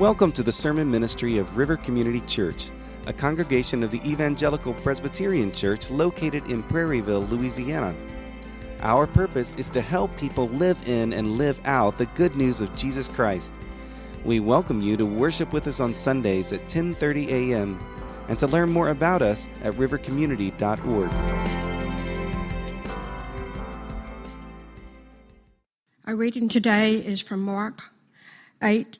Welcome 0.00 0.32
to 0.32 0.42
the 0.42 0.50
sermon 0.50 0.90
ministry 0.90 1.36
of 1.36 1.58
River 1.58 1.76
Community 1.76 2.22
Church, 2.22 2.70
a 3.06 3.12
congregation 3.12 3.82
of 3.82 3.90
the 3.90 4.00
Evangelical 4.10 4.72
Presbyterian 4.72 5.52
Church 5.52 5.90
located 5.90 6.46
in 6.46 6.62
Prairieville, 6.62 7.28
Louisiana. 7.28 7.94
Our 8.80 9.06
purpose 9.06 9.56
is 9.56 9.68
to 9.68 9.82
help 9.82 10.16
people 10.16 10.48
live 10.48 10.88
in 10.88 11.12
and 11.12 11.36
live 11.36 11.60
out 11.66 11.98
the 11.98 12.06
good 12.06 12.34
news 12.34 12.62
of 12.62 12.74
Jesus 12.74 13.10
Christ. 13.10 13.52
We 14.24 14.40
welcome 14.40 14.80
you 14.80 14.96
to 14.96 15.04
worship 15.04 15.52
with 15.52 15.66
us 15.66 15.80
on 15.80 15.92
Sundays 15.92 16.50
at 16.50 16.66
10:30 16.66 17.28
a.m. 17.28 17.78
and 18.30 18.38
to 18.38 18.46
learn 18.46 18.70
more 18.70 18.88
about 18.88 19.20
us 19.20 19.50
at 19.62 19.74
rivercommunity.org. 19.74 21.12
Our 26.06 26.16
reading 26.16 26.48
today 26.48 26.94
is 26.94 27.20
from 27.20 27.42
Mark 27.42 27.92
8 28.62 28.99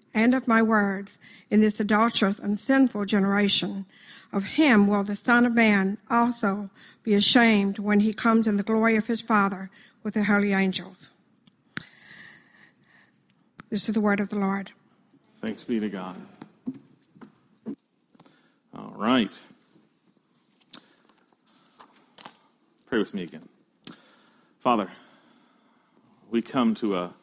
and 0.13 0.33
of 0.33 0.47
my 0.47 0.61
words 0.61 1.17
in 1.49 1.61
this 1.61 1.79
adulterous 1.79 2.39
and 2.39 2.59
sinful 2.59 3.05
generation, 3.05 3.85
of 4.33 4.43
him 4.43 4.87
will 4.87 5.03
the 5.03 5.15
Son 5.15 5.45
of 5.45 5.55
Man 5.55 5.97
also 6.09 6.69
be 7.03 7.13
ashamed 7.13 7.79
when 7.79 8.01
he 8.01 8.13
comes 8.13 8.47
in 8.47 8.57
the 8.57 8.63
glory 8.63 8.95
of 8.95 9.07
his 9.07 9.21
Father 9.21 9.69
with 10.03 10.13
the 10.13 10.23
holy 10.23 10.53
angels. 10.53 11.11
This 13.69 13.87
is 13.87 13.95
the 13.95 14.01
word 14.01 14.19
of 14.19 14.29
the 14.29 14.37
Lord. 14.37 14.71
Thanks 15.41 15.63
be 15.63 15.79
to 15.79 15.89
God. 15.89 16.15
All 18.75 18.93
right. 18.95 19.39
Pray 22.85 22.99
with 22.99 23.13
me 23.13 23.23
again. 23.23 23.47
Father, 24.59 24.89
we 26.29 26.41
come 26.41 26.75
to 26.75 26.97
a, 26.97 27.13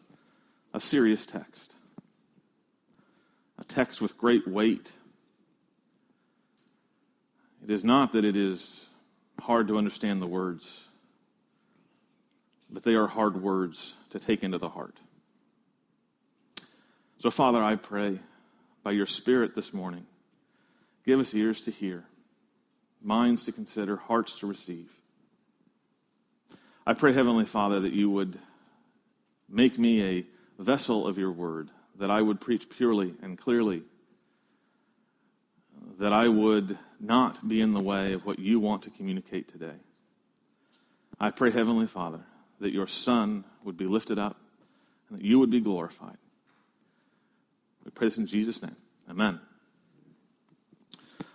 a 0.74 0.80
serious 0.80 1.26
text, 1.26 1.74
text 3.68 4.00
with 4.00 4.18
great 4.18 4.48
weight. 4.48 4.92
It 7.62 7.70
is 7.70 7.84
not 7.84 8.12
that 8.12 8.24
it 8.24 8.36
is 8.36 8.86
hard 9.40 9.68
to 9.68 9.78
understand 9.78 10.20
the 10.20 10.26
words, 10.26 10.88
but 12.70 12.82
they 12.82 12.94
are 12.94 13.06
hard 13.06 13.40
words 13.40 13.94
to 14.10 14.18
take 14.18 14.42
into 14.42 14.58
the 14.58 14.70
heart. 14.70 14.96
So, 17.18 17.30
Father, 17.30 17.62
I 17.62 17.76
pray 17.76 18.20
by 18.82 18.92
your 18.92 19.06
Spirit 19.06 19.54
this 19.54 19.74
morning, 19.74 20.06
give 21.04 21.20
us 21.20 21.34
ears 21.34 21.60
to 21.62 21.70
hear, 21.70 22.04
minds 23.02 23.44
to 23.44 23.52
consider, 23.52 23.96
hearts 23.96 24.38
to 24.40 24.46
receive. 24.46 24.90
I 26.86 26.94
pray, 26.94 27.12
Heavenly 27.12 27.44
Father, 27.44 27.80
that 27.80 27.92
you 27.92 28.08
would 28.08 28.38
make 29.48 29.78
me 29.78 30.02
a 30.02 30.26
vessel 30.62 31.06
of 31.06 31.18
your 31.18 31.32
word, 31.32 31.70
that 31.98 32.10
I 32.10 32.22
would 32.22 32.40
preach 32.40 32.70
purely 32.70 33.14
and 33.22 33.36
clearly, 33.36 33.82
that 35.98 36.12
I 36.12 36.28
would 36.28 36.78
not 37.00 37.46
be 37.46 37.60
in 37.60 37.72
the 37.72 37.80
way 37.80 38.12
of 38.12 38.24
what 38.24 38.38
you 38.38 38.60
want 38.60 38.82
to 38.84 38.90
communicate 38.90 39.48
today. 39.48 39.76
I 41.20 41.30
pray, 41.30 41.50
Heavenly 41.50 41.88
Father, 41.88 42.20
that 42.60 42.72
your 42.72 42.86
Son 42.86 43.44
would 43.64 43.76
be 43.76 43.86
lifted 43.86 44.18
up 44.18 44.36
and 45.08 45.18
that 45.18 45.24
you 45.24 45.38
would 45.38 45.50
be 45.50 45.60
glorified. 45.60 46.16
We 47.84 47.90
pray 47.90 48.06
this 48.06 48.18
in 48.18 48.26
Jesus' 48.26 48.62
name. 48.62 48.76
Amen. 49.10 49.40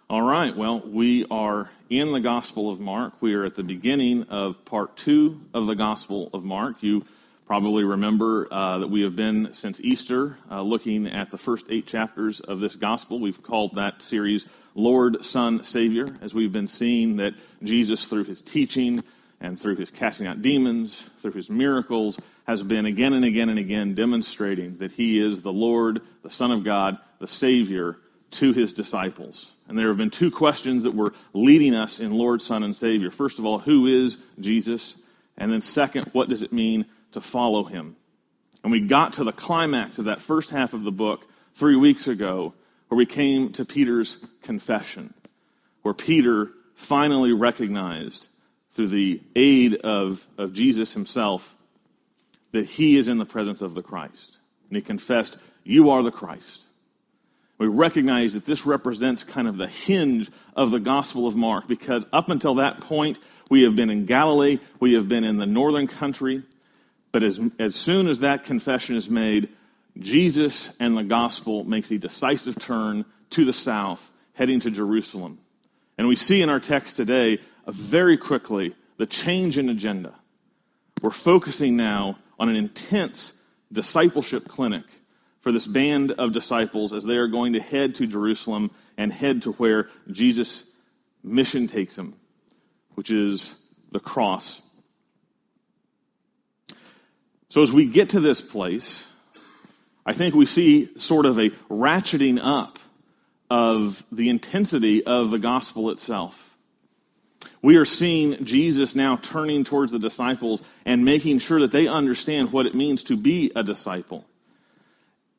All 0.09 0.21
right, 0.21 0.55
well, 0.55 0.81
we 0.85 1.25
are 1.31 1.71
in 1.89 2.11
the 2.11 2.19
Gospel 2.19 2.69
of 2.69 2.79
Mark. 2.79 3.13
We 3.19 3.33
are 3.33 3.45
at 3.45 3.55
the 3.55 3.63
beginning 3.63 4.23
of 4.23 4.63
part 4.63 4.95
two 4.95 5.41
of 5.53 5.65
the 5.65 5.75
Gospel 5.75 6.29
of 6.33 6.43
Mark. 6.43 6.83
You 6.83 7.05
probably 7.45 7.83
remember 7.83 8.47
uh, 8.51 8.77
that 8.79 8.87
we 8.89 9.01
have 9.01 9.15
been 9.15 9.53
since 9.53 9.79
Easter 9.81 10.37
uh, 10.49 10.61
looking 10.61 11.07
at 11.07 11.29
the 11.29 11.37
first 11.37 11.65
eight 11.69 11.85
chapters 11.85 12.39
of 12.39 12.59
this 12.59 12.75
Gospel. 12.75 13.19
We've 13.19 13.41
called 13.41 13.75
that 13.75 14.01
series 14.01 14.47
Lord, 14.75 15.23
Son, 15.25 15.63
Savior, 15.63 16.07
as 16.21 16.33
we've 16.33 16.51
been 16.51 16.67
seeing 16.67 17.17
that 17.17 17.33
Jesus, 17.61 18.07
through 18.07 18.23
his 18.23 18.41
teaching 18.41 19.03
and 19.41 19.59
through 19.59 19.75
his 19.75 19.91
casting 19.91 20.25
out 20.25 20.41
demons, 20.41 21.09
through 21.19 21.33
his 21.33 21.49
miracles, 21.49 22.17
has 22.47 22.63
been 22.63 22.85
again 22.85 23.13
and 23.13 23.25
again 23.25 23.49
and 23.49 23.59
again 23.59 23.93
demonstrating 23.93 24.77
that 24.77 24.93
he 24.93 25.23
is 25.23 25.41
the 25.41 25.53
Lord, 25.53 26.01
the 26.23 26.29
Son 26.29 26.51
of 26.51 26.63
God, 26.63 26.97
the 27.19 27.27
Savior 27.27 27.97
to 28.31 28.53
his 28.53 28.73
disciples. 28.73 29.53
And 29.67 29.77
there 29.77 29.89
have 29.89 29.97
been 29.97 30.09
two 30.09 30.31
questions 30.31 30.83
that 30.83 30.95
were 30.95 31.13
leading 31.33 31.75
us 31.75 31.99
in 31.99 32.11
Lord, 32.11 32.41
Son, 32.41 32.63
and 32.63 32.75
Savior. 32.75 33.11
First 33.11 33.37
of 33.37 33.45
all, 33.45 33.59
who 33.59 33.85
is 33.85 34.17
Jesus? 34.39 34.97
And 35.37 35.51
then, 35.51 35.61
second, 35.61 36.09
what 36.13 36.29
does 36.29 36.41
it 36.41 36.53
mean 36.53 36.85
to 37.13 37.21
follow 37.21 37.63
him? 37.63 37.95
And 38.63 38.71
we 38.71 38.79
got 38.79 39.13
to 39.13 39.23
the 39.23 39.31
climax 39.31 39.99
of 39.99 40.05
that 40.05 40.19
first 40.19 40.51
half 40.51 40.73
of 40.73 40.83
the 40.83 40.91
book 40.91 41.27
three 41.53 41.75
weeks 41.75 42.07
ago, 42.07 42.53
where 42.87 42.97
we 42.97 43.05
came 43.05 43.51
to 43.53 43.65
Peter's 43.65 44.17
confession, 44.41 45.13
where 45.81 45.93
Peter 45.93 46.51
finally 46.75 47.33
recognized 47.33 48.27
through 48.71 48.87
the 48.87 49.21
aid 49.35 49.75
of, 49.75 50.27
of 50.37 50.53
Jesus 50.53 50.93
himself 50.93 51.55
that 52.51 52.65
he 52.65 52.97
is 52.97 53.07
in 53.07 53.17
the 53.17 53.25
presence 53.25 53.61
of 53.61 53.73
the 53.73 53.81
Christ. 53.81 54.37
And 54.69 54.77
he 54.77 54.81
confessed, 54.81 55.37
You 55.63 55.89
are 55.89 56.03
the 56.03 56.11
Christ. 56.11 56.67
We 57.57 57.67
recognize 57.67 58.33
that 58.33 58.45
this 58.45 58.65
represents 58.65 59.23
kind 59.23 59.47
of 59.47 59.57
the 59.57 59.67
hinge 59.67 60.29
of 60.55 60.71
the 60.71 60.79
Gospel 60.79 61.27
of 61.27 61.35
Mark 61.35 61.67
because 61.67 62.05
up 62.11 62.29
until 62.29 62.55
that 62.55 62.81
point, 62.81 63.19
we 63.49 63.63
have 63.63 63.75
been 63.75 63.89
in 63.89 64.05
Galilee, 64.05 64.59
we 64.79 64.93
have 64.93 65.07
been 65.07 65.23
in 65.23 65.37
the 65.37 65.45
northern 65.45 65.87
country, 65.87 66.43
but 67.13 67.23
as, 67.23 67.39
as 67.59 67.75
soon 67.75 68.07
as 68.07 68.19
that 68.19 68.43
confession 68.43 68.95
is 68.95 69.09
made, 69.09 69.47
Jesus 69.97 70.75
and 70.79 70.97
the 70.97 71.03
gospel 71.03 71.63
makes 71.63 71.91
a 71.91 71.97
decisive 71.99 72.59
turn 72.59 73.05
to 73.29 73.45
the 73.45 73.53
south, 73.53 74.11
heading 74.33 74.59
to 74.61 74.71
Jerusalem. 74.71 75.37
And 75.97 76.07
we 76.07 76.15
see 76.15 76.41
in 76.41 76.49
our 76.49 76.59
text 76.59 76.97
today, 76.97 77.37
uh, 77.67 77.71
very 77.71 78.17
quickly, 78.17 78.75
the 78.97 79.05
change 79.05 79.59
in 79.59 79.69
agenda. 79.69 80.15
We're 81.03 81.11
focusing 81.11 81.77
now 81.77 82.17
on 82.39 82.49
an 82.49 82.55
intense 82.55 83.33
discipleship 83.71 84.47
clinic 84.47 84.85
for 85.39 85.51
this 85.51 85.67
band 85.67 86.13
of 86.13 86.31
disciples 86.31 86.93
as 86.93 87.03
they 87.03 87.17
are 87.17 87.27
going 87.27 87.53
to 87.53 87.59
head 87.59 87.93
to 87.95 88.07
Jerusalem 88.07 88.71
and 88.97 89.13
head 89.13 89.43
to 89.43 89.51
where 89.53 89.87
Jesus' 90.09 90.63
mission 91.23 91.67
takes 91.67 91.95
them, 91.95 92.15
which 92.95 93.11
is 93.11 93.53
the 93.91 93.99
cross. 93.99 94.62
So 97.53 97.61
as 97.61 97.71
we 97.71 97.85
get 97.85 98.09
to 98.09 98.19
this 98.19 98.41
place, 98.41 99.05
I 100.07 100.13
think 100.13 100.33
we 100.33 100.47
see 100.47 100.89
sort 100.97 101.27
of 101.27 101.37
a 101.37 101.51
ratcheting 101.69 102.39
up 102.41 102.79
of 103.47 104.03
the 104.11 104.29
intensity 104.29 105.05
of 105.05 105.29
the 105.29 105.37
gospel 105.37 105.91
itself. 105.91 106.57
We 107.61 107.75
are 107.75 107.85
seeing 107.85 108.43
Jesus 108.43 108.95
now 108.95 109.17
turning 109.17 109.63
towards 109.63 109.91
the 109.91 109.99
disciples 109.99 110.63
and 110.83 111.05
making 111.05 111.37
sure 111.37 111.59
that 111.59 111.69
they 111.69 111.87
understand 111.87 112.51
what 112.51 112.65
it 112.65 112.73
means 112.73 113.03
to 113.03 113.15
be 113.15 113.51
a 113.55 113.61
disciple. 113.61 114.25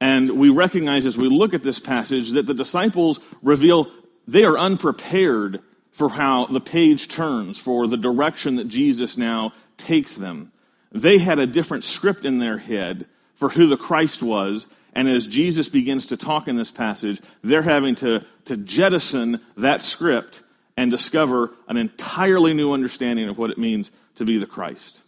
And 0.01 0.39
we 0.39 0.51
recognize 0.51 1.07
as 1.07 1.19
we 1.19 1.29
look 1.29 1.53
at 1.53 1.65
this 1.65 1.81
passage 1.81 2.31
that 2.31 2.47
the 2.47 2.55
disciples 2.55 3.19
reveal 3.43 3.91
they 4.29 4.45
are 4.45 4.57
unprepared 4.57 5.59
for 5.91 6.11
how 6.11 6.47
the 6.47 6.61
page 6.61 7.09
turns, 7.09 7.59
for 7.59 7.89
the 7.89 7.97
direction 7.97 8.55
that 8.55 8.69
Jesus 8.69 9.19
now 9.19 9.53
takes 9.77 10.15
them. 10.15 10.53
They 10.95 11.19
had 11.19 11.41
a 11.41 11.47
different 11.47 11.85
script 11.85 12.25
in 12.25 12.39
their 12.39 12.57
head 12.57 13.07
for 13.35 13.51
who 13.51 13.67
the 13.67 13.77
Christ 13.77 14.23
was, 14.23 14.67
And 14.95 15.09
as 15.09 15.27
Jesus 15.27 15.69
begins 15.69 16.07
to 16.07 16.17
talk 16.17 16.47
in 16.47 16.55
this 16.55 16.71
passage, 16.71 17.21
they're 17.43 17.63
having 17.63 17.97
to, 17.97 18.25
to 18.45 18.57
jettison 18.57 19.41
that 19.57 19.83
script 19.83 20.45
and 20.77 20.89
discover 20.89 21.51
an 21.67 21.77
entirely 21.77 22.55
new 22.55 22.73
understanding 22.73 23.29
of 23.29 23.37
what 23.37 23.51
it 23.51 23.59
means 23.59 23.91
to 24.15 24.25
be 24.25 24.39
the 24.39 24.47
Christ. 24.47 25.01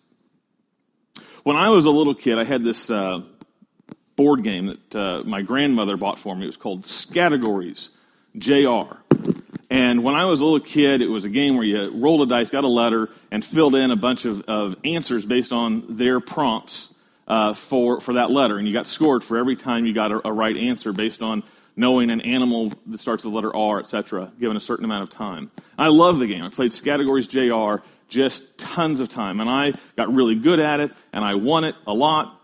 When 1.44 1.56
I 1.56 1.70
was 1.70 1.84
a 1.84 1.90
little 1.90 2.16
kid, 2.16 2.38
I 2.38 2.44
had 2.44 2.64
this 2.64 2.90
uh, 2.90 3.22
board 4.16 4.42
game 4.42 4.66
that 4.66 4.96
uh, 4.96 5.22
my 5.24 5.42
grandmother 5.42 5.96
bought 5.96 6.18
for 6.18 6.34
me. 6.34 6.42
It 6.42 6.46
was 6.46 6.56
called 6.56 6.82
Scattergories, 6.82 7.90
JR. 8.36 8.96
And 9.68 10.04
when 10.04 10.14
I 10.14 10.26
was 10.26 10.40
a 10.40 10.44
little 10.44 10.60
kid, 10.60 11.02
it 11.02 11.08
was 11.08 11.24
a 11.24 11.28
game 11.28 11.56
where 11.56 11.64
you 11.64 11.90
rolled 11.90 12.22
a 12.22 12.26
dice, 12.26 12.50
got 12.50 12.64
a 12.64 12.68
letter, 12.68 13.10
and 13.30 13.44
filled 13.44 13.74
in 13.74 13.90
a 13.90 13.96
bunch 13.96 14.24
of, 14.24 14.42
of 14.42 14.76
answers 14.84 15.26
based 15.26 15.52
on 15.52 15.96
their 15.96 16.20
prompts 16.20 16.94
uh, 17.26 17.54
for, 17.54 18.00
for 18.00 18.14
that 18.14 18.30
letter. 18.30 18.58
And 18.58 18.66
you 18.66 18.72
got 18.72 18.86
scored 18.86 19.24
for 19.24 19.38
every 19.38 19.56
time 19.56 19.86
you 19.86 19.92
got 19.92 20.12
a, 20.12 20.28
a 20.28 20.32
right 20.32 20.56
answer 20.56 20.92
based 20.92 21.22
on 21.22 21.42
knowing 21.74 22.10
an 22.10 22.20
animal 22.22 22.72
that 22.86 22.98
starts 22.98 23.24
with 23.24 23.32
the 23.32 23.36
letter 23.36 23.54
R, 23.54 23.80
etc., 23.80 24.32
given 24.40 24.56
a 24.56 24.60
certain 24.60 24.84
amount 24.84 25.02
of 25.02 25.10
time. 25.10 25.50
I 25.78 25.88
love 25.88 26.18
the 26.18 26.26
game. 26.26 26.42
I 26.42 26.48
played 26.48 26.70
Scattergories 26.70 27.28
JR 27.28 27.84
just 28.08 28.56
tons 28.56 29.00
of 29.00 29.08
time, 29.08 29.40
and 29.40 29.50
I 29.50 29.74
got 29.96 30.12
really 30.12 30.36
good 30.36 30.60
at 30.60 30.80
it, 30.80 30.92
and 31.12 31.24
I 31.24 31.34
won 31.34 31.64
it 31.64 31.74
a 31.86 31.92
lot. 31.92 32.35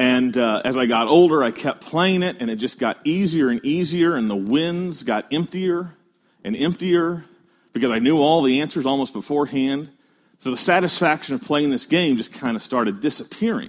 And 0.00 0.38
uh, 0.38 0.62
as 0.64 0.78
I 0.78 0.86
got 0.86 1.08
older, 1.08 1.44
I 1.44 1.50
kept 1.50 1.82
playing 1.82 2.22
it, 2.22 2.38
and 2.40 2.48
it 2.48 2.56
just 2.56 2.78
got 2.78 2.96
easier 3.04 3.50
and 3.50 3.62
easier, 3.62 4.16
and 4.16 4.30
the 4.30 4.34
wins 4.34 5.02
got 5.02 5.30
emptier 5.30 5.94
and 6.42 6.56
emptier 6.56 7.26
because 7.74 7.90
I 7.90 7.98
knew 7.98 8.18
all 8.18 8.40
the 8.40 8.62
answers 8.62 8.86
almost 8.86 9.12
beforehand. 9.12 9.90
So 10.38 10.50
the 10.50 10.56
satisfaction 10.56 11.34
of 11.34 11.42
playing 11.42 11.68
this 11.68 11.84
game 11.84 12.16
just 12.16 12.32
kind 12.32 12.56
of 12.56 12.62
started 12.62 13.00
disappearing. 13.00 13.68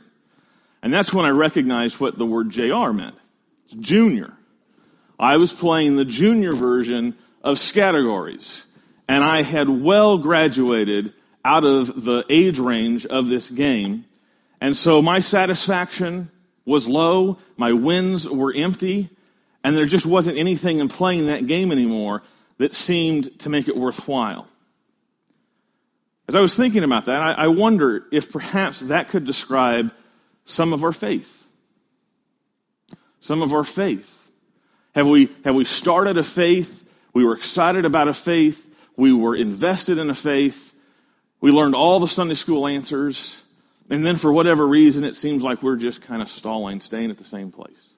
And 0.81 0.93
that's 0.93 1.11
when 1.11 1.25
I 1.25 1.31
recognized 1.31 1.99
what 1.99 2.17
the 2.17 2.25
word 2.25 2.49
JR 2.49 2.91
meant 2.91 3.17
it's 3.65 3.73
junior. 3.73 4.37
I 5.19 5.35
was 5.35 5.51
playing 5.51 5.97
the 5.97 6.05
junior 6.05 6.53
version 6.53 7.17
of 7.43 7.57
Scattergories, 7.57 8.63
and 9.05 9.21
I 9.21 9.41
had 9.41 9.67
well 9.67 10.17
graduated 10.17 11.13
out 11.43 11.65
of 11.65 12.05
the 12.05 12.23
age 12.29 12.57
range 12.57 13.05
of 13.05 13.27
this 13.27 13.49
game 13.49 14.05
and 14.61 14.77
so 14.77 15.01
my 15.01 15.19
satisfaction 15.19 16.31
was 16.63 16.87
low, 16.87 17.39
my 17.57 17.73
wins 17.73 18.29
were 18.29 18.53
empty, 18.55 19.09
and 19.63 19.75
there 19.75 19.85
just 19.85 20.05
wasn't 20.05 20.37
anything 20.37 20.79
in 20.79 20.87
playing 20.87 21.25
that 21.25 21.47
game 21.47 21.71
anymore 21.71 22.21
that 22.59 22.71
seemed 22.71 23.39
to 23.39 23.49
make 23.49 23.67
it 23.67 23.75
worthwhile. 23.75 24.47
As 26.27 26.35
I 26.35 26.39
was 26.39 26.55
thinking 26.55 26.83
about 26.83 27.05
that, 27.05 27.21
I, 27.21 27.33
I 27.43 27.47
wonder 27.47 28.05
if 28.11 28.31
perhaps 28.31 28.81
that 28.81 29.09
could 29.09 29.25
describe 29.25 29.91
some 30.45 30.71
of 30.71 30.83
our 30.83 30.93
faith. 30.93 31.45
Some 33.19 33.41
of 33.41 33.53
our 33.53 33.63
faith. 33.63 34.29
Have 34.93 35.07
we, 35.07 35.29
have 35.43 35.55
we 35.55 35.65
started 35.65 36.17
a 36.17 36.23
faith? 36.23 36.87
We 37.13 37.25
were 37.25 37.35
excited 37.35 37.83
about 37.83 38.07
a 38.07 38.13
faith. 38.13 38.67
We 38.95 39.11
were 39.11 39.35
invested 39.35 39.97
in 39.97 40.09
a 40.09 40.15
faith. 40.15 40.73
We 41.39 41.51
learned 41.51 41.75
all 41.75 41.99
the 41.99 42.07
Sunday 42.07 42.35
school 42.35 42.67
answers. 42.67 43.40
And 43.91 44.05
then 44.05 44.15
for 44.15 44.31
whatever 44.31 44.65
reason, 44.65 45.03
it 45.03 45.15
seems 45.15 45.43
like 45.43 45.61
we're 45.61 45.75
just 45.75 46.01
kind 46.01 46.21
of 46.21 46.29
stalling, 46.29 46.79
staying 46.79 47.11
at 47.11 47.17
the 47.17 47.25
same 47.25 47.51
place. 47.51 47.93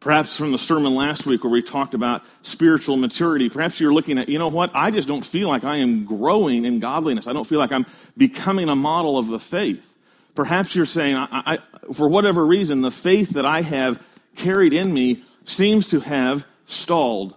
Perhaps 0.00 0.36
from 0.36 0.52
the 0.52 0.58
sermon 0.58 0.94
last 0.94 1.24
week 1.24 1.42
where 1.44 1.50
we 1.50 1.62
talked 1.62 1.94
about 1.94 2.24
spiritual 2.42 2.98
maturity, 2.98 3.48
perhaps 3.48 3.80
you're 3.80 3.94
looking 3.94 4.18
at, 4.18 4.28
you 4.28 4.38
know 4.38 4.48
what, 4.48 4.70
I 4.74 4.90
just 4.90 5.08
don't 5.08 5.24
feel 5.24 5.48
like 5.48 5.64
I 5.64 5.78
am 5.78 6.04
growing 6.04 6.66
in 6.66 6.78
godliness. 6.78 7.26
I 7.26 7.32
don't 7.32 7.46
feel 7.46 7.58
like 7.58 7.72
I'm 7.72 7.86
becoming 8.18 8.68
a 8.68 8.76
model 8.76 9.16
of 9.16 9.28
the 9.28 9.40
faith. 9.40 9.94
Perhaps 10.34 10.76
you're 10.76 10.84
saying, 10.84 11.16
I, 11.16 11.26
I, 11.32 11.58
for 11.94 12.06
whatever 12.06 12.44
reason, 12.44 12.82
the 12.82 12.90
faith 12.90 13.30
that 13.30 13.46
I 13.46 13.62
have 13.62 14.04
carried 14.36 14.74
in 14.74 14.92
me 14.92 15.22
seems 15.46 15.86
to 15.86 16.00
have 16.00 16.44
stalled. 16.66 17.34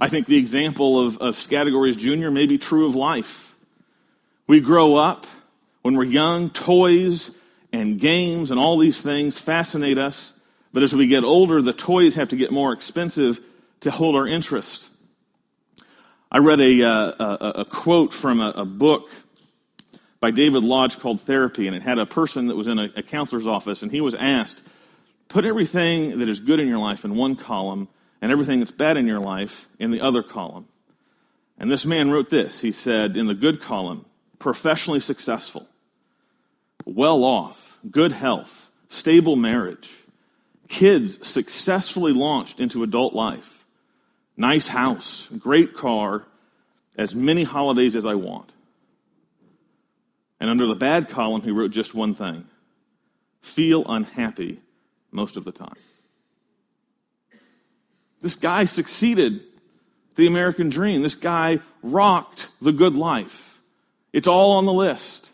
I 0.00 0.08
think 0.08 0.26
the 0.26 0.36
example 0.38 0.98
of, 0.98 1.16
of 1.18 1.36
Scattergories 1.36 1.96
Jr. 1.96 2.32
may 2.32 2.46
be 2.46 2.58
true 2.58 2.88
of 2.88 2.96
life. 2.96 3.47
We 4.48 4.60
grow 4.60 4.96
up 4.96 5.26
when 5.82 5.94
we're 5.94 6.04
young, 6.04 6.48
toys 6.48 7.36
and 7.70 8.00
games 8.00 8.50
and 8.50 8.58
all 8.58 8.78
these 8.78 8.98
things 8.98 9.38
fascinate 9.38 9.98
us. 9.98 10.32
But 10.72 10.82
as 10.82 10.94
we 10.94 11.06
get 11.06 11.22
older, 11.22 11.60
the 11.60 11.74
toys 11.74 12.14
have 12.14 12.30
to 12.30 12.36
get 12.36 12.50
more 12.50 12.72
expensive 12.72 13.40
to 13.80 13.90
hold 13.90 14.16
our 14.16 14.26
interest. 14.26 14.88
I 16.32 16.38
read 16.38 16.60
a, 16.60 16.82
uh, 16.82 17.12
a, 17.18 17.52
a, 17.60 17.64
quote 17.66 18.14
from 18.14 18.40
a, 18.40 18.52
a, 18.56 18.64
book 18.64 19.10
by 20.20 20.30
David 20.30 20.62
Lodge 20.62 20.98
called 20.98 21.20
Therapy, 21.20 21.66
and 21.66 21.76
it 21.76 21.82
had 21.82 21.98
a 21.98 22.06
person 22.06 22.48
that 22.48 22.56
was 22.56 22.68
in 22.68 22.78
a, 22.78 22.90
a 22.96 23.02
counselor's 23.02 23.46
office, 23.46 23.82
and 23.82 23.92
he 23.92 24.00
was 24.00 24.14
asked, 24.14 24.62
Put 25.28 25.44
everything 25.44 26.18
that 26.18 26.28
is 26.28 26.40
good 26.40 26.58
in 26.58 26.68
your 26.68 26.78
life 26.78 27.04
in 27.04 27.16
one 27.16 27.36
column 27.36 27.88
and 28.20 28.32
everything 28.32 28.58
that's 28.58 28.70
bad 28.70 28.96
in 28.96 29.06
your 29.06 29.20
life 29.20 29.68
in 29.78 29.90
the 29.90 30.00
other 30.00 30.22
column. 30.22 30.66
And 31.58 31.70
this 31.70 31.84
man 31.84 32.10
wrote 32.10 32.30
this. 32.30 32.60
He 32.60 32.72
said, 32.72 33.16
In 33.16 33.26
the 33.26 33.34
good 33.34 33.60
column, 33.60 34.04
professionally 34.38 35.00
successful, 35.00 35.66
well 36.84 37.24
off, 37.24 37.78
good 37.90 38.12
health, 38.12 38.70
stable 38.88 39.36
marriage, 39.36 39.90
kids 40.68 41.26
successfully 41.26 42.12
launched 42.12 42.60
into 42.60 42.82
adult 42.82 43.14
life, 43.14 43.64
nice 44.36 44.68
house, 44.68 45.28
great 45.38 45.74
car, 45.74 46.24
as 46.96 47.14
many 47.14 47.44
holidays 47.44 47.94
as 47.96 48.06
I 48.06 48.14
want. 48.14 48.52
And 50.40 50.50
under 50.50 50.66
the 50.66 50.76
bad 50.76 51.08
column, 51.08 51.42
he 51.42 51.50
wrote 51.50 51.70
just 51.70 51.94
one 51.94 52.14
thing 52.14 52.46
feel 53.40 53.84
unhappy 53.88 54.60
most 55.10 55.36
of 55.36 55.44
the 55.44 55.52
time. 55.52 55.76
This 58.20 58.34
guy 58.34 58.64
succeeded 58.64 59.40
the 60.16 60.26
American 60.26 60.68
dream. 60.68 61.02
This 61.02 61.14
guy 61.14 61.60
rocked 61.82 62.50
the 62.60 62.72
good 62.72 62.94
life. 62.94 63.47
It's 64.12 64.28
all 64.28 64.52
on 64.52 64.64
the 64.64 64.72
list. 64.72 65.30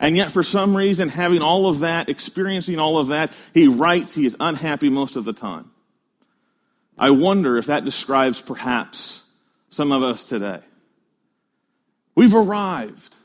And 0.00 0.16
yet, 0.16 0.32
for 0.32 0.42
some 0.42 0.76
reason, 0.76 1.08
having 1.08 1.42
all 1.42 1.68
of 1.68 1.80
that, 1.80 2.08
experiencing 2.08 2.78
all 2.78 2.98
of 2.98 3.08
that, 3.08 3.32
he 3.54 3.68
writes 3.68 4.14
he 4.14 4.26
is 4.26 4.36
unhappy 4.40 4.88
most 4.88 5.14
of 5.14 5.24
the 5.24 5.32
time. 5.32 5.70
I 6.98 7.10
wonder 7.10 7.56
if 7.56 7.66
that 7.66 7.84
describes 7.84 8.42
perhaps 8.42 9.22
some 9.70 9.92
of 9.92 10.02
us 10.02 10.24
today. 10.24 10.60
We've 12.14 12.34
arrived, 12.34 13.16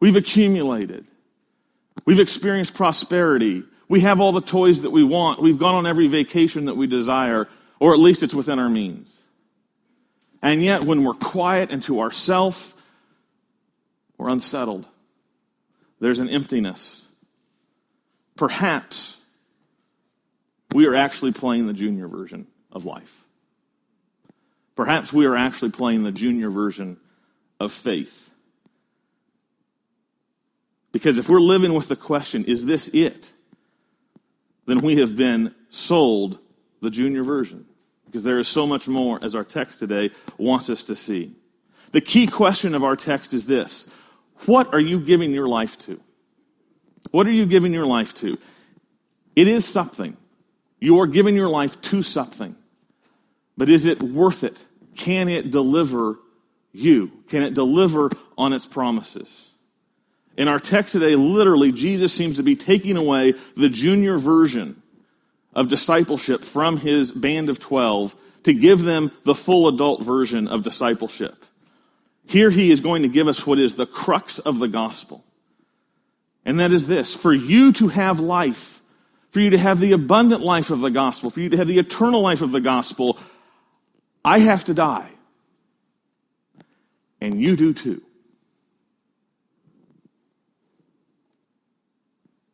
we've 0.00 0.16
accumulated, 0.16 1.06
we've 2.06 2.20
experienced 2.20 2.74
prosperity, 2.74 3.64
we 3.88 4.00
have 4.00 4.20
all 4.20 4.32
the 4.32 4.40
toys 4.40 4.82
that 4.82 4.90
we 4.90 5.04
want, 5.04 5.42
we've 5.42 5.58
gone 5.58 5.74
on 5.74 5.86
every 5.86 6.06
vacation 6.06 6.64
that 6.64 6.76
we 6.76 6.86
desire, 6.86 7.48
or 7.78 7.92
at 7.92 7.98
least 7.98 8.22
it's 8.22 8.32
within 8.32 8.58
our 8.58 8.70
means. 8.70 9.20
And 10.40 10.62
yet, 10.62 10.84
when 10.84 11.04
we're 11.04 11.14
quiet 11.14 11.70
and 11.70 11.82
to 11.84 12.00
ourselves, 12.00 12.74
we're 14.22 14.28
unsettled. 14.28 14.86
There's 15.98 16.20
an 16.20 16.28
emptiness. 16.28 17.04
Perhaps 18.36 19.18
we 20.72 20.86
are 20.86 20.94
actually 20.94 21.32
playing 21.32 21.66
the 21.66 21.72
junior 21.72 22.06
version 22.06 22.46
of 22.70 22.84
life. 22.84 23.24
Perhaps 24.76 25.12
we 25.12 25.26
are 25.26 25.34
actually 25.34 25.70
playing 25.70 26.04
the 26.04 26.12
junior 26.12 26.50
version 26.50 26.98
of 27.58 27.72
faith. 27.72 28.30
Because 30.92 31.18
if 31.18 31.28
we're 31.28 31.40
living 31.40 31.74
with 31.74 31.88
the 31.88 31.96
question, 31.96 32.44
is 32.44 32.64
this 32.64 32.86
it? 32.88 33.32
Then 34.66 34.82
we 34.82 34.96
have 34.96 35.16
been 35.16 35.52
sold 35.68 36.38
the 36.80 36.90
junior 36.90 37.24
version. 37.24 37.66
Because 38.06 38.22
there 38.22 38.38
is 38.38 38.46
so 38.46 38.68
much 38.68 38.86
more, 38.86 39.18
as 39.20 39.34
our 39.34 39.44
text 39.44 39.80
today 39.80 40.10
wants 40.38 40.70
us 40.70 40.84
to 40.84 40.94
see. 40.94 41.34
The 41.90 42.00
key 42.00 42.28
question 42.28 42.76
of 42.76 42.84
our 42.84 42.94
text 42.94 43.34
is 43.34 43.46
this 43.46 43.88
what 44.46 44.72
are 44.74 44.80
you 44.80 45.00
giving 45.00 45.32
your 45.32 45.48
life 45.48 45.78
to? 45.80 46.00
What 47.10 47.26
are 47.26 47.32
you 47.32 47.46
giving 47.46 47.72
your 47.72 47.86
life 47.86 48.14
to? 48.14 48.38
It 49.36 49.48
is 49.48 49.66
something. 49.66 50.16
You 50.80 51.00
are 51.00 51.06
giving 51.06 51.34
your 51.34 51.48
life 51.48 51.80
to 51.82 52.02
something. 52.02 52.56
But 53.56 53.68
is 53.68 53.86
it 53.86 54.02
worth 54.02 54.44
it? 54.44 54.64
Can 54.96 55.28
it 55.28 55.50
deliver 55.50 56.18
you? 56.72 57.12
Can 57.28 57.42
it 57.42 57.54
deliver 57.54 58.10
on 58.36 58.52
its 58.52 58.66
promises? 58.66 59.50
In 60.36 60.48
our 60.48 60.58
text 60.58 60.92
today, 60.92 61.14
literally, 61.14 61.72
Jesus 61.72 62.12
seems 62.12 62.36
to 62.36 62.42
be 62.42 62.56
taking 62.56 62.96
away 62.96 63.34
the 63.56 63.68
junior 63.68 64.18
version 64.18 64.82
of 65.54 65.68
discipleship 65.68 66.44
from 66.44 66.78
his 66.78 67.12
band 67.12 67.50
of 67.50 67.60
12 67.60 68.16
to 68.44 68.54
give 68.54 68.82
them 68.82 69.10
the 69.24 69.34
full 69.34 69.68
adult 69.68 70.02
version 70.02 70.48
of 70.48 70.62
discipleship. 70.62 71.44
Here 72.26 72.50
he 72.50 72.70
is 72.70 72.80
going 72.80 73.02
to 73.02 73.08
give 73.08 73.28
us 73.28 73.46
what 73.46 73.58
is 73.58 73.76
the 73.76 73.86
crux 73.86 74.38
of 74.38 74.58
the 74.58 74.68
gospel. 74.68 75.24
And 76.44 76.58
that 76.60 76.72
is 76.72 76.86
this 76.86 77.14
for 77.14 77.32
you 77.32 77.72
to 77.72 77.88
have 77.88 78.20
life, 78.20 78.80
for 79.30 79.40
you 79.40 79.50
to 79.50 79.58
have 79.58 79.78
the 79.78 79.92
abundant 79.92 80.40
life 80.40 80.70
of 80.70 80.80
the 80.80 80.90
gospel, 80.90 81.30
for 81.30 81.40
you 81.40 81.50
to 81.50 81.56
have 81.56 81.68
the 81.68 81.78
eternal 81.78 82.20
life 82.20 82.42
of 82.42 82.52
the 82.52 82.60
gospel, 82.60 83.18
I 84.24 84.38
have 84.38 84.64
to 84.64 84.74
die. 84.74 85.10
And 87.20 87.40
you 87.40 87.56
do 87.56 87.72
too. 87.72 88.02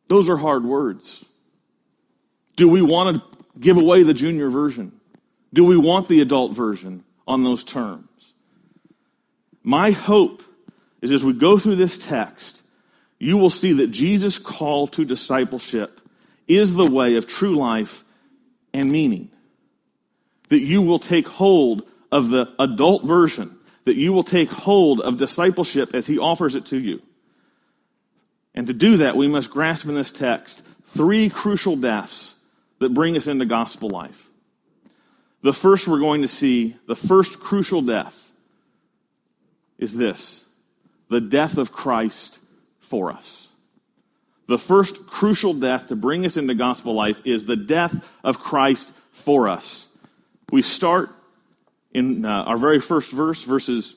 Those 0.07 0.27
are 0.27 0.37
hard 0.37 0.65
words. 0.65 1.23
Do 2.55 2.67
we 2.67 2.81
want 2.81 3.15
to 3.15 3.37
give 3.59 3.77
away 3.77 4.03
the 4.03 4.13
junior 4.13 4.49
version? 4.49 4.99
Do 5.53 5.65
we 5.65 5.77
want 5.77 6.07
the 6.07 6.21
adult 6.21 6.53
version 6.53 7.03
on 7.27 7.43
those 7.43 7.63
terms? 7.63 8.08
My 9.69 9.91
hope 9.91 10.41
is 10.99 11.11
as 11.11 11.23
we 11.23 11.31
go 11.31 11.59
through 11.59 11.75
this 11.75 11.99
text, 11.99 12.63
you 13.19 13.37
will 13.37 13.51
see 13.51 13.73
that 13.73 13.91
Jesus' 13.91 14.39
call 14.39 14.87
to 14.87 15.05
discipleship 15.05 16.01
is 16.47 16.73
the 16.73 16.89
way 16.89 17.17
of 17.17 17.27
true 17.27 17.55
life 17.55 18.03
and 18.73 18.91
meaning. 18.91 19.29
That 20.47 20.61
you 20.61 20.81
will 20.81 20.97
take 20.97 21.27
hold 21.27 21.83
of 22.11 22.29
the 22.29 22.51
adult 22.57 23.03
version, 23.05 23.59
that 23.85 23.95
you 23.95 24.11
will 24.11 24.23
take 24.23 24.49
hold 24.49 25.01
of 25.01 25.17
discipleship 25.17 25.93
as 25.93 26.07
he 26.07 26.17
offers 26.17 26.55
it 26.55 26.65
to 26.65 26.79
you. 26.79 27.03
And 28.55 28.65
to 28.65 28.73
do 28.73 28.97
that, 28.97 29.15
we 29.15 29.27
must 29.27 29.51
grasp 29.51 29.85
in 29.85 29.93
this 29.93 30.11
text 30.11 30.63
three 30.83 31.29
crucial 31.29 31.75
deaths 31.75 32.33
that 32.79 32.95
bring 32.95 33.15
us 33.15 33.27
into 33.27 33.45
gospel 33.45 33.91
life. 33.91 34.31
The 35.43 35.53
first 35.53 35.87
we're 35.87 35.99
going 35.99 36.23
to 36.23 36.27
see, 36.27 36.75
the 36.87 36.95
first 36.95 37.39
crucial 37.39 37.83
death, 37.83 38.28
is 39.79 39.95
this 39.95 40.45
the 41.09 41.21
death 41.21 41.57
of 41.57 41.71
Christ 41.71 42.37
for 42.79 43.11
us. 43.11 43.47
The 44.47 44.59
first 44.59 45.07
crucial 45.07 45.53
death 45.53 45.87
to 45.87 45.95
bring 45.95 46.25
us 46.25 46.37
into 46.37 46.53
gospel 46.53 46.93
life 46.93 47.21
is 47.25 47.45
the 47.45 47.55
death 47.55 48.07
of 48.23 48.39
Christ 48.39 48.93
for 49.11 49.47
us. 49.47 49.87
We 50.51 50.61
start 50.61 51.09
in 51.91 52.25
uh, 52.25 52.43
our 52.43 52.57
very 52.57 52.79
first 52.79 53.11
verse, 53.11 53.43
verses 53.43 53.95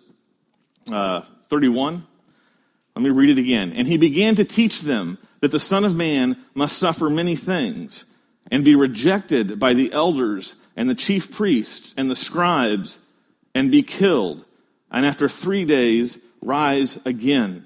uh, 0.90 1.22
31. 1.48 2.06
Let 2.94 3.02
me 3.02 3.10
read 3.10 3.30
it 3.30 3.40
again. 3.40 3.72
And 3.72 3.86
he 3.86 3.96
began 3.96 4.34
to 4.34 4.44
teach 4.44 4.82
them 4.82 5.18
that 5.40 5.50
the 5.50 5.60
Son 5.60 5.84
of 5.84 5.96
Man 5.96 6.36
must 6.54 6.78
suffer 6.78 7.08
many 7.08 7.36
things 7.36 8.04
and 8.50 8.64
be 8.64 8.74
rejected 8.74 9.58
by 9.58 9.74
the 9.74 9.92
elders 9.92 10.54
and 10.76 10.88
the 10.88 10.94
chief 10.94 11.30
priests 11.30 11.94
and 11.96 12.10
the 12.10 12.16
scribes 12.16 12.98
and 13.54 13.70
be 13.70 13.82
killed, 13.82 14.44
and 14.92 15.04
after 15.06 15.28
three 15.28 15.64
days 15.64 16.18
rise 16.40 17.04
again. 17.04 17.64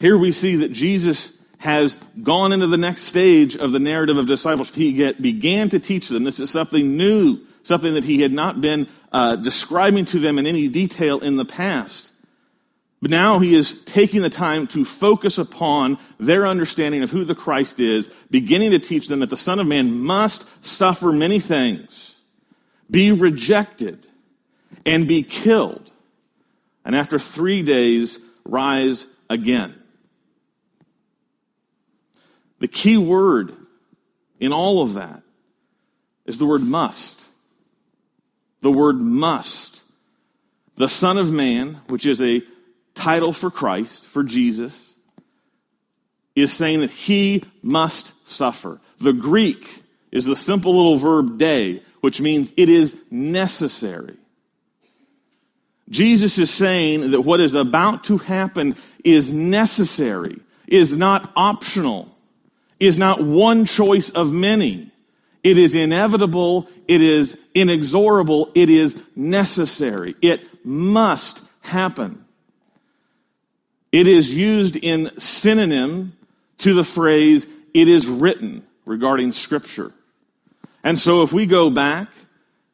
Here 0.00 0.16
we 0.16 0.32
see 0.32 0.56
that 0.56 0.72
Jesus 0.72 1.34
has 1.58 1.96
gone 2.22 2.52
into 2.52 2.66
the 2.66 2.78
next 2.78 3.02
stage 3.02 3.54
of 3.54 3.70
the 3.70 3.78
narrative 3.78 4.16
of 4.16 4.26
discipleship. 4.26 4.74
He 4.74 4.92
get, 4.92 5.20
began 5.20 5.68
to 5.68 5.78
teach 5.78 6.08
them. 6.08 6.24
This 6.24 6.40
is 6.40 6.50
something 6.50 6.96
new, 6.96 7.38
something 7.64 7.92
that 7.92 8.04
he 8.04 8.22
had 8.22 8.32
not 8.32 8.62
been 8.62 8.88
uh, 9.12 9.36
describing 9.36 10.06
to 10.06 10.18
them 10.18 10.38
in 10.38 10.46
any 10.46 10.68
detail 10.68 11.18
in 11.18 11.36
the 11.36 11.44
past. 11.44 12.12
But 13.02 13.10
now 13.10 13.38
he 13.38 13.54
is 13.54 13.82
taking 13.84 14.22
the 14.22 14.30
time 14.30 14.66
to 14.68 14.84
focus 14.84 15.36
upon 15.36 15.98
their 16.18 16.46
understanding 16.46 17.02
of 17.02 17.10
who 17.10 17.24
the 17.24 17.34
Christ 17.34 17.78
is, 17.78 18.08
beginning 18.30 18.70
to 18.70 18.78
teach 18.78 19.08
them 19.08 19.20
that 19.20 19.30
the 19.30 19.36
Son 19.36 19.60
of 19.60 19.66
Man 19.66 19.98
must 19.98 20.46
suffer 20.64 21.12
many 21.12 21.40
things, 21.40 22.16
be 22.90 23.12
rejected, 23.12 24.06
and 24.84 25.06
be 25.06 25.22
killed, 25.22 25.90
and 26.84 26.96
after 26.96 27.18
three 27.18 27.62
days 27.62 28.18
rise 28.44 29.06
again. 29.28 29.74
The 32.58 32.68
key 32.68 32.96
word 32.96 33.54
in 34.38 34.52
all 34.52 34.82
of 34.82 34.94
that 34.94 35.22
is 36.26 36.38
the 36.38 36.46
word 36.46 36.62
must. 36.62 37.26
The 38.60 38.70
word 38.70 38.96
must. 38.96 39.82
The 40.76 40.88
Son 40.88 41.18
of 41.18 41.30
Man, 41.30 41.80
which 41.88 42.06
is 42.06 42.22
a 42.22 42.42
title 42.94 43.32
for 43.32 43.50
Christ, 43.50 44.06
for 44.06 44.22
Jesus, 44.22 44.94
is 46.34 46.52
saying 46.52 46.80
that 46.80 46.90
he 46.90 47.44
must 47.62 48.28
suffer. 48.28 48.80
The 48.98 49.12
Greek 49.12 49.82
is 50.12 50.24
the 50.24 50.36
simple 50.36 50.74
little 50.74 50.96
verb 50.96 51.38
dei, 51.38 51.82
which 52.00 52.20
means 52.20 52.52
it 52.56 52.68
is 52.68 53.00
necessary. 53.10 54.16
Jesus 55.90 56.38
is 56.38 56.50
saying 56.50 57.10
that 57.10 57.22
what 57.22 57.40
is 57.40 57.54
about 57.54 58.04
to 58.04 58.18
happen 58.18 58.76
is 59.04 59.32
necessary, 59.32 60.38
is 60.66 60.96
not 60.96 61.32
optional, 61.34 62.16
is 62.78 62.96
not 62.96 63.20
one 63.20 63.64
choice 63.64 64.10
of 64.10 64.32
many. 64.32 64.90
It 65.42 65.58
is 65.58 65.74
inevitable, 65.74 66.68
it 66.86 67.02
is 67.02 67.38
inexorable, 67.54 68.50
it 68.54 68.70
is 68.70 69.02
necessary. 69.16 70.14
It 70.22 70.46
must 70.64 71.44
happen. 71.62 72.24
It 73.90 74.06
is 74.06 74.32
used 74.32 74.76
in 74.76 75.18
synonym 75.18 76.12
to 76.58 76.74
the 76.74 76.84
phrase, 76.84 77.46
it 77.74 77.88
is 77.88 78.06
written 78.06 78.66
regarding 78.84 79.32
Scripture. 79.32 79.92
And 80.84 80.98
so 80.98 81.22
if 81.22 81.32
we 81.32 81.46
go 81.46 81.70
back 81.70 82.08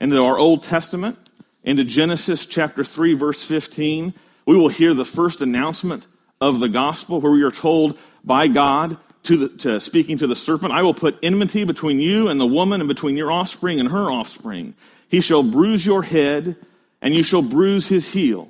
into 0.00 0.20
our 0.22 0.38
Old 0.38 0.62
Testament, 0.62 1.18
into 1.66 1.84
Genesis 1.84 2.46
chapter 2.46 2.84
3, 2.84 3.12
verse 3.12 3.44
15, 3.46 4.14
we 4.46 4.56
will 4.56 4.68
hear 4.68 4.94
the 4.94 5.04
first 5.04 5.42
announcement 5.42 6.06
of 6.40 6.60
the 6.60 6.68
gospel 6.68 7.20
where 7.20 7.32
we 7.32 7.42
are 7.42 7.50
told 7.50 7.98
by 8.24 8.46
God 8.46 8.96
to, 9.24 9.36
the, 9.36 9.48
to 9.58 9.80
speaking 9.80 10.18
to 10.18 10.28
the 10.28 10.36
serpent, 10.36 10.72
I 10.72 10.82
will 10.82 10.94
put 10.94 11.18
enmity 11.22 11.64
between 11.64 11.98
you 11.98 12.28
and 12.28 12.40
the 12.40 12.46
woman 12.46 12.80
and 12.80 12.86
between 12.86 13.16
your 13.16 13.32
offspring 13.32 13.80
and 13.80 13.90
her 13.90 14.08
offspring. 14.08 14.74
He 15.08 15.20
shall 15.20 15.42
bruise 15.42 15.84
your 15.84 16.04
head 16.04 16.56
and 17.02 17.12
you 17.12 17.24
shall 17.24 17.42
bruise 17.42 17.88
his 17.88 18.12
heel. 18.12 18.48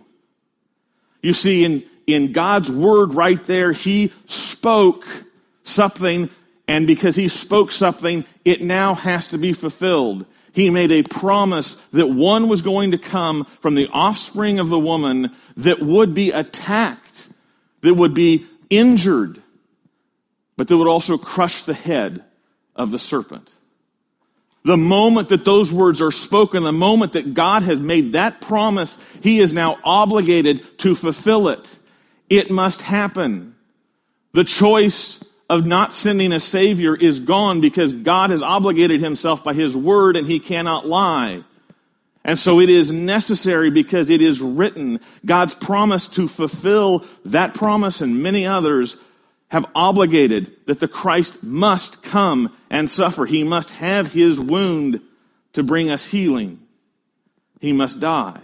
You 1.23 1.33
see, 1.33 1.65
in, 1.65 1.83
in 2.07 2.33
God's 2.33 2.71
word 2.71 3.15
right 3.15 3.43
there, 3.45 3.73
he 3.73 4.13
spoke 4.27 5.07
something, 5.63 6.29
and 6.69 6.87
because 6.87 7.17
he 7.17 7.29
spoke 7.29 7.73
something, 7.73 8.27
it 8.45 8.63
now 8.63 8.95
has 8.95 9.29
to 9.29 9.39
be 9.39 9.55
fulfilled. 9.55 10.27
He 10.57 10.71
made 10.71 10.91
a 10.91 11.03
promise 11.03 11.75
that 11.93 12.07
one 12.07 12.49
was 12.49 12.63
going 12.63 12.93
to 12.93 12.99
come 12.99 13.45
from 13.45 13.75
the 13.75 13.89
offspring 13.93 14.59
of 14.59 14.71
the 14.71 14.79
woman 14.79 15.31
that 15.55 15.81
would 15.81 16.15
be 16.15 16.31
attacked, 16.31 17.29
that 17.83 17.93
would 17.93 18.15
be 18.15 18.47
injured, 18.71 19.43
but 20.57 20.67
that 20.69 20.79
would 20.79 20.89
also 20.89 21.19
crush 21.19 21.65
the 21.65 21.75
head 21.75 22.25
of 22.75 22.91
the 22.91 22.99
serpent. 22.99 23.53
The 24.65 24.79
moment 24.79 25.29
that 25.29 25.45
those 25.45 25.71
words 25.71 26.01
are 26.01 26.11
spoken, 26.11 26.63
the 26.63 26.73
moment 26.73 27.13
that 27.13 27.35
God 27.35 27.63
has 27.65 27.79
made 27.79 28.13
that 28.13 28.41
promise, 28.41 28.99
he 29.23 29.41
is 29.41 29.53
now 29.53 29.79
obligated 29.85 30.79
to 30.79 30.95
fulfill 30.95 31.49
it. 31.49 31.79
It 32.31 32.51
must 32.51 32.81
happen. 32.81 33.57
The 34.33 34.45
choice 34.45 35.23
of 35.49 35.67
not 35.67 35.93
sending 35.93 36.33
a 36.33 36.41
Savior 36.41 36.97
is 36.97 37.21
gone 37.21 37.61
because 37.61 37.93
God 37.93 38.31
has 38.31 38.43
obligated 38.43 39.01
himself 39.01 39.45
by 39.45 39.55
his 39.55 39.77
word 39.77 40.17
and 40.17 40.27
he 40.27 40.41
cannot 40.41 40.87
lie. 40.87 41.45
And 42.25 42.39
so 42.39 42.59
it 42.59 42.69
is 42.69 42.91
necessary 42.91 43.71
because 43.71 44.11
it 44.11 44.21
is 44.21 44.43
written. 44.43 44.99
God's 45.25 45.55
promise 45.55 46.09
to 46.09 46.27
fulfill 46.27 47.05
that 47.25 47.55
promise 47.55 48.01
and 48.01 48.23
many 48.23 48.45
others 48.45 48.97
have 49.49 49.65
obligated 49.77 50.51
that 50.67 50.81
the 50.81 50.89
Christ 50.89 51.45
must 51.45 52.03
come 52.03 52.53
and 52.69 52.91
suffer. 52.91 53.27
He 53.27 53.45
must 53.45 53.71
have 53.71 54.13
his 54.13 54.41
wound 54.41 55.01
to 55.53 55.63
bring 55.63 55.89
us 55.89 56.07
healing. 56.09 56.59
He 57.61 57.73
must 57.73 58.01
die. 58.01 58.41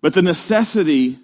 But 0.00 0.14
the 0.14 0.22
necessity 0.22 1.18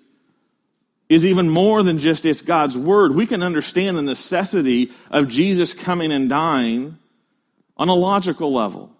is 1.10 1.26
even 1.26 1.50
more 1.50 1.82
than 1.82 1.98
just 1.98 2.24
it's 2.24 2.40
God's 2.40 2.78
word. 2.78 3.14
We 3.14 3.26
can 3.26 3.42
understand 3.42 3.96
the 3.96 4.02
necessity 4.02 4.92
of 5.10 5.28
Jesus 5.28 5.74
coming 5.74 6.12
and 6.12 6.30
dying 6.30 6.96
on 7.76 7.88
a 7.88 7.94
logical 7.94 8.52
level. 8.54 8.92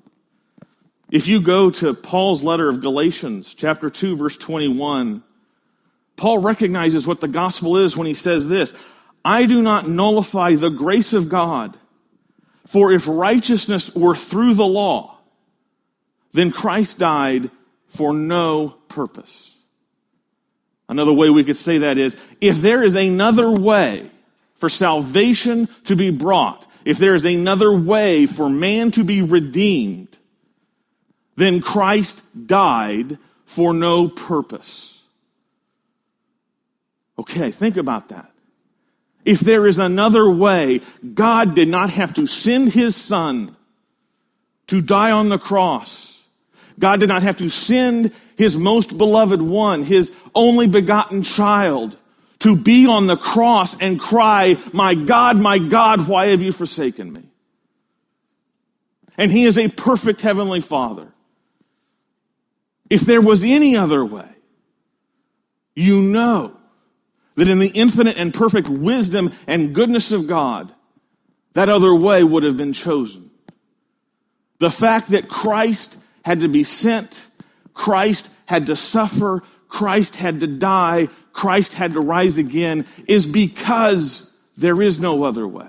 If 1.09 1.29
you 1.29 1.41
go 1.41 1.71
to 1.71 1.95
Paul's 1.95 2.43
letter 2.43 2.69
of 2.69 2.81
Galatians, 2.81 3.55
chapter 3.55 3.91
2, 3.91 4.17
verse 4.17 4.37
21, 4.37 5.23
Paul 6.17 6.39
recognizes 6.39 7.07
what 7.07 7.21
the 7.21 7.29
gospel 7.29 7.77
is 7.77 7.97
when 7.97 8.09
he 8.09 8.15
says 8.15 8.49
this 8.49 8.75
I 9.25 9.47
do 9.47 9.63
not 9.63 9.89
nullify 9.89 10.57
the 10.57 10.71
grace 10.71 11.13
of 11.13 11.29
God, 11.29 11.79
for 12.67 12.93
if 12.93 13.07
righteousness 13.07 13.95
were 13.95 14.17
through 14.17 14.55
the 14.55 14.67
law, 14.67 15.17
then 16.33 16.51
Christ 16.51 16.99
died 16.99 17.53
for 17.87 18.13
no 18.13 18.71
purpose. 18.89 19.50
Another 20.91 21.13
way 21.13 21.31
we 21.31 21.45
could 21.45 21.57
say 21.57 21.79
that 21.79 21.99
is 21.99 22.17
if 22.41 22.61
there 22.61 22.83
is 22.83 22.97
another 22.97 23.49
way 23.49 24.11
for 24.57 24.69
salvation 24.69 25.69
to 25.85 25.95
be 25.95 26.11
brought, 26.11 26.67
if 26.85 26.99
there 26.99 27.15
is 27.15 27.25
another 27.25 27.73
way 27.73 28.27
for 28.27 28.51
man 28.51 28.91
to 28.91 29.05
be 29.05 29.23
redeemed, 29.23 30.19
then 31.37 31.61
Christ 31.61 32.23
died 32.47 33.19
for 33.45 33.73
no 33.73 34.09
purpose. 34.09 35.01
Okay, 37.17 37.53
think 37.53 37.77
about 37.77 38.09
that. 38.09 38.33
If 39.25 39.39
there 39.39 39.69
is 39.69 39.79
another 39.79 40.29
way, 40.29 40.81
God 41.15 41.55
did 41.55 41.69
not 41.69 41.91
have 41.91 42.15
to 42.15 42.27
send 42.27 42.73
his 42.73 42.97
son 42.97 43.55
to 44.67 44.81
die 44.81 45.13
on 45.13 45.29
the 45.29 45.39
cross. 45.39 46.21
God 46.81 46.99
did 46.99 47.09
not 47.09 47.23
have 47.23 47.37
to 47.37 47.49
send 47.49 48.13
his 48.41 48.57
most 48.57 48.97
beloved 48.97 49.43
one, 49.43 49.83
his 49.83 50.11
only 50.35 50.67
begotten 50.67 51.23
child, 51.23 51.95
to 52.39 52.57
be 52.57 52.87
on 52.87 53.07
the 53.07 53.19
cross 53.19 53.79
and 53.83 54.01
cry, 54.01 54.57
My 54.73 54.95
God, 54.95 55.37
my 55.37 55.59
God, 55.59 56.09
why 56.09 56.29
have 56.29 56.41
you 56.41 56.51
forsaken 56.51 57.13
me? 57.13 57.23
And 59.19 59.31
he 59.31 59.45
is 59.45 59.59
a 59.59 59.69
perfect 59.69 60.23
heavenly 60.23 60.63
father. 60.63 61.13
If 62.89 63.03
there 63.03 63.21
was 63.21 63.45
any 63.45 63.77
other 63.77 64.03
way, 64.03 64.29
you 65.75 66.01
know 66.01 66.57
that 67.35 67.47
in 67.47 67.59
the 67.59 67.69
infinite 67.69 68.17
and 68.17 68.33
perfect 68.33 68.71
wisdom 68.71 69.35
and 69.47 69.75
goodness 69.75 70.13
of 70.13 70.27
God, 70.27 70.73
that 71.53 71.69
other 71.69 71.95
way 71.95 72.25
would 72.25 72.45
have 72.45 72.57
been 72.57 72.73
chosen. 72.73 73.31
The 74.61 74.71
fact 74.71 75.11
that 75.11 75.29
Christ 75.29 75.99
had 76.25 76.41
to 76.41 76.49
be 76.49 76.65
sent, 76.65 77.27
Christ 77.75 78.31
had 78.47 78.67
to 78.67 78.77
suffer, 78.77 79.43
Christ 79.69 80.17
had 80.17 80.41
to 80.41 80.47
die, 80.47 81.09
Christ 81.33 81.75
had 81.75 81.93
to 81.93 82.01
rise 82.01 82.39
again 82.39 82.87
is 83.07 83.27
because 83.27 84.35
there 84.57 84.83
is 84.83 85.01
no 85.01 85.25
other 85.25 85.47
way. 85.47 85.69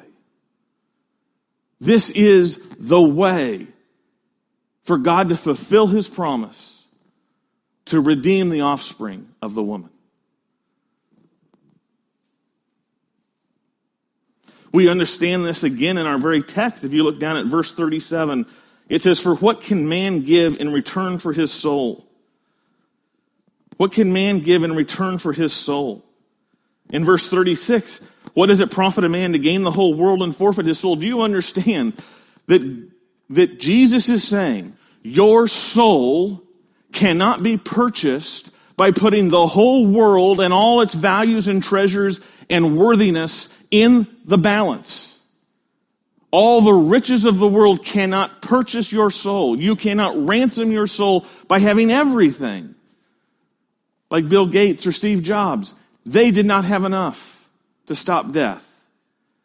This 1.79 2.09
is 2.11 2.61
the 2.77 3.01
way 3.01 3.67
for 4.83 4.97
God 4.97 5.29
to 5.29 5.37
fulfill 5.37 5.87
his 5.87 6.07
promise 6.07 6.83
to 7.85 7.99
redeem 7.99 8.49
the 8.49 8.61
offspring 8.61 9.29
of 9.41 9.53
the 9.53 9.63
woman. 9.63 9.89
We 14.71 14.87
understand 14.87 15.45
this 15.45 15.63
again 15.63 15.97
in 15.97 16.05
our 16.05 16.17
very 16.17 16.41
text. 16.41 16.83
If 16.83 16.93
you 16.93 17.03
look 17.03 17.19
down 17.19 17.37
at 17.37 17.45
verse 17.45 17.73
37, 17.73 18.45
it 18.91 19.01
says, 19.01 19.21
For 19.21 19.35
what 19.35 19.61
can 19.61 19.87
man 19.87 20.19
give 20.19 20.59
in 20.59 20.73
return 20.73 21.17
for 21.17 21.31
his 21.31 21.49
soul? 21.49 22.05
What 23.77 23.93
can 23.93 24.11
man 24.11 24.39
give 24.39 24.63
in 24.63 24.75
return 24.75 25.17
for 25.17 25.31
his 25.31 25.53
soul? 25.53 26.03
In 26.89 27.05
verse 27.05 27.29
36, 27.29 28.05
what 28.33 28.47
does 28.47 28.59
it 28.59 28.69
profit 28.69 29.05
a 29.05 29.09
man 29.09 29.31
to 29.31 29.39
gain 29.39 29.63
the 29.63 29.71
whole 29.71 29.93
world 29.93 30.21
and 30.21 30.35
forfeit 30.35 30.65
his 30.65 30.77
soul? 30.77 30.97
Do 30.97 31.07
you 31.07 31.21
understand 31.21 31.93
that, 32.47 32.89
that 33.29 33.61
Jesus 33.61 34.09
is 34.09 34.27
saying, 34.27 34.75
Your 35.03 35.47
soul 35.47 36.43
cannot 36.91 37.41
be 37.41 37.57
purchased 37.57 38.51
by 38.75 38.91
putting 38.91 39.29
the 39.29 39.47
whole 39.47 39.87
world 39.87 40.41
and 40.41 40.53
all 40.53 40.81
its 40.81 40.93
values 40.93 41.47
and 41.47 41.63
treasures 41.63 42.19
and 42.49 42.77
worthiness 42.77 43.57
in 43.69 44.05
the 44.25 44.37
balance. 44.37 45.10
All 46.31 46.61
the 46.61 46.73
riches 46.73 47.25
of 47.25 47.39
the 47.39 47.47
world 47.47 47.83
cannot 47.83 48.41
purchase 48.41 48.91
your 48.91 49.11
soul. 49.11 49.59
You 49.59 49.75
cannot 49.75 50.27
ransom 50.27 50.71
your 50.71 50.87
soul 50.87 51.25
by 51.47 51.59
having 51.59 51.91
everything. 51.91 52.75
Like 54.09 54.29
Bill 54.29 54.47
Gates 54.47 54.87
or 54.87 54.93
Steve 54.93 55.23
Jobs, 55.23 55.73
they 56.05 56.31
did 56.31 56.45
not 56.45 56.65
have 56.65 56.85
enough 56.85 57.47
to 57.87 57.95
stop 57.95 58.31
death. 58.31 58.65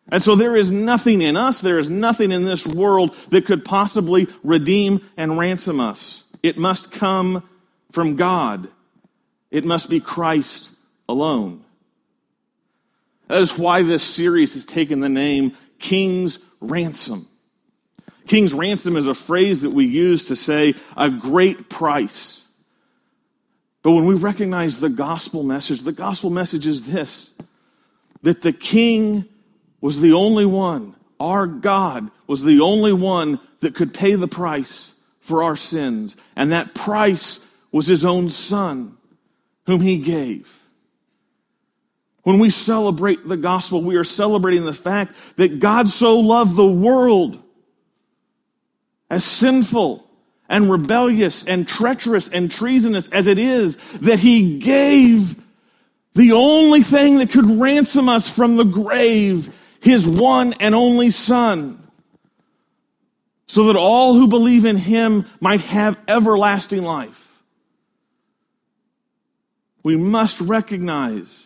And 0.09 0.23
so 0.23 0.37
there 0.37 0.55
is 0.55 0.71
nothing 0.71 1.21
in 1.21 1.37
us, 1.37 1.61
there 1.61 1.81
is 1.81 1.90
nothing 1.90 2.31
in 2.31 2.45
this 2.45 2.64
world 2.64 3.14
that 3.31 3.47
could 3.47 3.64
possibly 3.64 4.28
redeem 4.45 5.00
and 5.16 5.37
ransom 5.37 5.81
us. 5.81 6.23
It 6.45 6.57
must 6.57 6.93
come 6.93 7.49
from 7.90 8.14
God. 8.14 8.69
It 9.50 9.64
must 9.64 9.90
be 9.90 9.99
Christ 9.99 10.71
alone. 11.09 11.64
That 13.26 13.43
is 13.43 13.59
why 13.59 13.83
this 13.83 14.05
series 14.05 14.55
has 14.55 14.64
taken 14.64 15.00
the 15.00 15.09
name 15.09 15.57
King's 15.81 16.38
Ransom. 16.60 17.28
King's 18.26 18.54
Ransom 18.54 18.96
is 18.96 19.06
a 19.06 19.14
phrase 19.14 19.62
that 19.62 19.72
we 19.72 19.84
use 19.84 20.26
to 20.26 20.36
say 20.36 20.75
a 20.96 21.08
great 21.08 21.68
price. 21.68 22.46
But 23.82 23.92
when 23.92 24.06
we 24.06 24.14
recognize 24.14 24.80
the 24.80 24.88
gospel 24.88 25.44
message, 25.44 25.82
the 25.82 25.92
gospel 25.92 26.30
message 26.30 26.66
is 26.66 26.92
this 26.92 27.32
that 28.22 28.42
the 28.42 28.52
king 28.52 29.25
was 29.80 30.00
the 30.00 30.12
only 30.12 30.46
one, 30.46 30.96
our 31.20 31.46
God 31.46 32.10
was 32.26 32.42
the 32.42 32.60
only 32.60 32.92
one 32.92 33.38
that 33.60 33.75
could 33.76 33.94
pay 33.94 34.14
the 34.14 34.28
price 34.28 34.94
for 35.20 35.45
our 35.45 35.56
sins. 35.56 36.16
And 36.34 36.50
that 36.50 36.75
price 36.75 37.40
was 37.71 37.86
his 37.86 38.04
own 38.04 38.28
son, 38.28 38.97
whom 39.66 39.80
he 39.80 39.99
gave. 39.99 40.60
When 42.26 42.41
we 42.41 42.50
celebrate 42.50 43.23
the 43.23 43.36
gospel, 43.36 43.80
we 43.82 43.95
are 43.95 44.02
celebrating 44.02 44.65
the 44.65 44.73
fact 44.73 45.15
that 45.36 45.60
God 45.60 45.89
so 45.89 46.19
loved 46.19 46.56
the 46.56 46.67
world 46.67 47.41
as 49.08 49.25
sinful 49.25 50.04
and 50.49 50.69
rebellious 50.69 51.45
and 51.45 51.69
treacherous 51.69 52.28
and 52.28 52.50
treasonous 52.50 53.06
as 53.10 53.28
it 53.28 53.39
is, 53.39 53.76
that 54.00 54.19
he 54.19 54.58
gave 54.58 55.41
the 56.15 56.32
only 56.32 56.82
thing 56.82 57.19
that 57.19 57.30
could 57.30 57.49
ransom 57.49 58.08
us 58.08 58.28
from 58.28 58.56
the 58.56 58.65
grave, 58.65 59.56
his 59.78 60.04
one 60.04 60.52
and 60.58 60.75
only 60.75 61.10
son, 61.10 61.78
so 63.47 63.67
that 63.67 63.76
all 63.76 64.15
who 64.15 64.26
believe 64.26 64.65
in 64.65 64.75
him 64.75 65.26
might 65.41 65.60
have 65.60 65.97
everlasting 66.08 66.82
life. 66.82 67.41
We 69.84 69.97
must 69.97 70.41
recognize 70.41 71.46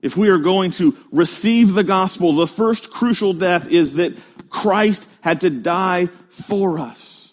if 0.00 0.16
we 0.16 0.28
are 0.28 0.38
going 0.38 0.70
to 0.72 0.96
receive 1.10 1.74
the 1.74 1.84
gospel, 1.84 2.32
the 2.32 2.46
first 2.46 2.90
crucial 2.90 3.32
death 3.32 3.68
is 3.68 3.94
that 3.94 4.16
Christ 4.48 5.08
had 5.20 5.40
to 5.42 5.50
die 5.50 6.06
for 6.28 6.78
us. 6.78 7.32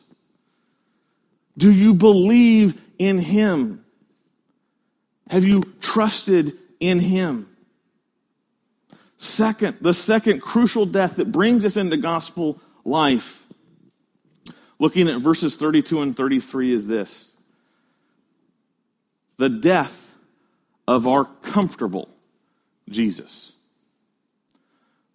Do 1.58 1.72
you 1.72 1.94
believe 1.94 2.82
in 2.98 3.20
him? 3.20 3.86
Have 5.30 5.46
you 5.46 5.62
trusted 5.80 6.54
in 6.80 7.00
him? 7.00 7.48
Second, 9.18 9.78
the 9.82 9.94
second 9.94 10.42
crucial 10.42 10.86
death 10.86 11.16
that 11.16 11.32
brings 11.32 11.66
us 11.66 11.78
into 11.78 11.98
gospel 11.98 12.60
life, 12.84 13.44
looking 14.78 15.08
at 15.08 15.20
verses 15.20 15.56
32 15.56 16.02
and 16.02 16.16
33, 16.16 16.72
is 16.72 16.88
this 16.88 17.36
the 19.38 19.50
death 19.50 20.16
of 20.88 21.08
our 21.08 21.26
comfortable 21.26 22.15
Jesus. 22.90 23.54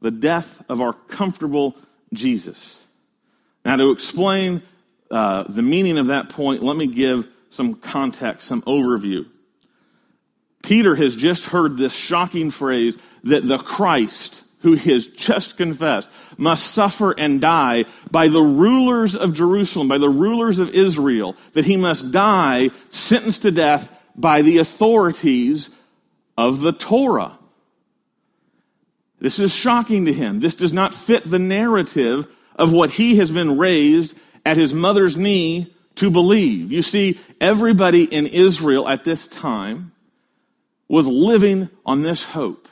The 0.00 0.10
death 0.10 0.62
of 0.68 0.80
our 0.80 0.92
comfortable 0.92 1.76
Jesus. 2.12 2.84
Now, 3.64 3.76
to 3.76 3.90
explain 3.90 4.62
uh, 5.10 5.44
the 5.44 5.62
meaning 5.62 5.98
of 5.98 6.06
that 6.06 6.28
point, 6.28 6.62
let 6.62 6.76
me 6.76 6.86
give 6.86 7.26
some 7.50 7.74
context, 7.74 8.48
some 8.48 8.62
overview. 8.62 9.26
Peter 10.62 10.94
has 10.94 11.16
just 11.16 11.46
heard 11.46 11.76
this 11.76 11.94
shocking 11.94 12.50
phrase 12.50 12.96
that 13.24 13.46
the 13.46 13.58
Christ, 13.58 14.44
who 14.60 14.74
he 14.74 14.92
has 14.92 15.06
just 15.06 15.56
confessed, 15.56 16.08
must 16.36 16.66
suffer 16.72 17.12
and 17.12 17.40
die 17.40 17.86
by 18.10 18.28
the 18.28 18.40
rulers 18.40 19.16
of 19.16 19.34
Jerusalem, 19.34 19.88
by 19.88 19.98
the 19.98 20.08
rulers 20.08 20.58
of 20.58 20.70
Israel, 20.70 21.36
that 21.52 21.64
he 21.64 21.76
must 21.76 22.12
die 22.12 22.70
sentenced 22.88 23.42
to 23.42 23.50
death 23.50 23.96
by 24.14 24.42
the 24.42 24.58
authorities 24.58 25.70
of 26.36 26.60
the 26.60 26.72
Torah. 26.72 27.38
This 29.20 29.38
is 29.38 29.54
shocking 29.54 30.06
to 30.06 30.12
him. 30.12 30.40
This 30.40 30.54
does 30.54 30.72
not 30.72 30.94
fit 30.94 31.24
the 31.24 31.38
narrative 31.38 32.26
of 32.56 32.72
what 32.72 32.90
he 32.90 33.16
has 33.16 33.30
been 33.30 33.58
raised 33.58 34.16
at 34.44 34.56
his 34.56 34.72
mother's 34.72 35.16
knee 35.16 35.72
to 35.96 36.10
believe. 36.10 36.72
You 36.72 36.82
see, 36.82 37.18
everybody 37.40 38.04
in 38.04 38.26
Israel 38.26 38.88
at 38.88 39.04
this 39.04 39.28
time 39.28 39.92
was 40.88 41.06
living 41.06 41.68
on 41.84 42.02
this 42.02 42.24
hope. 42.24 42.68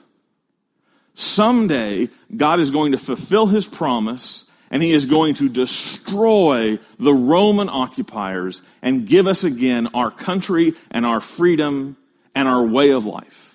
Someday, 1.14 2.08
God 2.36 2.60
is 2.60 2.70
going 2.70 2.92
to 2.92 2.98
fulfill 2.98 3.46
his 3.46 3.66
promise 3.66 4.44
and 4.70 4.82
he 4.82 4.92
is 4.92 5.06
going 5.06 5.34
to 5.34 5.48
destroy 5.48 6.78
the 6.98 7.14
Roman 7.14 7.68
occupiers 7.68 8.62
and 8.82 9.06
give 9.06 9.26
us 9.26 9.44
again 9.44 9.88
our 9.94 10.10
country 10.10 10.74
and 10.90 11.06
our 11.06 11.20
freedom 11.20 11.96
and 12.34 12.48
our 12.48 12.62
way 12.62 12.90
of 12.90 13.06
life. 13.06 13.47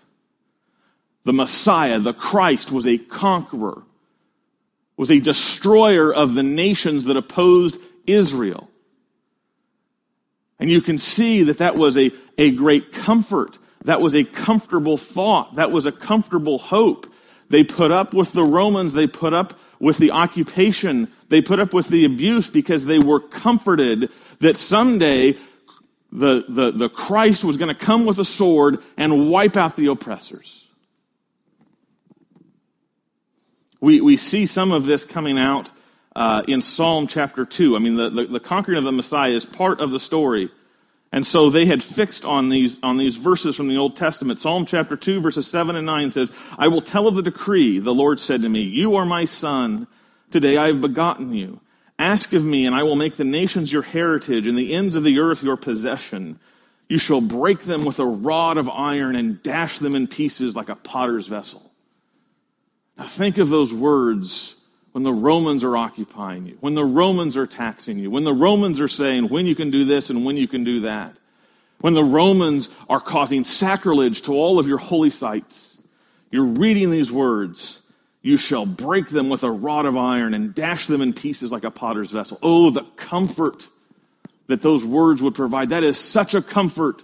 The 1.25 1.33
Messiah, 1.33 1.99
the 1.99 2.13
Christ, 2.13 2.71
was 2.71 2.86
a 2.86 2.97
conqueror, 2.97 3.83
was 4.97 5.09
a 5.09 5.19
destroyer 5.19 6.13
of 6.13 6.33
the 6.33 6.43
nations 6.43 7.05
that 7.05 7.17
opposed 7.17 7.77
Israel. 8.05 8.69
And 10.59 10.69
you 10.69 10.81
can 10.81 10.97
see 10.97 11.43
that 11.43 11.57
that 11.57 11.75
was 11.75 11.97
a, 11.97 12.12
a 12.38 12.51
great 12.51 12.93
comfort. 12.93 13.57
That 13.86 14.01
was 14.01 14.13
a 14.13 14.23
comfortable 14.23 14.97
thought. 14.97 15.55
That 15.55 15.71
was 15.71 15.86
a 15.86 15.91
comfortable 15.91 16.57
hope. 16.57 17.12
They 17.49 17.63
put 17.63 17.91
up 17.91 18.13
with 18.13 18.33
the 18.33 18.43
Romans. 18.43 18.93
They 18.93 19.07
put 19.07 19.33
up 19.33 19.59
with 19.79 19.97
the 19.97 20.12
occupation. 20.12 21.09
They 21.29 21.41
put 21.41 21.59
up 21.59 21.73
with 21.73 21.89
the 21.89 22.05
abuse 22.05 22.49
because 22.49 22.86
they 22.86 22.99
were 22.99 23.19
comforted 23.19 24.09
that 24.39 24.55
someday 24.55 25.33
the, 26.12 26.45
the, 26.47 26.71
the 26.71 26.89
Christ 26.89 27.43
was 27.43 27.57
going 27.57 27.73
to 27.73 27.79
come 27.79 28.05
with 28.05 28.19
a 28.19 28.25
sword 28.25 28.77
and 28.97 29.29
wipe 29.29 29.57
out 29.57 29.75
the 29.75 29.88
oppressors. 29.88 30.62
We, 33.83 33.99
we 33.99 34.15
see 34.15 34.45
some 34.45 34.71
of 34.71 34.85
this 34.85 35.03
coming 35.03 35.37
out 35.37 35.69
uh, 36.15 36.43
in 36.47 36.61
Psalm 36.61 37.05
chapter 37.05 37.45
2. 37.45 37.75
I 37.75 37.79
mean, 37.79 37.97
the, 37.97 38.09
the, 38.09 38.23
the 38.27 38.39
conquering 38.39 38.77
of 38.77 38.85
the 38.85 38.93
Messiah 38.93 39.33
is 39.33 39.43
part 39.43 39.81
of 39.81 39.91
the 39.91 39.99
story. 39.99 40.49
And 41.11 41.25
so 41.25 41.49
they 41.49 41.65
had 41.65 41.83
fixed 41.83 42.23
on 42.23 42.47
these, 42.47 42.79
on 42.81 42.95
these 42.95 43.17
verses 43.17 43.57
from 43.57 43.67
the 43.67 43.75
Old 43.75 43.97
Testament. 43.97 44.39
Psalm 44.39 44.65
chapter 44.65 44.95
2, 44.95 45.19
verses 45.19 45.47
7 45.47 45.75
and 45.75 45.85
9 45.85 46.11
says, 46.11 46.31
I 46.57 46.69
will 46.69 46.81
tell 46.81 47.09
of 47.09 47.15
the 47.15 47.21
decree. 47.21 47.79
The 47.79 47.93
Lord 47.93 48.21
said 48.21 48.41
to 48.43 48.47
me, 48.47 48.61
You 48.61 48.95
are 48.95 49.05
my 49.05 49.25
son. 49.25 49.87
Today 50.31 50.55
I 50.55 50.67
have 50.67 50.79
begotten 50.79 51.33
you. 51.33 51.59
Ask 51.99 52.31
of 52.31 52.45
me, 52.45 52.65
and 52.65 52.73
I 52.73 52.83
will 52.83 52.95
make 52.95 53.17
the 53.17 53.25
nations 53.25 53.73
your 53.73 53.81
heritage 53.81 54.47
and 54.47 54.57
the 54.57 54.73
ends 54.73 54.95
of 54.95 55.03
the 55.03 55.19
earth 55.19 55.43
your 55.43 55.57
possession. 55.57 56.39
You 56.87 56.99
shall 56.99 57.19
break 57.19 57.59
them 57.63 57.83
with 57.83 57.99
a 57.99 58.05
rod 58.05 58.57
of 58.57 58.69
iron 58.69 59.17
and 59.17 59.43
dash 59.43 59.79
them 59.79 59.93
in 59.93 60.07
pieces 60.07 60.55
like 60.55 60.69
a 60.69 60.77
potter's 60.77 61.27
vessel. 61.27 61.72
Now 62.97 63.06
think 63.06 63.38
of 63.38 63.49
those 63.49 63.73
words 63.73 64.56
when 64.91 65.03
the 65.03 65.13
Romans 65.13 65.63
are 65.63 65.75
occupying 65.75 66.45
you, 66.45 66.58
when 66.60 66.75
the 66.75 66.86
Romans 66.86 67.36
are 67.36 67.47
taxing 67.47 67.97
you, 67.97 68.12
when 68.12 68.23
the 68.23 68.34
Romans 68.34 68.79
are 68.79 68.88
saying 68.88 69.29
when 69.29 69.45
you 69.45 69.56
can 69.56 69.71
do 69.71 69.86
this 69.86 70.10
and 70.10 70.23
when 70.23 70.38
you 70.38 70.47
can 70.47 70.63
do 70.63 70.82
that, 70.82 71.17
when 71.82 71.95
the 71.95 72.03
Romans 72.03 72.69
are 72.89 73.01
causing 73.01 73.43
sacrilege 73.43 74.21
to 74.21 74.34
all 74.34 74.60
of 74.60 74.67
your 74.67 74.77
holy 74.77 75.10
sites. 75.10 75.77
You're 76.32 76.45
reading 76.45 76.89
these 76.89 77.12
words. 77.12 77.82
You 78.21 78.38
shall 78.38 78.65
break 78.65 79.08
them 79.10 79.29
with 79.29 79.43
a 79.43 79.51
rod 79.51 79.86
of 79.86 79.97
iron 79.97 80.34
and 80.34 80.56
dash 80.56 80.88
them 80.88 81.01
in 81.01 81.12
pieces 81.12 81.51
like 81.51 81.65
a 81.65 81.71
potter's 81.71 82.10
vessel. 82.10 82.39
Oh, 82.41 82.69
the 82.69 82.86
comfort 82.95 83.67
that 84.47 84.62
those 84.62 84.86
words 84.86 85.21
would 85.21 85.36
provide. 85.36 85.69
That 85.69 85.84
is 85.84 85.97
such 85.97 86.34
a 86.34 86.41
comfort 86.41 87.03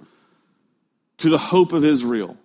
to 1.17 1.30
the 1.30 1.38
hope 1.38 1.73
of 1.73 1.84
Israel. 1.84 2.38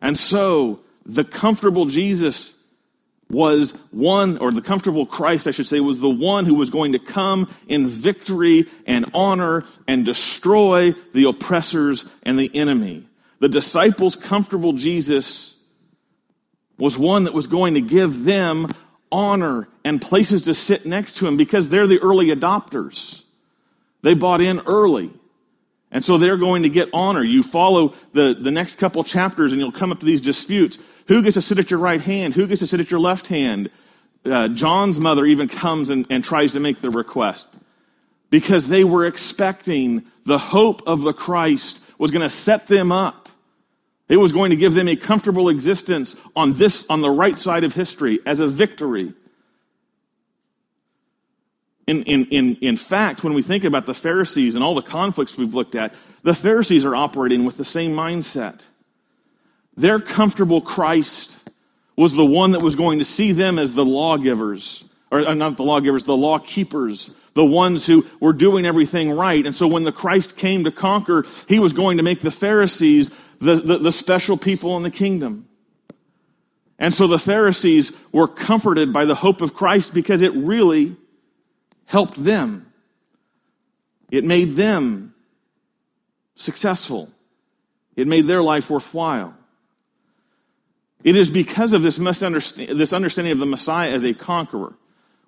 And 0.00 0.18
so, 0.18 0.80
the 1.04 1.24
comfortable 1.24 1.86
Jesus 1.86 2.54
was 3.30 3.72
one, 3.90 4.36
or 4.38 4.52
the 4.52 4.60
comfortable 4.60 5.06
Christ, 5.06 5.46
I 5.46 5.52
should 5.52 5.66
say, 5.66 5.80
was 5.80 6.00
the 6.00 6.10
one 6.10 6.44
who 6.44 6.54
was 6.54 6.70
going 6.70 6.92
to 6.92 6.98
come 6.98 7.48
in 7.66 7.86
victory 7.88 8.66
and 8.86 9.06
honor 9.14 9.64
and 9.88 10.04
destroy 10.04 10.92
the 11.14 11.28
oppressors 11.28 12.04
and 12.22 12.38
the 12.38 12.54
enemy. 12.54 13.06
The 13.38 13.48
disciples' 13.48 14.16
comfortable 14.16 14.74
Jesus 14.74 15.56
was 16.78 16.98
one 16.98 17.24
that 17.24 17.32
was 17.32 17.46
going 17.46 17.74
to 17.74 17.80
give 17.80 18.24
them 18.24 18.68
honor 19.10 19.68
and 19.84 20.00
places 20.00 20.42
to 20.42 20.54
sit 20.54 20.84
next 20.84 21.16
to 21.18 21.26
him 21.26 21.36
because 21.36 21.68
they're 21.68 21.86
the 21.86 22.00
early 22.00 22.28
adopters. 22.28 23.22
They 24.02 24.14
bought 24.14 24.40
in 24.40 24.60
early. 24.66 25.10
And 25.90 26.04
so 26.04 26.18
they're 26.18 26.38
going 26.38 26.62
to 26.62 26.70
get 26.70 26.88
honor. 26.92 27.22
You 27.22 27.42
follow 27.42 27.94
the, 28.14 28.34
the 28.38 28.50
next 28.50 28.78
couple 28.78 29.04
chapters 29.04 29.52
and 29.52 29.60
you'll 29.60 29.72
come 29.72 29.92
up 29.92 30.00
to 30.00 30.06
these 30.06 30.22
disputes. 30.22 30.78
Who 31.08 31.22
gets 31.22 31.34
to 31.34 31.42
sit 31.42 31.58
at 31.58 31.70
your 31.70 31.80
right 31.80 32.00
hand? 32.00 32.34
Who 32.34 32.46
gets 32.46 32.60
to 32.60 32.66
sit 32.66 32.80
at 32.80 32.90
your 32.90 33.00
left 33.00 33.28
hand? 33.28 33.70
Uh, 34.24 34.48
John's 34.48 35.00
mother 35.00 35.24
even 35.24 35.48
comes 35.48 35.90
and, 35.90 36.06
and 36.08 36.22
tries 36.22 36.52
to 36.52 36.60
make 36.60 36.80
the 36.80 36.90
request 36.90 37.48
because 38.30 38.68
they 38.68 38.84
were 38.84 39.04
expecting 39.04 40.04
the 40.24 40.38
hope 40.38 40.82
of 40.86 41.02
the 41.02 41.12
Christ 41.12 41.82
was 41.98 42.10
going 42.10 42.22
to 42.22 42.30
set 42.30 42.66
them 42.66 42.92
up. 42.92 43.28
It 44.08 44.16
was 44.16 44.32
going 44.32 44.50
to 44.50 44.56
give 44.56 44.74
them 44.74 44.88
a 44.88 44.96
comfortable 44.96 45.48
existence 45.48 46.16
on 46.36 46.54
this, 46.54 46.84
on 46.88 47.00
the 47.00 47.10
right 47.10 47.36
side 47.36 47.64
of 47.64 47.74
history 47.74 48.20
as 48.26 48.40
a 48.40 48.46
victory. 48.46 49.12
In, 51.86 52.02
in, 52.04 52.26
in, 52.26 52.56
in 52.56 52.76
fact, 52.76 53.24
when 53.24 53.34
we 53.34 53.42
think 53.42 53.64
about 53.64 53.86
the 53.86 53.94
Pharisees 53.94 54.54
and 54.54 54.62
all 54.62 54.74
the 54.74 54.82
conflicts 54.82 55.36
we've 55.36 55.54
looked 55.54 55.74
at, 55.74 55.94
the 56.22 56.34
Pharisees 56.34 56.84
are 56.84 56.94
operating 56.94 57.44
with 57.44 57.56
the 57.56 57.64
same 57.64 57.92
mindset. 57.92 58.66
Their 59.76 60.00
comfortable 60.00 60.60
Christ 60.60 61.38
was 61.96 62.14
the 62.14 62.24
one 62.24 62.52
that 62.52 62.62
was 62.62 62.74
going 62.74 62.98
to 62.98 63.04
see 63.04 63.32
them 63.32 63.58
as 63.58 63.74
the 63.74 63.84
lawgivers, 63.84 64.84
or 65.10 65.26
uh, 65.26 65.34
not 65.34 65.56
the 65.56 65.62
lawgivers, 65.62 66.04
the 66.04 66.16
law 66.16 66.38
keepers, 66.38 67.14
the 67.34 67.44
ones 67.44 67.86
who 67.86 68.06
were 68.20 68.32
doing 68.32 68.66
everything 68.66 69.10
right. 69.10 69.44
And 69.44 69.54
so 69.54 69.66
when 69.66 69.84
the 69.84 69.92
Christ 69.92 70.36
came 70.36 70.64
to 70.64 70.70
conquer, 70.70 71.24
he 71.48 71.58
was 71.58 71.72
going 71.72 71.96
to 71.96 72.02
make 72.02 72.20
the 72.20 72.30
Pharisees 72.30 73.10
the, 73.40 73.56
the, 73.56 73.78
the 73.78 73.92
special 73.92 74.36
people 74.36 74.76
in 74.76 74.82
the 74.82 74.90
kingdom. 74.90 75.48
And 76.78 76.92
so 76.92 77.06
the 77.06 77.18
Pharisees 77.18 77.92
were 78.10 78.28
comforted 78.28 78.92
by 78.92 79.04
the 79.04 79.14
hope 79.14 79.40
of 79.40 79.54
Christ 79.54 79.94
because 79.94 80.20
it 80.20 80.32
really 80.32 80.96
helped 81.86 82.22
them. 82.22 82.72
It 84.10 84.24
made 84.24 84.52
them 84.52 85.14
successful. 86.34 87.10
It 87.96 88.08
made 88.08 88.26
their 88.26 88.42
life 88.42 88.68
worthwhile. 88.68 89.36
It 91.04 91.16
is 91.16 91.30
because 91.30 91.72
of 91.72 91.82
this, 91.82 91.96
this 91.96 92.92
understanding 92.92 93.32
of 93.32 93.38
the 93.38 93.46
Messiah 93.46 93.90
as 93.90 94.04
a 94.04 94.14
conqueror, 94.14 94.74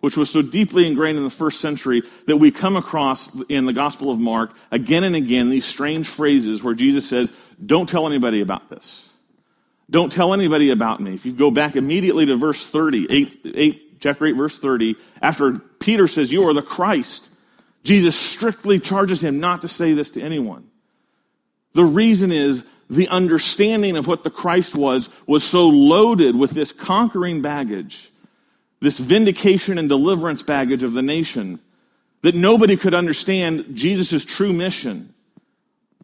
which 0.00 0.16
was 0.16 0.30
so 0.30 0.42
deeply 0.42 0.86
ingrained 0.86 1.18
in 1.18 1.24
the 1.24 1.30
first 1.30 1.60
century, 1.60 2.02
that 2.26 2.36
we 2.36 2.50
come 2.50 2.76
across 2.76 3.34
in 3.48 3.64
the 3.64 3.72
Gospel 3.72 4.10
of 4.10 4.18
Mark 4.18 4.54
again 4.70 5.04
and 5.04 5.16
again 5.16 5.50
these 5.50 5.64
strange 5.64 6.06
phrases 6.06 6.62
where 6.62 6.74
Jesus 6.74 7.08
says, 7.08 7.32
Don't 7.64 7.88
tell 7.88 8.06
anybody 8.06 8.40
about 8.40 8.68
this. 8.68 9.08
Don't 9.90 10.10
tell 10.10 10.32
anybody 10.32 10.70
about 10.70 11.00
me. 11.00 11.14
If 11.14 11.26
you 11.26 11.32
go 11.32 11.50
back 11.50 11.76
immediately 11.76 12.26
to 12.26 12.36
verse 12.36 12.64
30, 12.64 13.06
8, 13.10 13.40
8, 13.54 14.00
chapter 14.00 14.26
8, 14.26 14.32
verse 14.32 14.58
30, 14.58 14.96
after 15.20 15.58
Peter 15.58 16.08
says, 16.08 16.32
You 16.32 16.48
are 16.48 16.54
the 16.54 16.62
Christ, 16.62 17.30
Jesus 17.82 18.16
strictly 18.16 18.80
charges 18.80 19.22
him 19.22 19.40
not 19.40 19.62
to 19.62 19.68
say 19.68 19.92
this 19.92 20.12
to 20.12 20.22
anyone. 20.22 20.68
The 21.74 21.84
reason 21.84 22.32
is 22.32 22.64
the 22.88 23.08
understanding 23.08 23.96
of 23.96 24.06
what 24.06 24.24
the 24.24 24.30
Christ 24.30 24.76
was 24.76 25.10
was 25.26 25.44
so 25.44 25.68
loaded 25.68 26.36
with 26.36 26.50
this 26.50 26.72
conquering 26.72 27.42
baggage, 27.42 28.10
this 28.80 28.98
vindication 28.98 29.78
and 29.78 29.88
deliverance 29.88 30.42
baggage 30.42 30.82
of 30.82 30.92
the 30.92 31.02
nation, 31.02 31.60
that 32.22 32.34
nobody 32.34 32.76
could 32.76 32.94
understand 32.94 33.74
Jesus' 33.74 34.24
true 34.24 34.52
mission 34.52 35.14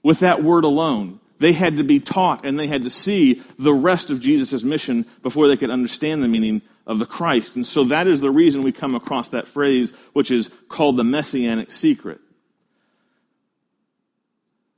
with 0.02 0.20
that 0.20 0.42
word 0.42 0.64
alone. 0.64 1.20
They 1.38 1.52
had 1.52 1.78
to 1.78 1.84
be 1.84 2.00
taught 2.00 2.44
and 2.44 2.58
they 2.58 2.66
had 2.66 2.82
to 2.82 2.90
see 2.90 3.42
the 3.58 3.72
rest 3.72 4.10
of 4.10 4.20
Jesus' 4.20 4.62
mission 4.62 5.06
before 5.22 5.48
they 5.48 5.56
could 5.56 5.70
understand 5.70 6.22
the 6.22 6.28
meaning 6.28 6.60
of 6.86 6.98
the 6.98 7.06
Christ. 7.06 7.56
And 7.56 7.66
so 7.66 7.84
that 7.84 8.06
is 8.06 8.20
the 8.20 8.30
reason 8.30 8.62
we 8.62 8.72
come 8.72 8.94
across 8.94 9.30
that 9.30 9.48
phrase, 9.48 9.92
which 10.12 10.30
is 10.30 10.50
called 10.68 10.96
the 10.98 11.04
messianic 11.04 11.72
secret. 11.72 12.20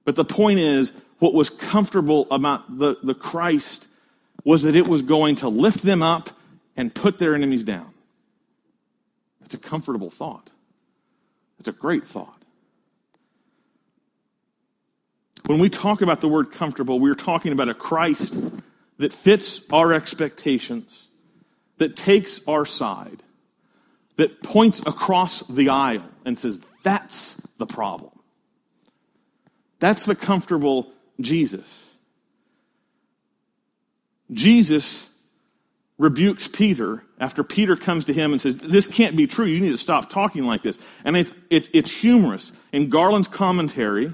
But 0.04 0.16
the 0.16 0.24
point 0.24 0.58
is, 0.58 0.92
what 1.22 1.34
was 1.34 1.48
comfortable 1.48 2.26
about 2.32 2.78
the, 2.80 2.98
the 3.00 3.14
Christ 3.14 3.86
was 4.42 4.64
that 4.64 4.74
it 4.74 4.88
was 4.88 5.02
going 5.02 5.36
to 5.36 5.48
lift 5.48 5.82
them 5.82 6.02
up 6.02 6.30
and 6.76 6.92
put 6.92 7.20
their 7.20 7.32
enemies 7.32 7.62
down. 7.62 7.94
It's 9.44 9.54
a 9.54 9.58
comfortable 9.58 10.10
thought. 10.10 10.50
It's 11.60 11.68
a 11.68 11.72
great 11.72 12.08
thought. 12.08 12.42
When 15.46 15.60
we 15.60 15.70
talk 15.70 16.02
about 16.02 16.20
the 16.20 16.26
word 16.26 16.50
comfortable, 16.50 16.98
we're 16.98 17.14
talking 17.14 17.52
about 17.52 17.68
a 17.68 17.74
Christ 17.74 18.34
that 18.98 19.12
fits 19.12 19.62
our 19.72 19.92
expectations, 19.92 21.06
that 21.78 21.94
takes 21.94 22.40
our 22.48 22.66
side, 22.66 23.22
that 24.16 24.42
points 24.42 24.80
across 24.80 25.46
the 25.46 25.68
aisle 25.68 26.02
and 26.24 26.36
says, 26.36 26.66
That's 26.82 27.34
the 27.58 27.66
problem. 27.66 28.10
That's 29.78 30.04
the 30.04 30.16
comfortable 30.16 30.92
Jesus. 31.20 31.90
Jesus 34.32 35.10
rebukes 35.98 36.48
Peter 36.48 37.04
after 37.18 37.44
Peter 37.44 37.76
comes 37.76 38.06
to 38.06 38.12
him 38.12 38.32
and 38.32 38.40
says, 38.40 38.58
This 38.58 38.86
can't 38.86 39.16
be 39.16 39.26
true. 39.26 39.46
You 39.46 39.60
need 39.60 39.70
to 39.70 39.76
stop 39.76 40.10
talking 40.10 40.44
like 40.44 40.62
this. 40.62 40.78
And 41.04 41.16
it's, 41.16 41.32
it's, 41.50 41.70
it's 41.72 41.90
humorous. 41.90 42.52
In 42.72 42.90
Garland's 42.90 43.28
commentary, 43.28 44.12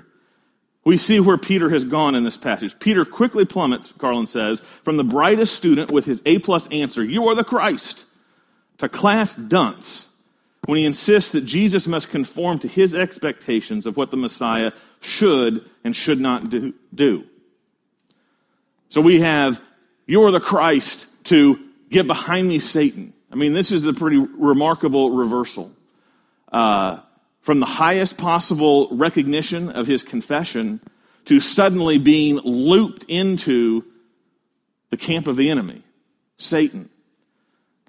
we 0.84 0.96
see 0.96 1.20
where 1.20 1.38
Peter 1.38 1.70
has 1.70 1.84
gone 1.84 2.14
in 2.14 2.24
this 2.24 2.36
passage. 2.36 2.78
Peter 2.78 3.04
quickly 3.04 3.44
plummets, 3.44 3.92
Garland 3.92 4.28
says, 4.28 4.60
from 4.60 4.96
the 4.96 5.04
brightest 5.04 5.54
student 5.54 5.90
with 5.90 6.04
his 6.04 6.22
A 6.26 6.38
plus 6.38 6.66
answer, 6.68 7.02
You 7.04 7.28
are 7.28 7.34
the 7.34 7.44
Christ, 7.44 8.04
to 8.78 8.88
class 8.88 9.36
dunce 9.36 10.08
when 10.66 10.78
he 10.78 10.84
insists 10.84 11.30
that 11.32 11.46
Jesus 11.46 11.88
must 11.88 12.10
conform 12.10 12.58
to 12.58 12.68
his 12.68 12.94
expectations 12.94 13.86
of 13.86 13.96
what 13.96 14.10
the 14.10 14.16
Messiah 14.16 14.72
should 15.00 15.64
and 15.84 15.94
should 15.94 16.20
not 16.20 16.50
do. 16.94 17.24
So 18.88 19.00
we 19.00 19.20
have, 19.20 19.60
you're 20.06 20.30
the 20.30 20.40
Christ 20.40 21.08
to 21.24 21.58
get 21.90 22.06
behind 22.06 22.48
me, 22.48 22.58
Satan. 22.58 23.12
I 23.30 23.34
mean, 23.34 23.52
this 23.52 23.72
is 23.72 23.84
a 23.84 23.92
pretty 23.92 24.18
remarkable 24.18 25.10
reversal. 25.10 25.72
Uh, 26.50 27.00
from 27.40 27.60
the 27.60 27.66
highest 27.66 28.18
possible 28.18 28.88
recognition 28.90 29.70
of 29.70 29.86
his 29.86 30.02
confession 30.02 30.80
to 31.26 31.40
suddenly 31.40 31.98
being 31.98 32.36
looped 32.36 33.04
into 33.08 33.84
the 34.90 34.96
camp 34.96 35.26
of 35.26 35.36
the 35.36 35.50
enemy, 35.50 35.82
Satan. 36.38 36.88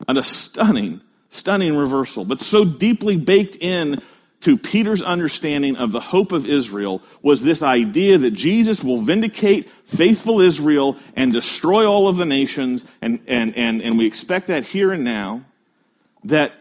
And 0.07 0.17
a 0.17 0.23
stunning, 0.23 1.01
stunning 1.29 1.75
reversal, 1.75 2.25
but 2.25 2.41
so 2.41 2.63
deeply 2.65 3.17
baked 3.17 3.55
in 3.57 3.99
to 4.41 4.57
Peter's 4.57 5.01
understanding 5.01 5.75
of 5.75 5.91
the 5.91 5.99
hope 5.99 6.31
of 6.31 6.45
Israel 6.45 7.01
was 7.21 7.43
this 7.43 7.61
idea 7.61 8.17
that 8.17 8.31
Jesus 8.31 8.83
will 8.83 8.99
vindicate 8.99 9.69
faithful 9.69 10.39
Israel 10.39 10.95
and 11.15 11.33
destroy 11.33 11.85
all 11.85 12.07
of 12.07 12.15
the 12.15 12.25
nations, 12.25 12.85
and, 13.01 13.19
and, 13.27 13.55
and, 13.57 13.81
and 13.81 13.97
we 13.97 14.05
expect 14.05 14.47
that 14.47 14.63
here 14.63 14.93
and 14.93 15.03
now, 15.03 15.43
that, 16.23 16.53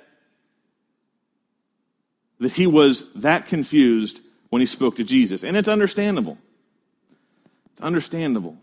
that 2.40 2.52
he 2.52 2.66
was 2.66 3.12
that 3.12 3.46
confused 3.46 4.20
when 4.50 4.60
he 4.60 4.66
spoke 4.66 4.96
to 4.96 5.04
Jesus. 5.04 5.44
And 5.44 5.56
it's 5.56 5.68
understandable. 5.68 6.38
It's 7.72 7.80
understandable. 7.80 8.56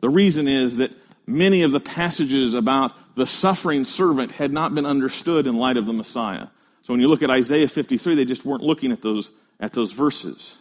The 0.00 0.10
reason 0.10 0.46
is 0.46 0.76
that 0.76 0.92
many 1.26 1.62
of 1.62 1.72
the 1.72 1.80
passages 1.80 2.54
about 2.54 2.92
the 3.16 3.26
suffering 3.26 3.84
servant 3.84 4.32
had 4.32 4.52
not 4.52 4.74
been 4.74 4.86
understood 4.86 5.46
in 5.46 5.56
light 5.56 5.76
of 5.76 5.86
the 5.86 5.92
Messiah. 5.92 6.48
So 6.84 6.92
when 6.92 7.00
you 7.00 7.08
look 7.08 7.22
at 7.22 7.30
Isaiah 7.30 7.66
53, 7.66 8.14
they 8.14 8.26
just 8.26 8.44
weren't 8.44 8.62
looking 8.62 8.92
at 8.92 9.00
those, 9.00 9.30
at 9.58 9.72
those 9.72 9.92
verses. 9.92 10.58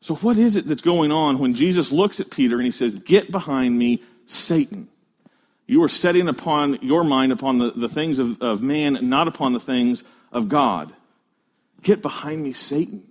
So, 0.00 0.16
what 0.16 0.38
is 0.38 0.56
it 0.56 0.66
that's 0.66 0.82
going 0.82 1.12
on 1.12 1.38
when 1.38 1.54
Jesus 1.54 1.92
looks 1.92 2.18
at 2.18 2.30
Peter 2.30 2.56
and 2.56 2.64
he 2.64 2.70
says, 2.70 2.94
Get 2.94 3.30
behind 3.30 3.78
me, 3.78 4.02
Satan? 4.26 4.88
You 5.66 5.82
are 5.82 5.88
setting 5.88 6.28
upon 6.28 6.78
your 6.82 7.04
mind 7.04 7.32
upon 7.32 7.58
the, 7.58 7.70
the 7.70 7.88
things 7.88 8.18
of, 8.18 8.40
of 8.42 8.62
man, 8.62 8.98
not 9.02 9.28
upon 9.28 9.52
the 9.52 9.60
things 9.60 10.02
of 10.32 10.48
God. 10.48 10.92
Get 11.82 12.02
behind 12.02 12.42
me, 12.42 12.52
Satan. 12.52 13.02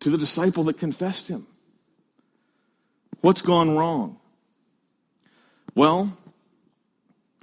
To 0.00 0.10
the 0.10 0.18
disciple 0.18 0.64
that 0.64 0.78
confessed 0.78 1.28
him. 1.28 1.46
What's 3.20 3.42
gone 3.42 3.76
wrong? 3.76 4.18
Well, 5.74 6.16